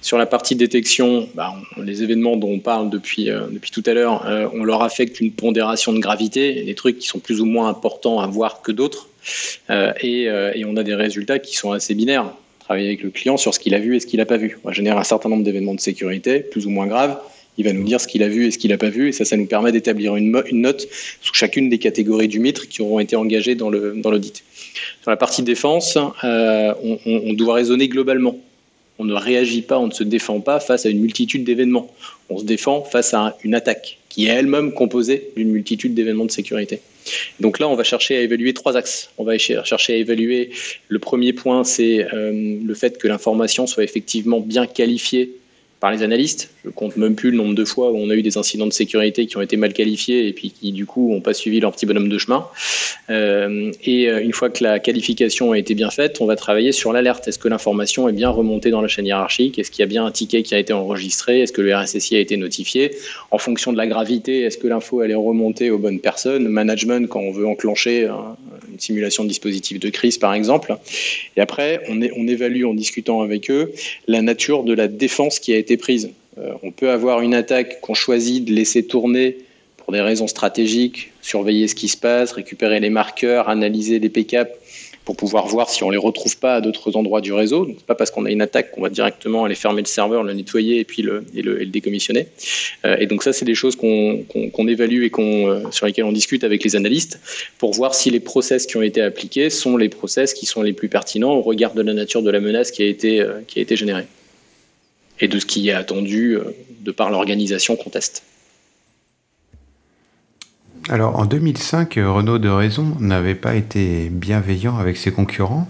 Sur 0.00 0.18
la 0.18 0.26
partie 0.26 0.56
détection, 0.56 1.28
bah, 1.34 1.54
les 1.78 2.02
événements 2.02 2.36
dont 2.36 2.50
on 2.50 2.58
parle 2.58 2.90
depuis, 2.90 3.30
euh, 3.30 3.46
depuis 3.50 3.70
tout 3.70 3.82
à 3.86 3.94
l'heure, 3.94 4.26
euh, 4.26 4.48
on 4.52 4.64
leur 4.64 4.82
affecte 4.82 5.20
une 5.20 5.32
pondération 5.32 5.92
de 5.92 5.98
gravité, 5.98 6.62
des 6.62 6.74
trucs 6.74 6.98
qui 6.98 7.06
sont 7.06 7.18
plus 7.18 7.40
ou 7.40 7.46
moins 7.46 7.68
importants 7.68 8.20
à 8.20 8.26
voir 8.26 8.62
que 8.62 8.72
d'autres. 8.72 9.08
Et, 9.70 10.24
et, 10.24 10.64
on 10.66 10.76
a 10.76 10.82
des 10.82 10.96
résultats 10.96 11.38
qui 11.38 11.54
sont 11.54 11.70
assez 11.70 11.94
binaires. 11.94 12.32
Travailler 12.58 12.88
avec 12.88 13.04
le 13.04 13.10
client 13.10 13.36
sur 13.36 13.54
ce 13.54 13.60
qu'il 13.60 13.72
a 13.72 13.78
vu 13.78 13.94
et 13.94 14.00
ce 14.00 14.06
qu'il 14.06 14.18
n'a 14.18 14.26
pas 14.26 14.36
vu. 14.36 14.58
On 14.64 14.72
génère 14.72 14.98
un 14.98 15.04
certain 15.04 15.28
nombre 15.28 15.44
d'événements 15.44 15.74
de 15.74 15.80
sécurité, 15.80 16.40
plus 16.40 16.66
ou 16.66 16.70
moins 16.70 16.88
graves 16.88 17.18
il 17.58 17.64
va 17.64 17.72
nous 17.72 17.84
dire 17.84 18.00
ce 18.00 18.06
qu'il 18.06 18.22
a 18.22 18.28
vu 18.28 18.46
et 18.46 18.50
ce 18.50 18.58
qu'il 18.58 18.70
n'a 18.70 18.78
pas 18.78 18.88
vu, 18.88 19.08
et 19.08 19.12
ça, 19.12 19.24
ça 19.24 19.36
nous 19.36 19.46
permet 19.46 19.72
d'établir 19.72 20.16
une, 20.16 20.30
note 20.52 20.88
sous 21.20 21.34
chacune 21.34 21.68
des 21.68 21.78
catégories 21.78 22.28
du 22.28 22.40
mitre 22.40 22.68
qui 22.68 22.82
auront 22.82 22.98
été 22.98 23.16
engagées 23.16 23.54
dans 23.54 23.70
l'audit. 23.70 24.02
Dans, 24.02 25.02
Sur 25.02 25.10
la 25.10 25.16
partie 25.16 25.42
défense, 25.42 25.98
euh, 26.24 26.74
on, 26.82 26.98
on, 27.06 27.32
doit 27.34 27.54
raisonner 27.54 27.88
globalement. 27.88 28.38
On 28.98 29.04
ne 29.04 29.14
réagit 29.14 29.62
pas, 29.62 29.78
on 29.78 29.88
ne 29.88 29.92
se 29.92 30.04
défend 30.04 30.40
pas 30.40 30.60
face 30.60 30.86
à 30.86 30.88
une 30.88 31.00
multitude 31.00 31.44
d'événements. 31.44 31.90
On 32.30 32.38
se 32.38 32.44
défend 32.44 32.82
face 32.84 33.14
à 33.14 33.36
une 33.42 33.54
attaque 33.54 33.98
qui 34.08 34.26
est 34.26 34.30
elle-même 34.30 34.72
composée 34.72 35.30
d'une 35.36 35.50
multitude 35.50 35.94
d'événements 35.94 36.26
de 36.26 36.30
sécurité. 36.30 36.80
Donc 37.40 37.58
là, 37.58 37.68
on 37.68 37.74
va 37.74 37.84
chercher 37.84 38.16
à 38.16 38.20
évaluer 38.20 38.54
trois 38.54 38.76
axes. 38.76 39.10
On 39.18 39.24
va 39.24 39.38
chercher 39.38 39.94
à 39.94 39.96
évaluer 39.96 40.50
le 40.88 40.98
premier 40.98 41.32
point, 41.32 41.64
c'est 41.64 42.06
euh, 42.12 42.58
le 42.64 42.74
fait 42.74 42.98
que 42.98 43.08
l'information 43.08 43.66
soit 43.66 43.84
effectivement 43.84 44.40
bien 44.40 44.66
qualifiée 44.66 45.32
par 45.82 45.90
les 45.90 46.04
analystes. 46.04 46.48
Je 46.64 46.70
compte 46.70 46.96
même 46.96 47.16
plus 47.16 47.32
le 47.32 47.36
nombre 47.36 47.56
de 47.56 47.64
fois 47.64 47.90
où 47.90 47.96
on 47.96 48.08
a 48.08 48.14
eu 48.14 48.22
des 48.22 48.38
incidents 48.38 48.68
de 48.68 48.72
sécurité 48.72 49.26
qui 49.26 49.36
ont 49.36 49.40
été 49.40 49.56
mal 49.56 49.72
qualifiés 49.72 50.28
et 50.28 50.32
puis 50.32 50.52
qui 50.52 50.70
du 50.70 50.86
coup 50.86 51.12
n'ont 51.12 51.20
pas 51.20 51.34
suivi 51.34 51.58
leur 51.58 51.72
petit 51.72 51.86
bonhomme 51.86 52.08
de 52.08 52.18
chemin. 52.18 52.46
Euh, 53.10 53.72
et 53.82 54.08
euh, 54.08 54.22
une 54.22 54.32
fois 54.32 54.48
que 54.48 54.62
la 54.62 54.78
qualification 54.78 55.50
a 55.50 55.58
été 55.58 55.74
bien 55.74 55.90
faite, 55.90 56.20
on 56.20 56.26
va 56.26 56.36
travailler 56.36 56.70
sur 56.70 56.92
l'alerte. 56.92 57.26
Est-ce 57.26 57.40
que 57.40 57.48
l'information 57.48 58.08
est 58.08 58.12
bien 58.12 58.30
remontée 58.30 58.70
dans 58.70 58.80
la 58.80 58.86
chaîne 58.86 59.06
hiérarchique? 59.06 59.58
Est-ce 59.58 59.72
qu'il 59.72 59.80
y 59.80 59.82
a 59.82 59.88
bien 59.88 60.06
un 60.06 60.12
ticket 60.12 60.44
qui 60.44 60.54
a 60.54 60.58
été 60.60 60.72
enregistré? 60.72 61.40
Est-ce 61.40 61.52
que 61.52 61.62
le 61.62 61.74
RSSI 61.74 62.14
a 62.14 62.20
été 62.20 62.36
notifié? 62.36 62.92
En 63.32 63.38
fonction 63.38 63.72
de 63.72 63.76
la 63.76 63.88
gravité, 63.88 64.42
est-ce 64.42 64.58
que 64.58 64.68
l'info 64.68 65.02
est 65.02 65.12
remontée 65.14 65.72
aux 65.72 65.78
bonnes 65.78 65.98
personnes? 65.98 66.46
Management 66.46 67.08
quand 67.08 67.20
on 67.20 67.32
veut 67.32 67.48
enclencher 67.48 68.08
une 68.70 68.78
simulation 68.78 69.24
de 69.24 69.28
dispositif 69.28 69.80
de 69.80 69.90
crise 69.90 70.16
par 70.16 70.32
exemple. 70.32 70.76
Et 71.36 71.40
après, 71.40 71.80
on 71.88 72.28
évalue 72.28 72.66
en 72.66 72.74
discutant 72.74 73.22
avec 73.22 73.50
eux 73.50 73.72
la 74.06 74.22
nature 74.22 74.62
de 74.62 74.74
la 74.74 74.86
défense 74.86 75.40
qui 75.40 75.52
a 75.52 75.56
été 75.56 75.71
prise. 75.76 76.10
Euh, 76.38 76.52
on 76.62 76.70
peut 76.70 76.90
avoir 76.90 77.20
une 77.20 77.34
attaque 77.34 77.80
qu'on 77.80 77.94
choisit 77.94 78.44
de 78.44 78.52
laisser 78.52 78.84
tourner 78.86 79.38
pour 79.76 79.92
des 79.92 80.00
raisons 80.00 80.28
stratégiques, 80.28 81.12
surveiller 81.20 81.68
ce 81.68 81.74
qui 81.74 81.88
se 81.88 81.96
passe, 81.96 82.32
récupérer 82.32 82.80
les 82.80 82.90
marqueurs, 82.90 83.48
analyser 83.48 83.98
les 83.98 84.08
PCAP 84.08 84.56
pour 85.04 85.16
pouvoir 85.16 85.48
voir 85.48 85.68
si 85.68 85.82
on 85.82 85.90
les 85.90 85.98
retrouve 85.98 86.36
pas 86.38 86.54
à 86.54 86.60
d'autres 86.60 86.96
endroits 86.96 87.20
du 87.20 87.32
réseau. 87.32 87.66
Donc, 87.66 87.82
pas 87.82 87.96
parce 87.96 88.12
qu'on 88.12 88.24
a 88.24 88.30
une 88.30 88.40
attaque 88.40 88.70
qu'on 88.70 88.82
va 88.82 88.88
directement 88.88 89.44
aller 89.44 89.56
fermer 89.56 89.82
le 89.82 89.88
serveur, 89.88 90.22
le 90.22 90.32
nettoyer 90.32 90.78
et 90.78 90.84
puis 90.84 91.02
le, 91.02 91.24
décommissionner. 91.66 92.28
Euh, 92.84 92.96
et 93.00 93.06
donc 93.06 93.24
ça, 93.24 93.32
c'est 93.32 93.44
des 93.44 93.56
choses 93.56 93.74
qu'on 93.74 94.68
évalue 94.68 95.02
et 95.02 95.10
euh, 95.18 95.70
sur 95.72 95.86
lesquelles 95.86 96.04
on 96.04 96.12
discute 96.12 96.44
avec 96.44 96.62
les 96.62 96.76
analystes 96.76 97.18
pour 97.58 97.72
voir 97.72 97.94
si 97.94 98.10
les 98.10 98.20
process 98.20 98.66
qui 98.66 98.76
ont 98.76 98.82
été 98.82 99.02
appliqués 99.02 99.50
sont 99.50 99.76
les 99.76 99.88
process 99.88 100.34
qui 100.34 100.46
sont 100.46 100.62
les 100.62 100.72
plus 100.72 100.88
pertinents 100.88 101.34
au 101.34 101.42
regard 101.42 101.74
de 101.74 101.82
la 101.82 101.92
nature 101.92 102.22
de 102.22 102.30
la 102.30 102.38
menace 102.38 102.70
été, 102.78 103.26
qui 103.48 103.58
a 103.58 103.62
été 103.62 103.76
générée 103.76 104.06
et 105.22 105.28
de 105.28 105.38
ce 105.38 105.46
qui 105.46 105.70
est 105.70 105.72
attendu 105.72 106.36
de 106.80 106.90
par 106.90 107.10
l'organisation 107.10 107.76
qu'on 107.76 107.88
teste. 107.88 108.24
Alors 110.88 111.16
en 111.18 111.24
2005, 111.24 111.94
Renault 111.94 112.38
de 112.38 112.48
Raison 112.48 112.96
n'avait 112.98 113.36
pas 113.36 113.54
été 113.54 114.08
bienveillant 114.10 114.76
avec 114.78 114.96
ses 114.96 115.12
concurrents. 115.12 115.68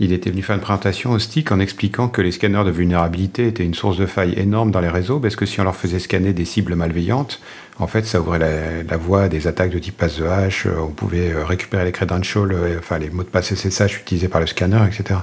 Il 0.00 0.12
était 0.12 0.30
venu 0.30 0.42
faire 0.42 0.56
une 0.56 0.60
présentation 0.60 1.12
au 1.12 1.18
stick 1.18 1.52
en 1.52 1.60
expliquant 1.60 2.08
que 2.08 2.20
les 2.20 2.32
scanners 2.32 2.64
de 2.64 2.70
vulnérabilité 2.70 3.46
étaient 3.46 3.64
une 3.64 3.74
source 3.74 3.96
de 3.96 4.06
failles 4.06 4.34
énorme 4.36 4.70
dans 4.70 4.80
les 4.80 4.88
réseaux 4.88 5.20
parce 5.20 5.36
que 5.36 5.46
si 5.46 5.60
on 5.60 5.64
leur 5.64 5.76
faisait 5.76 6.00
scanner 6.00 6.32
des 6.32 6.44
cibles 6.44 6.74
malveillantes, 6.74 7.40
en 7.78 7.86
fait 7.86 8.04
ça 8.04 8.20
ouvrait 8.20 8.84
la, 8.86 8.96
voie 8.96 9.22
à 9.22 9.28
des 9.28 9.46
attaques 9.46 9.70
de 9.70 9.78
type 9.78 9.96
passe 9.96 10.18
de 10.18 10.24
hache, 10.24 10.66
on 10.66 10.90
pouvait 10.90 11.30
euh, 11.30 11.44
récupérer 11.44 11.84
les 11.84 11.92
credentials, 11.92 12.52
euh, 12.52 12.78
enfin 12.80 12.98
les 12.98 13.08
mots 13.08 13.22
de 13.22 13.28
passe 13.28 13.54
SSH 13.54 14.00
utilisés 14.00 14.28
par 14.28 14.40
le 14.40 14.48
scanner, 14.48 14.80
etc. 14.86 15.20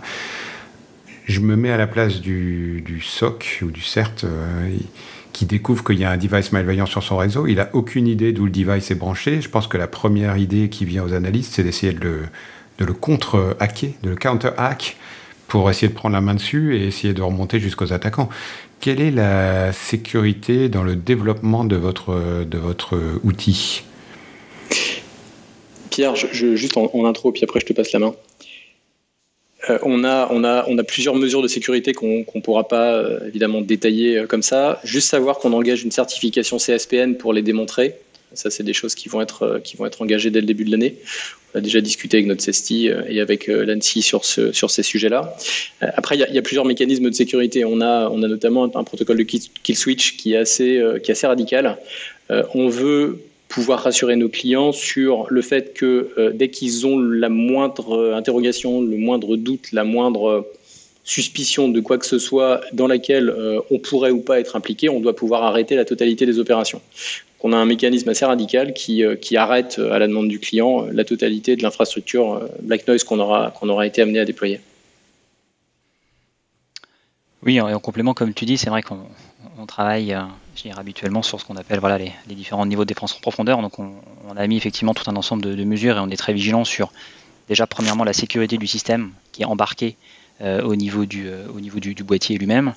Je 1.31 1.39
me 1.39 1.55
mets 1.55 1.71
à 1.71 1.77
la 1.77 1.87
place 1.87 2.19
du, 2.19 3.01
SOC 3.01 3.59
ou 3.61 3.71
du 3.71 3.79
CERT. 3.81 4.25
Euh, 4.25 4.69
qui 5.31 5.45
découvre 5.45 5.81
qu'il 5.85 5.97
y 5.97 6.03
a 6.03 6.11
un 6.11 6.17
device 6.17 6.51
malveillant 6.51 6.85
sur 6.85 7.01
son 7.03 7.15
réseau. 7.15 7.47
Il 7.47 7.55
n'a 7.55 7.69
aucune 7.71 8.05
idée 8.05 8.33
d'où 8.33 8.43
le 8.43 8.51
device 8.51 8.91
est 8.91 8.95
branché. 8.95 9.39
Je 9.39 9.47
pense 9.47 9.67
que 9.67 9.77
la 9.77 9.87
première 9.87 10.35
idée 10.35 10.67
qui 10.67 10.83
vient 10.83 11.05
aux 11.05 11.13
analystes, 11.13 11.53
c'est 11.53 11.63
d'essayer 11.63 11.93
de 11.93 12.19
le, 12.79 12.93
contre-hacker, 12.93 13.91
de 14.03 14.09
le 14.09 14.15
counter-hack 14.17 14.97
pour 15.47 15.69
essayer 15.69 15.87
de 15.87 15.93
prendre 15.93 16.15
la 16.15 16.19
main 16.19 16.33
dessus 16.33 16.75
et 16.75 16.85
essayer 16.85 17.13
de 17.13 17.21
remonter 17.21 17.61
jusqu'aux 17.61 17.93
attaquants. 17.93 18.27
Quelle 18.81 18.99
est 18.99 19.09
la 19.09 19.71
sécurité 19.71 20.67
dans 20.67 20.83
le 20.83 20.97
développement 20.97 21.63
de 21.63 21.77
votre, 21.77 22.43
de 22.43 22.57
votre 22.57 22.99
outil? 23.23 23.83
Pierre, 25.91 26.15
juste 26.17 26.75
en, 26.75 27.05
intro, 27.05 27.31
puis 27.31 27.45
après 27.45 27.61
je 27.61 27.67
te 27.67 27.73
passe 27.73 27.93
la 27.93 27.99
main. 27.99 28.13
Euh, 29.69 29.77
on, 29.83 30.03
a, 30.03 30.83
plusieurs 30.83 31.15
mesures 31.15 31.41
de 31.41 31.47
sécurité 31.47 31.93
qu'on 31.93 32.25
ne 32.33 32.41
pourra 32.41 32.67
pas 32.67 32.95
euh, 32.95 33.27
évidemment 33.27 33.61
détailler 33.61 34.17
euh, 34.17 34.25
comme 34.25 34.41
ça. 34.41 34.79
Juste 34.83 35.09
savoir 35.09 35.37
qu'on 35.37 35.53
engage 35.53 35.83
une 35.83 35.91
certification 35.91 36.57
CSPN 36.57 37.15
pour 37.15 37.33
les 37.33 37.41
démontrer. 37.41 37.95
Ça, 38.33 38.49
c'est 38.49 38.63
des 38.63 38.73
choses 38.73 38.95
qui 38.95 39.09
vont, 39.09 39.21
être, 39.21 39.61
engagées 39.99 40.31
dès 40.31 40.39
le 40.39 40.47
début 40.47 40.63
de 40.63 40.71
l'année. 40.71 40.95
On 41.53 41.57
a 41.57 41.61
déjà 41.61 41.81
discuté 41.81 42.17
avec 42.17 42.27
notre 42.27 42.41
CESTI 42.41 42.89
et 43.09 43.19
avec 43.19 43.47
l'ANSI 43.47 44.01
sur, 44.01 44.23
ce, 44.23 44.53
sur 44.53 44.71
ces 44.71 44.83
sujets-là. 44.83 45.35
Après, 45.81 46.15
il 46.15 46.33
y, 46.33 46.37
a, 46.37 46.41
plusieurs 46.41 46.63
mécanismes 46.63 47.09
de 47.09 47.13
sécurité. 47.13 47.65
On 47.65 47.81
a, 47.81 48.07
on 48.09 48.23
a 48.23 48.29
notamment 48.29 48.73
un 48.73 48.83
protocole 48.85 49.17
de 49.17 49.23
kill 49.23 49.75
switch 49.75 50.15
qui 50.15 50.31
est 50.31 50.37
assez, 50.37 50.81
qui 51.03 51.11
est 51.11 51.13
assez 51.13 51.27
radical. 51.27 51.77
On 52.29 52.69
veut 52.69 53.19
pouvoir 53.51 53.83
rassurer 53.83 54.15
nos 54.15 54.29
clients 54.29 54.71
sur 54.71 55.27
le 55.29 55.41
fait 55.41 55.73
que 55.73 56.09
euh, 56.17 56.31
dès 56.33 56.49
qu'ils 56.49 56.87
ont 56.87 56.97
la 56.97 57.27
moindre 57.27 57.97
euh, 57.97 58.15
interrogation, 58.15 58.81
le 58.81 58.95
moindre 58.95 59.35
doute, 59.35 59.73
la 59.73 59.83
moindre 59.83 60.29
euh, 60.29 60.51
suspicion 61.03 61.67
de 61.67 61.81
quoi 61.81 61.97
que 61.97 62.05
ce 62.05 62.17
soit 62.17 62.61
dans 62.71 62.87
laquelle 62.87 63.33
on 63.71 63.79
pourrait 63.79 64.11
ou 64.11 64.21
pas 64.21 64.39
être 64.39 64.55
impliqué, 64.55 64.87
on 64.87 64.99
doit 64.99 65.15
pouvoir 65.15 65.41
arrêter 65.41 65.75
la 65.75 65.83
totalité 65.83 66.27
des 66.27 66.37
opérations. 66.37 66.79
on 67.41 67.53
a 67.53 67.57
un 67.57 67.65
mécanisme 67.65 68.07
assez 68.07 68.23
radical 68.23 68.71
qui, 68.73 69.03
qui 69.19 69.35
arrête 69.35 69.79
à 69.79 69.97
la 69.97 70.07
demande 70.07 70.27
du 70.27 70.39
client 70.39 70.85
la 70.91 71.03
totalité 71.03 71.55
de 71.55 71.63
l'infrastructure 71.63 72.47
Black 72.61 72.87
Noise 72.87 73.03
qu'on 73.03 73.19
aura, 73.19 73.49
qu'on 73.49 73.67
aura 73.67 73.87
été 73.87 74.03
amené 74.03 74.19
à 74.19 74.25
déployer. 74.25 74.59
Oui, 77.43 77.59
en 77.59 77.79
complément, 77.79 78.13
comme 78.13 78.35
tu 78.35 78.45
dis, 78.45 78.57
c'est 78.57 78.69
vrai 78.69 78.83
qu'on 78.83 78.99
on 79.61 79.65
travaille 79.67 80.13
euh, 80.13 80.23
habituellement 80.75 81.21
sur 81.21 81.39
ce 81.39 81.45
qu'on 81.45 81.55
appelle 81.55 81.79
voilà, 81.79 81.97
les, 81.97 82.13
différents 82.29 82.65
niveaux 82.65 82.83
de 82.83 82.87
défense 82.87 83.15
en 83.15 83.19
profondeur. 83.19 83.61
Donc 83.61 83.77
on, 83.79 83.93
a 84.35 84.47
mis 84.47 84.57
effectivement 84.57 84.93
tout 84.93 85.09
un 85.09 85.15
ensemble 85.15 85.43
de, 85.43 85.63
mesures 85.63 85.97
et 85.97 85.99
on 85.99 86.09
est 86.09 86.17
très 86.17 86.33
vigilant 86.33 86.65
sur 86.65 86.91
déjà 87.47 87.67
premièrement 87.67 88.03
la 88.03 88.13
sécurité 88.13 88.57
du 88.57 88.67
système 88.67 89.11
qui 89.31 89.43
est 89.43 89.45
embarqué 89.45 89.97
euh, 90.41 90.63
au 90.63 90.75
niveau 90.75 91.05
du, 91.05 91.27
euh, 91.27 91.47
boîtier 92.03 92.37
lui-même. 92.37 92.73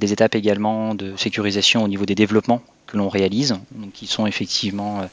des 0.00 0.12
étapes 0.12 0.34
également 0.34 0.94
de 0.94 1.16
sécurisation 1.16 1.84
au 1.84 1.88
niveau 1.88 2.06
des 2.06 2.16
développements 2.16 2.62
que 2.86 2.96
l'on 2.96 3.08
réalise, 3.08 3.56
donc 3.72 3.92
qui 3.92 4.06
sont 4.06 4.26
effectivement 4.26 5.08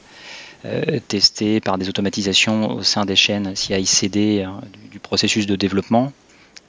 testés 1.06 1.60
par 1.60 1.78
des 1.78 1.88
automatisations 1.88 2.70
au 2.74 2.82
sein 2.82 3.04
des 3.04 3.14
chaînes 3.16 3.54
CI/CD 3.54 4.46
du, 4.72 4.88
du, 4.88 4.98
processus 4.98 5.46
de 5.46 5.54
développement, 5.54 6.12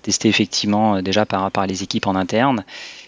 testés 0.04 0.30
effectivement 0.30 1.02
déjà 1.02 1.26
par 1.26 1.66
les 1.66 1.82
équipes 1.82 2.06
en 2.06 2.16
interne 2.16 2.64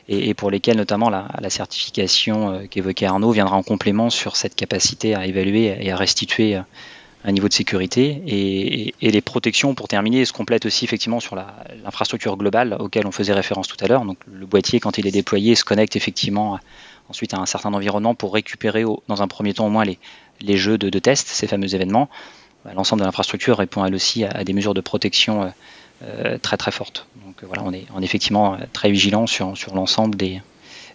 et, 0.08 0.34
pour 0.34 0.52
lesquels 0.52 0.78
notamment 0.78 1.10
la, 1.10 1.50
certification 1.50 2.52
euh, 2.52 2.66
qu'évoquait 2.70 3.06
Arnaud 3.06 3.32
viendra 3.32 3.56
en 3.56 3.64
complément 3.64 4.10
sur 4.10 4.36
cette 4.36 4.56
capacité 4.56 5.16
à 5.16 5.26
évaluer 5.26 5.76
et 5.80 5.92
à 5.92 5.96
restituer 5.96 6.56
euh, 6.56 6.62
un 7.24 7.32
niveau 7.32 7.48
de 7.48 7.54
sécurité. 7.54 8.22
Et, 8.28 8.94
les 9.02 9.22
protections, 9.22 9.74
pour 9.74 9.88
terminer, 9.88 10.26
se 10.26 10.34
complètent 10.34 10.66
aussi 10.66 10.86
effectivement 10.86 11.20
sur 11.20 11.36
l'infrastructure 11.36 12.38
globale 12.38 12.76
auquel 12.80 13.08
on 13.08 13.12
faisait 13.12 13.34
référence 13.34 13.68
tout 13.68 13.84
à 13.84 13.88
l'heure. 13.88 14.06
Donc 14.06 14.18
le 14.32 14.46
boîtier, 14.46 14.80
quand 14.80 14.98
il 15.00 15.08
est 15.08 15.12
déployé, 15.12 15.56
se 15.56 15.64
connecte 15.64 15.96
effectivement 15.96 16.60
ensuite 17.10 17.34
à 17.34 17.38
un 17.38 17.46
certain 17.48 17.74
environnement 17.74 18.14
pour 18.14 18.34
récupérer 18.34 18.84
dans 19.08 19.22
un 19.24 19.28
premier 19.28 19.54
temps 19.54 19.66
au 19.66 19.70
moins 19.70 19.86
les, 19.86 20.58
jeux 20.58 20.78
de, 20.78 20.90
de 20.90 21.00
test, 21.00 21.28
ces 21.28 21.48
fameux 21.48 21.74
événements. 21.74 22.10
Bah, 22.66 22.72
l'ensemble 22.76 23.02
de 23.02 23.06
l'infrastructure 23.06 23.58
répond 23.58 23.86
elle 23.86 23.94
aussi 23.94 24.24
à, 24.24 24.44
des 24.44 24.54
mesures 24.54 24.74
de 24.74 24.82
protection 24.82 25.44
euh, 25.44 25.50
très 26.42 26.58
très 26.58 26.72
forte. 26.72 27.08
Donc 27.26 27.44
euh, 27.44 27.48
voilà, 27.48 27.64
on 27.64 27.74
est, 27.74 27.86
on 27.94 28.02
est 28.02 28.06
effectivement 28.06 28.58
très 28.74 28.92
vigilant 28.92 29.28
sur, 29.28 29.58
sur 29.58 29.76
l'ensemble 29.76 30.16
des, 30.16 30.42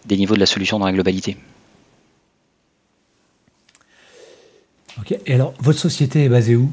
des 0.06 0.16
niveaux 0.16 0.34
de 0.34 0.40
la 0.40 0.46
solution 0.46 0.78
dans 0.78 0.86
la 0.86 0.92
globalité. 0.92 1.36
Ok, 4.98 5.18
et 5.26 5.34
alors 5.34 5.54
votre 5.60 5.78
société 5.78 6.24
est 6.24 6.28
basée 6.28 6.56
où? 6.56 6.70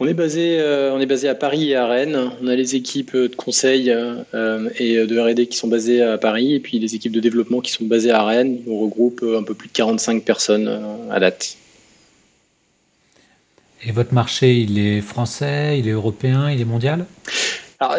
On 0.00 0.06
est, 0.08 0.14
basé, 0.14 0.58
euh, 0.58 0.92
on 0.92 1.00
est 1.00 1.06
basé 1.06 1.28
à 1.28 1.36
Paris 1.36 1.70
et 1.70 1.76
à 1.76 1.86
Rennes. 1.86 2.32
On 2.42 2.48
a 2.48 2.56
les 2.56 2.74
équipes 2.74 3.16
de 3.16 3.36
conseil 3.36 3.88
et 3.88 5.06
de 5.06 5.18
RD 5.18 5.46
qui 5.46 5.56
sont 5.56 5.68
basées 5.68 6.02
à 6.02 6.18
Paris, 6.18 6.54
et 6.54 6.60
puis 6.60 6.80
les 6.80 6.96
équipes 6.96 7.12
de 7.12 7.20
développement 7.20 7.60
qui 7.60 7.70
sont 7.70 7.84
basées 7.84 8.10
à 8.10 8.24
Rennes. 8.24 8.58
On 8.66 8.80
regroupe 8.80 9.22
un 9.22 9.44
peu 9.44 9.54
plus 9.54 9.68
de 9.68 9.72
45 9.72 10.24
personnes 10.24 10.68
à 11.08 11.20
date. 11.20 11.56
Et 13.84 13.90
votre 13.90 14.14
marché, 14.14 14.54
il 14.54 14.78
est 14.78 15.00
français, 15.00 15.78
il 15.78 15.88
est 15.88 15.92
européen, 15.92 16.50
il 16.50 16.60
est 16.60 16.64
mondial? 16.64 17.06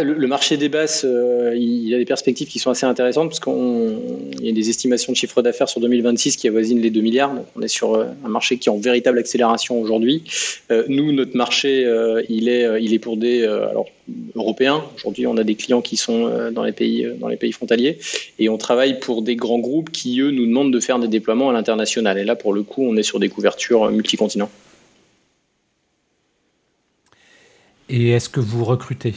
Le, 0.02 0.28
marché 0.28 0.56
des 0.56 0.70
basses, 0.70 1.06
euh, 1.06 1.54
il 1.58 1.94
a 1.94 1.98
des 1.98 2.06
perspectives 2.06 2.48
qui 2.48 2.58
sont 2.58 2.72
assez 2.72 2.86
intéressantes 2.86 3.28
parce 3.28 3.42
qu'il 3.42 4.46
y 4.46 4.50
a 4.50 4.54
des 4.54 4.70
estimations 4.70 5.12
de 5.12 5.18
chiffre 5.18 5.42
d'affaires 5.42 5.68
sur 5.68 5.82
2026 5.82 6.38
qui 6.38 6.48
avoisinent 6.48 6.80
les 6.80 6.90
2 6.90 7.02
milliards. 7.02 7.34
Donc 7.34 7.46
on 7.58 7.62
est 7.62 7.68
sur 7.68 7.96
euh, 7.96 8.06
un 8.24 8.30
marché 8.30 8.58
qui 8.58 8.70
est 8.70 8.72
en 8.72 8.78
véritable 8.78 9.20
accélération 9.20 9.82
aujourd'hui. 9.82 10.24
Euh, 10.72 10.86
nous, 10.88 11.12
notre 11.12 11.36
marché, 11.36 11.86
il, 12.30 12.48
est, 12.48 12.82
il 12.82 12.94
est 12.94 13.00
pour 13.00 13.18
des 13.18 13.44
alors, 13.44 13.88
européens. 14.36 14.86
Aujourd'hui, 14.96 15.28
on 15.28 15.36
a 15.36 15.44
des 15.44 15.56
clients 15.56 15.82
qui 15.82 15.98
sont 15.98 16.52
dans 16.52 16.64
les, 16.64 16.72
pays, 16.72 17.06
dans 17.20 17.28
les 17.28 17.38
pays 17.38 17.52
frontaliers 17.52 17.98
et 18.40 18.48
on 18.48 18.58
travaille 18.58 19.00
pour 19.00 19.22
des 19.22 19.36
grands 19.36 19.60
groupes 19.60 19.92
qui, 19.92 20.22
eux, 20.22 20.32
nous 20.32 20.46
demandent 20.46 20.72
de 20.72 20.80
faire 20.80 21.00
des 21.00 21.10
déploiements 21.10 21.50
à 21.50 21.54
l'international. 21.54 22.18
Et 22.18 22.24
là, 22.24 22.36
pour 22.38 22.54
le 22.54 22.64
coup, 22.64 22.84
on 22.84 22.96
est 22.96 23.04
sur 23.04 23.20
des 23.20 23.28
couvertures 23.28 23.92
multicontinents. 23.92 24.50
Et 27.96 28.10
est-ce 28.10 28.28
que 28.28 28.40
vous 28.40 28.66
recrutez? 28.66 29.14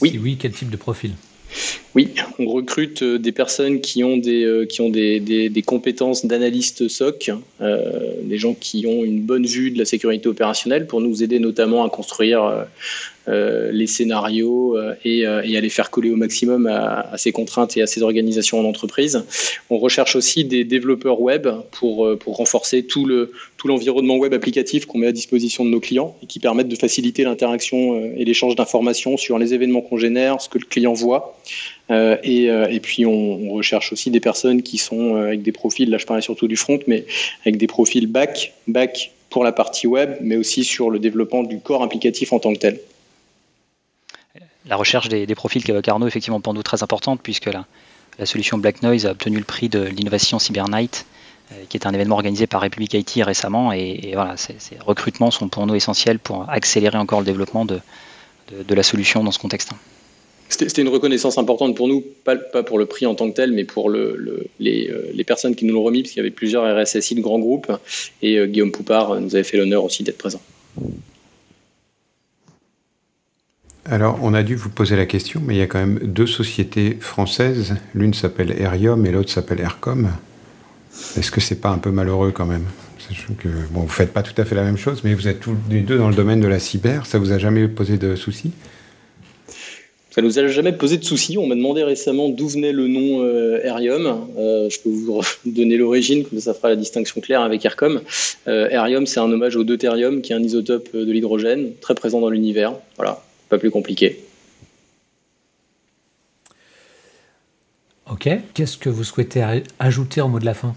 Oui. 0.00 0.18
oui, 0.22 0.38
quel 0.40 0.52
type 0.52 0.70
de 0.70 0.78
profil? 0.78 1.12
Oui, 1.94 2.14
on 2.38 2.46
recrute 2.46 3.02
euh, 3.02 3.18
des 3.18 3.32
personnes 3.32 3.82
qui 3.82 4.02
ont 4.02 4.16
des, 4.16 4.44
euh, 4.44 4.64
qui 4.64 4.80
ont 4.80 4.88
des, 4.88 5.20
des, 5.20 5.62
compétences 5.62 6.24
d'analyste 6.24 6.88
SOC, 6.88 7.32
euh, 7.60 8.12
des 8.22 8.38
gens 8.38 8.54
qui 8.54 8.86
ont 8.86 9.04
une 9.04 9.20
bonne 9.20 9.44
vue 9.44 9.70
de 9.72 9.78
la 9.78 9.84
sécurité 9.84 10.26
opérationnelle 10.26 10.86
pour 10.86 11.02
nous 11.02 11.22
aider 11.22 11.38
notamment 11.38 11.84
à 11.84 11.90
construire 11.90 12.66
les 13.26 13.86
scénarios 13.86 14.60
euh, 14.76 14.94
et, 15.04 15.26
euh, 15.26 15.40
à 15.40 15.60
les 15.60 15.68
faire 15.68 15.90
coller 15.90 16.10
au 16.10 16.16
maximum 16.16 16.66
à, 16.66 17.12
ces 17.16 17.32
contraintes 17.32 17.76
et 17.76 17.82
à 17.82 17.86
ces 17.86 18.02
organisations 18.02 18.58
en 18.58 18.64
entreprise. 18.64 19.24
On 19.68 19.78
recherche 19.78 20.16
aussi 20.16 20.44
des 20.44 20.64
développeurs 20.64 21.20
web 21.20 21.48
pour, 21.70 22.08
renforcer 22.26 22.84
tout 22.84 23.04
le 23.04 23.32
tout 23.56 23.68
l'environnement 23.68 24.16
web 24.16 24.32
applicatif 24.32 24.86
qu'on 24.86 24.98
met 24.98 25.08
à 25.08 25.12
disposition 25.12 25.64
de 25.64 25.70
nos 25.70 25.80
clients 25.80 26.16
et 26.22 26.26
qui 26.26 26.38
permettent 26.38 26.68
de 26.68 26.76
faciliter 26.76 27.24
l'interaction 27.24 28.00
et 28.16 28.24
l'échange 28.24 28.56
d'informations 28.56 29.16
sur 29.16 29.38
les 29.38 29.52
événements 29.52 29.82
qu'on 29.82 29.98
génère, 29.98 30.40
ce 30.40 30.48
que 30.48 30.58
le 30.58 30.64
client 30.64 30.94
voit. 30.94 31.38
Euh, 31.90 32.16
et, 32.22 32.44
et, 32.46 32.80
puis 32.80 33.04
on, 33.04 33.50
recherche 33.50 33.92
aussi 33.92 34.10
des 34.10 34.20
personnes 34.20 34.62
qui 34.62 34.78
sont 34.78 35.16
avec 35.16 35.42
des 35.42 35.52
profils, 35.52 35.90
là 35.90 35.98
je 35.98 36.06
parlais 36.06 36.22
surtout 36.22 36.48
du 36.48 36.56
front, 36.56 36.78
mais 36.86 37.04
avec 37.44 37.58
des 37.58 37.66
profils 37.66 38.06
back, 38.06 38.54
back 38.66 39.12
pour 39.28 39.44
la 39.44 39.52
partie 39.52 39.86
web, 39.86 40.16
mais 40.20 40.36
aussi 40.36 40.64
sur 40.64 40.88
le 40.88 40.98
développement 40.98 41.42
du 41.42 41.58
corps 41.58 41.82
applicatif 41.82 42.32
en 42.32 42.38
tant 42.38 42.54
que 42.54 42.58
tel 42.58 42.80
la 44.66 44.76
recherche 44.76 45.08
des, 45.08 45.34
profils 45.34 45.64
qu'évoque 45.64 45.88
Arnaud 45.88 46.06
effectivement 46.06 46.40
pour 46.40 46.54
nous 46.54 46.62
très 46.62 46.82
importante 46.82 47.20
puisque 47.22 47.46
la, 47.46 47.66
solution 48.24 48.58
Black 48.58 48.82
Noise 48.82 49.06
a 49.06 49.12
obtenu 49.12 49.38
le 49.38 49.44
prix 49.44 49.68
de 49.68 49.80
l'innovation 49.80 50.38
CyberNight 50.38 51.06
qui 51.68 51.76
est 51.76 51.86
un 51.86 51.92
événement 51.92 52.14
organisé 52.14 52.46
par 52.46 52.60
République 52.60 52.94
IT 52.94 53.24
récemment. 53.24 53.72
Et, 53.72 54.12
voilà, 54.14 54.36
ces, 54.36 54.54
recrutements 54.86 55.30
sont 55.30 55.48
pour 55.48 55.66
nous 55.66 55.74
essentiels 55.74 56.18
pour 56.18 56.48
accélérer 56.48 56.98
encore 56.98 57.20
le 57.20 57.26
développement 57.26 57.64
de, 57.64 57.80
la 58.68 58.82
solution 58.82 59.24
dans 59.24 59.32
ce 59.32 59.38
contexte. 59.38 59.70
C'était 60.48 60.82
une 60.82 60.88
reconnaissance 60.88 61.38
importante 61.38 61.76
pour 61.76 61.88
nous, 61.88 62.04
pas, 62.24 62.36
pour 62.36 62.78
le 62.78 62.86
prix 62.86 63.06
en 63.06 63.14
tant 63.14 63.28
que 63.30 63.34
tel, 63.34 63.52
mais 63.52 63.64
pour 63.64 63.88
le, 63.88 64.46
les, 64.58 64.92
les, 65.12 65.24
personnes 65.24 65.54
qui 65.54 65.64
nous 65.64 65.74
l'ont 65.74 65.82
remis, 65.82 66.02
parce 66.02 66.12
qu'il 66.12 66.18
y 66.18 66.26
avait 66.26 66.30
plusieurs 66.30 66.64
RSSI 66.64 67.14
de 67.14 67.20
grands 67.20 67.38
groupes, 67.38 67.72
et 68.22 68.46
Guillaume 68.46 68.72
Poupard 68.72 69.20
nous 69.20 69.34
avait 69.34 69.44
fait 69.44 69.56
l'honneur 69.56 69.84
aussi 69.84 70.02
d'être 70.02 70.18
présent. 70.18 70.40
Alors, 73.90 74.20
on 74.22 74.34
a 74.34 74.44
dû 74.44 74.54
vous 74.54 74.70
poser 74.70 74.94
la 74.94 75.04
question, 75.04 75.42
mais 75.44 75.56
il 75.56 75.58
y 75.58 75.62
a 75.62 75.66
quand 75.66 75.80
même 75.80 75.98
deux 76.04 76.28
sociétés 76.28 76.96
françaises. 77.00 77.74
L'une 77.92 78.14
s'appelle 78.14 78.52
Aerium 78.52 79.04
et 79.04 79.10
l'autre 79.10 79.30
s'appelle 79.30 79.58
Aircom. 79.58 80.10
Est-ce 81.16 81.32
que 81.32 81.40
c'est 81.40 81.60
pas 81.60 81.70
un 81.70 81.78
peu 81.78 81.90
malheureux 81.90 82.30
quand 82.30 82.46
même? 82.46 82.66
Que, 83.36 83.48
bon, 83.72 83.80
vous 83.80 83.88
faites 83.88 84.12
pas 84.12 84.22
tout 84.22 84.40
à 84.40 84.44
fait 84.44 84.54
la 84.54 84.62
même 84.62 84.76
chose, 84.76 85.00
mais 85.02 85.14
vous 85.14 85.26
êtes 85.26 85.40
tous 85.40 85.56
les 85.68 85.80
deux 85.80 85.98
dans 85.98 86.08
le 86.08 86.14
domaine 86.14 86.40
de 86.40 86.46
la 86.46 86.60
cyber. 86.60 87.04
Ça 87.04 87.18
vous 87.18 87.32
a 87.32 87.38
jamais 87.38 87.66
posé 87.66 87.98
de 87.98 88.14
soucis? 88.14 88.52
Ça 90.12 90.22
nous 90.22 90.38
a 90.38 90.46
jamais 90.46 90.72
posé 90.72 90.96
de 90.96 91.04
soucis. 91.04 91.36
On 91.36 91.48
m'a 91.48 91.56
demandé 91.56 91.82
récemment 91.82 92.28
d'où 92.28 92.46
venait 92.46 92.70
le 92.70 92.86
nom 92.86 93.24
euh. 93.24 93.58
Euh, 93.64 94.70
je 94.70 94.78
peux 94.78 94.88
vous 94.88 95.20
donner 95.46 95.76
l'origine, 95.76 96.24
comme 96.24 96.38
ça 96.38 96.54
fera 96.54 96.68
la 96.68 96.76
distinction 96.76 97.20
claire 97.20 97.40
avec 97.40 97.64
Aircom. 97.64 98.00
Euh, 98.46 98.68
c'est 99.06 99.18
un 99.18 99.32
hommage 99.32 99.56
au 99.56 99.64
deutérium, 99.64 100.22
qui 100.22 100.32
est 100.32 100.36
un 100.36 100.42
isotope 100.42 100.94
de 100.94 101.10
l'hydrogène, 101.10 101.72
très 101.80 101.96
présent 101.96 102.20
dans 102.20 102.30
l'univers. 102.30 102.74
Voilà, 102.96 103.20
pas 103.50 103.58
plus 103.58 103.70
compliqué. 103.70 104.20
Ok, 108.10 108.28
qu'est-ce 108.54 108.78
que 108.78 108.88
vous 108.88 109.04
souhaitez 109.04 109.44
ajouter 109.78 110.20
en 110.20 110.28
mot 110.28 110.38
de 110.38 110.44
la 110.44 110.54
fin? 110.54 110.74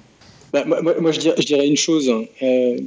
Bah, 0.51 0.65
moi, 0.65 1.11
je, 1.11 1.19
dirais, 1.19 1.67
une 1.67 1.77
chose, 1.77 2.13
euh, 2.43 2.77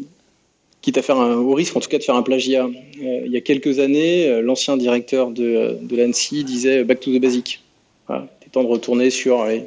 quitte 0.82 0.98
à 0.98 1.02
faire 1.02 1.18
un, 1.18 1.36
au 1.36 1.52
risque 1.54 1.76
en 1.76 1.80
tout 1.80 1.88
cas 1.88 1.98
de 1.98 2.04
faire 2.04 2.14
un 2.14 2.22
plagiat. 2.22 2.64
Euh, 2.64 3.22
il 3.24 3.32
y 3.32 3.36
a 3.36 3.40
quelques 3.40 3.80
années, 3.80 4.28
euh, 4.28 4.42
l'ancien 4.42 4.76
directeur 4.76 5.30
de, 5.30 5.78
de 5.82 5.96
l'ANSI 5.96 6.44
disait 6.44 6.84
Back 6.84 7.00
to 7.00 7.12
the 7.12 7.20
basic. 7.20 7.60
Voilà, 8.06 8.28
il 8.40 8.46
est 8.46 8.50
temps 8.50 8.62
de 8.62 8.68
retourner 8.68 9.10
sur 9.10 9.44
les 9.46 9.64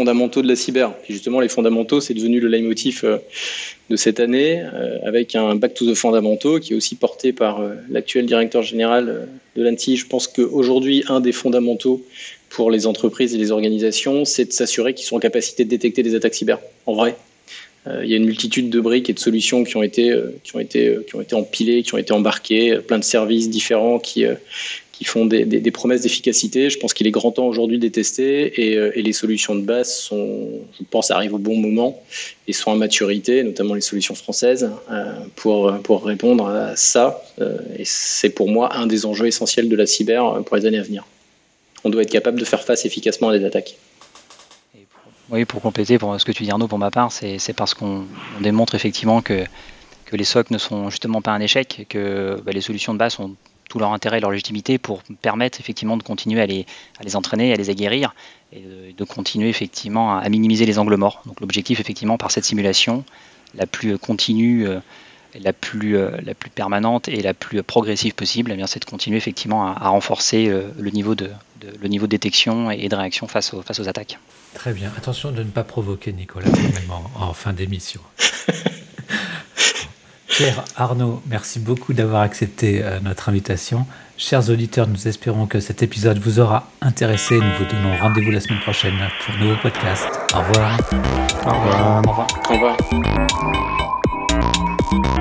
fondamentaux 0.00 0.40
de 0.40 0.48
la 0.48 0.56
cyber. 0.56 0.94
Et 1.08 1.12
justement, 1.12 1.40
les 1.40 1.48
fondamentaux, 1.48 2.00
c'est 2.00 2.14
devenu 2.14 2.40
le 2.40 2.48
leitmotiv 2.48 3.04
de 3.90 3.96
cette 3.96 4.18
année, 4.18 4.62
avec 5.04 5.34
un 5.34 5.56
Back 5.56 5.74
to 5.74 5.84
the 5.90 5.94
fondamentaux 5.94 6.58
qui 6.58 6.72
est 6.72 6.76
aussi 6.76 6.94
porté 6.94 7.34
par 7.34 7.60
l'actuel 7.90 8.24
directeur 8.24 8.62
général 8.62 9.28
de 9.56 9.62
l'ANSI. 9.62 9.96
Je 9.96 10.06
pense 10.06 10.26
qu'aujourd'hui, 10.26 11.04
un 11.08 11.20
des 11.20 11.32
fondamentaux 11.32 12.02
pour 12.48 12.70
les 12.70 12.86
entreprises 12.86 13.34
et 13.34 13.38
les 13.38 13.50
organisations, 13.52 14.24
c'est 14.24 14.46
de 14.46 14.52
s'assurer 14.52 14.94
qu'ils 14.94 15.06
sont 15.06 15.16
en 15.16 15.20
capacité 15.20 15.64
de 15.64 15.70
détecter 15.70 16.02
des 16.02 16.14
attaques 16.14 16.34
cyber, 16.34 16.58
en 16.86 16.94
vrai. 16.94 17.14
Euh, 17.86 18.00
il 18.04 18.10
y 18.10 18.14
a 18.14 18.16
une 18.16 18.26
multitude 18.26 18.68
de 18.68 18.80
briques 18.80 19.08
et 19.08 19.14
de 19.14 19.18
solutions 19.18 19.64
qui 19.64 19.76
ont 19.76 19.82
été, 19.82 20.10
euh, 20.10 20.34
qui 20.44 20.54
ont 20.54 20.60
été, 20.60 20.88
euh, 20.88 21.04
qui 21.06 21.16
ont 21.16 21.20
été 21.22 21.34
empilées, 21.34 21.82
qui 21.82 21.94
ont 21.94 21.98
été 21.98 22.12
embarquées, 22.12 22.78
plein 22.86 22.98
de 22.98 23.04
services 23.04 23.48
différents 23.48 23.98
qui, 23.98 24.24
qui 25.00 25.06
font 25.06 25.24
des, 25.24 25.70
promesses 25.70 26.02
d'efficacité. 26.02 26.68
Je 26.68 26.78
pense 26.78 26.92
qu'il 26.92 27.06
est 27.06 27.10
grand 27.10 27.32
temps 27.32 27.46
aujourd'hui 27.46 27.78
de 27.78 27.82
les 27.82 27.90
tester 27.90 28.42
et, 28.60 28.74
et, 28.74 29.02
les 29.02 29.12
solutions 29.14 29.54
de 29.54 29.62
base 29.62 29.92
sont, 29.92 30.48
je 30.78 30.84
pense, 30.90 31.10
arrivent 31.10 31.32
au 31.32 31.38
bon 31.38 31.56
moment 31.56 32.02
et 32.46 32.52
sont 32.52 32.70
en 32.70 32.76
maturité, 32.76 33.42
notamment 33.42 33.72
les 33.72 33.80
solutions 33.80 34.14
françaises, 34.14 34.70
pour, 35.36 35.72
pour 35.84 36.04
répondre 36.04 36.46
à 36.48 36.76
ça. 36.76 37.24
Et 37.78 37.84
c'est 37.86 38.28
pour 38.28 38.50
moi 38.50 38.76
un 38.76 38.86
des 38.86 39.06
enjeux 39.06 39.26
essentiels 39.26 39.70
de 39.70 39.76
la 39.76 39.86
cyber 39.86 40.42
pour 40.44 40.56
les 40.56 40.66
années 40.66 40.78
à 40.78 40.82
venir 40.82 41.06
on 41.84 41.90
doit 41.90 42.02
être 42.02 42.10
capable 42.10 42.38
de 42.38 42.44
faire 42.44 42.62
face 42.62 42.84
efficacement 42.84 43.30
à 43.30 43.38
des 43.38 43.44
attaques. 43.44 43.76
oui, 45.30 45.44
pour 45.44 45.62
compléter 45.62 45.98
pour 45.98 46.20
ce 46.20 46.24
que 46.24 46.32
tu 46.32 46.42
dis 46.42 46.50
Arnaud, 46.50 46.68
pour 46.68 46.78
ma 46.78 46.90
part, 46.90 47.12
c'est 47.12 47.52
parce 47.54 47.74
qu'on 47.74 48.06
démontre 48.40 48.74
effectivement 48.74 49.22
que, 49.22 49.44
que 50.06 50.16
les 50.16 50.24
SOC 50.24 50.50
ne 50.50 50.58
sont 50.58 50.90
justement 50.90 51.22
pas 51.22 51.32
un 51.32 51.40
échec, 51.40 51.86
que 51.88 52.40
bah, 52.44 52.52
les 52.52 52.60
solutions 52.60 52.92
de 52.92 52.98
base 52.98 53.18
ont 53.20 53.34
tout 53.70 53.78
leur 53.78 53.92
intérêt 53.92 54.18
et 54.18 54.20
leur 54.20 54.32
légitimité 54.32 54.76
pour 54.76 55.02
permettre 55.22 55.60
effectivement 55.60 55.96
de 55.96 56.02
continuer 56.02 56.42
à 56.42 56.46
les, 56.46 56.66
à 56.98 57.04
les 57.04 57.16
entraîner, 57.16 57.52
à 57.54 57.56
les 57.56 57.70
aguerrir 57.70 58.14
et 58.52 58.62
de, 58.96 59.04
continuer 59.04 59.48
effectivement 59.48 60.18
à, 60.18 60.28
minimiser 60.28 60.66
les 60.66 60.78
angles 60.78 60.96
morts. 60.96 61.22
Donc 61.24 61.40
l'objectif 61.40 61.80
effectivement 61.80 62.18
par 62.18 62.30
cette 62.30 62.44
simulation, 62.44 63.04
la 63.54 63.66
plus 63.66 63.96
continue, 63.96 64.66
euh, 64.66 64.80
la 65.40 65.52
plus, 65.52 65.96
euh, 65.96 66.10
la 66.24 66.34
plus 66.34 66.50
permanente 66.50 67.08
et 67.08 67.22
la 67.22 67.32
plus 67.32 67.62
progressive 67.62 68.14
possible, 68.14 68.54
eh 68.58 68.62
c'est 68.66 68.80
de 68.80 68.90
continuer 68.90 69.16
effectivement 69.16 69.68
à, 69.68 69.88
renforcer 69.88 70.48
euh, 70.48 70.68
le, 70.78 70.90
niveau 70.90 71.14
de, 71.14 71.30
le 71.80 71.88
niveau 71.88 72.06
de 72.06 72.10
détection 72.10 72.72
et 72.72 72.88
de 72.88 72.96
réaction 72.96 73.28
face 73.28 73.54
aux, 73.54 73.62
face 73.62 73.78
aux 73.78 73.88
attaques. 73.88 74.18
Très 74.54 74.72
bien. 74.72 74.90
Attention 74.96 75.30
de 75.30 75.44
ne 75.44 75.50
pas 75.50 75.62
provoquer 75.62 76.12
Nicolas 76.12 76.48
en, 77.16 77.28
en 77.28 77.32
fin 77.32 77.52
d'émission. 77.52 78.00
Pierre 80.30 80.64
Arnaud, 80.76 81.20
merci 81.26 81.58
beaucoup 81.58 81.92
d'avoir 81.92 82.22
accepté 82.22 82.82
euh, 82.82 83.00
notre 83.02 83.28
invitation. 83.28 83.86
Chers 84.16 84.48
auditeurs, 84.48 84.88
nous 84.88 85.08
espérons 85.08 85.46
que 85.46 85.60
cet 85.60 85.82
épisode 85.82 86.18
vous 86.18 86.40
aura 86.40 86.68
intéressé. 86.80 87.34
Nous 87.34 87.52
vous 87.58 87.64
donnons 87.64 87.96
rendez-vous 88.00 88.30
la 88.30 88.40
semaine 88.40 88.60
prochaine 88.60 88.94
pour 89.24 89.34
un 89.34 89.38
nouveau 89.38 89.56
podcast. 89.62 90.08
Au 90.34 90.38
revoir. 90.38 90.78
Au 91.44 91.50
revoir. 91.50 92.02
Au 92.06 92.10
revoir. 92.10 92.26
Au 92.48 92.52
revoir. 92.54 92.76
Thank 94.90 95.06
you. 95.06 95.19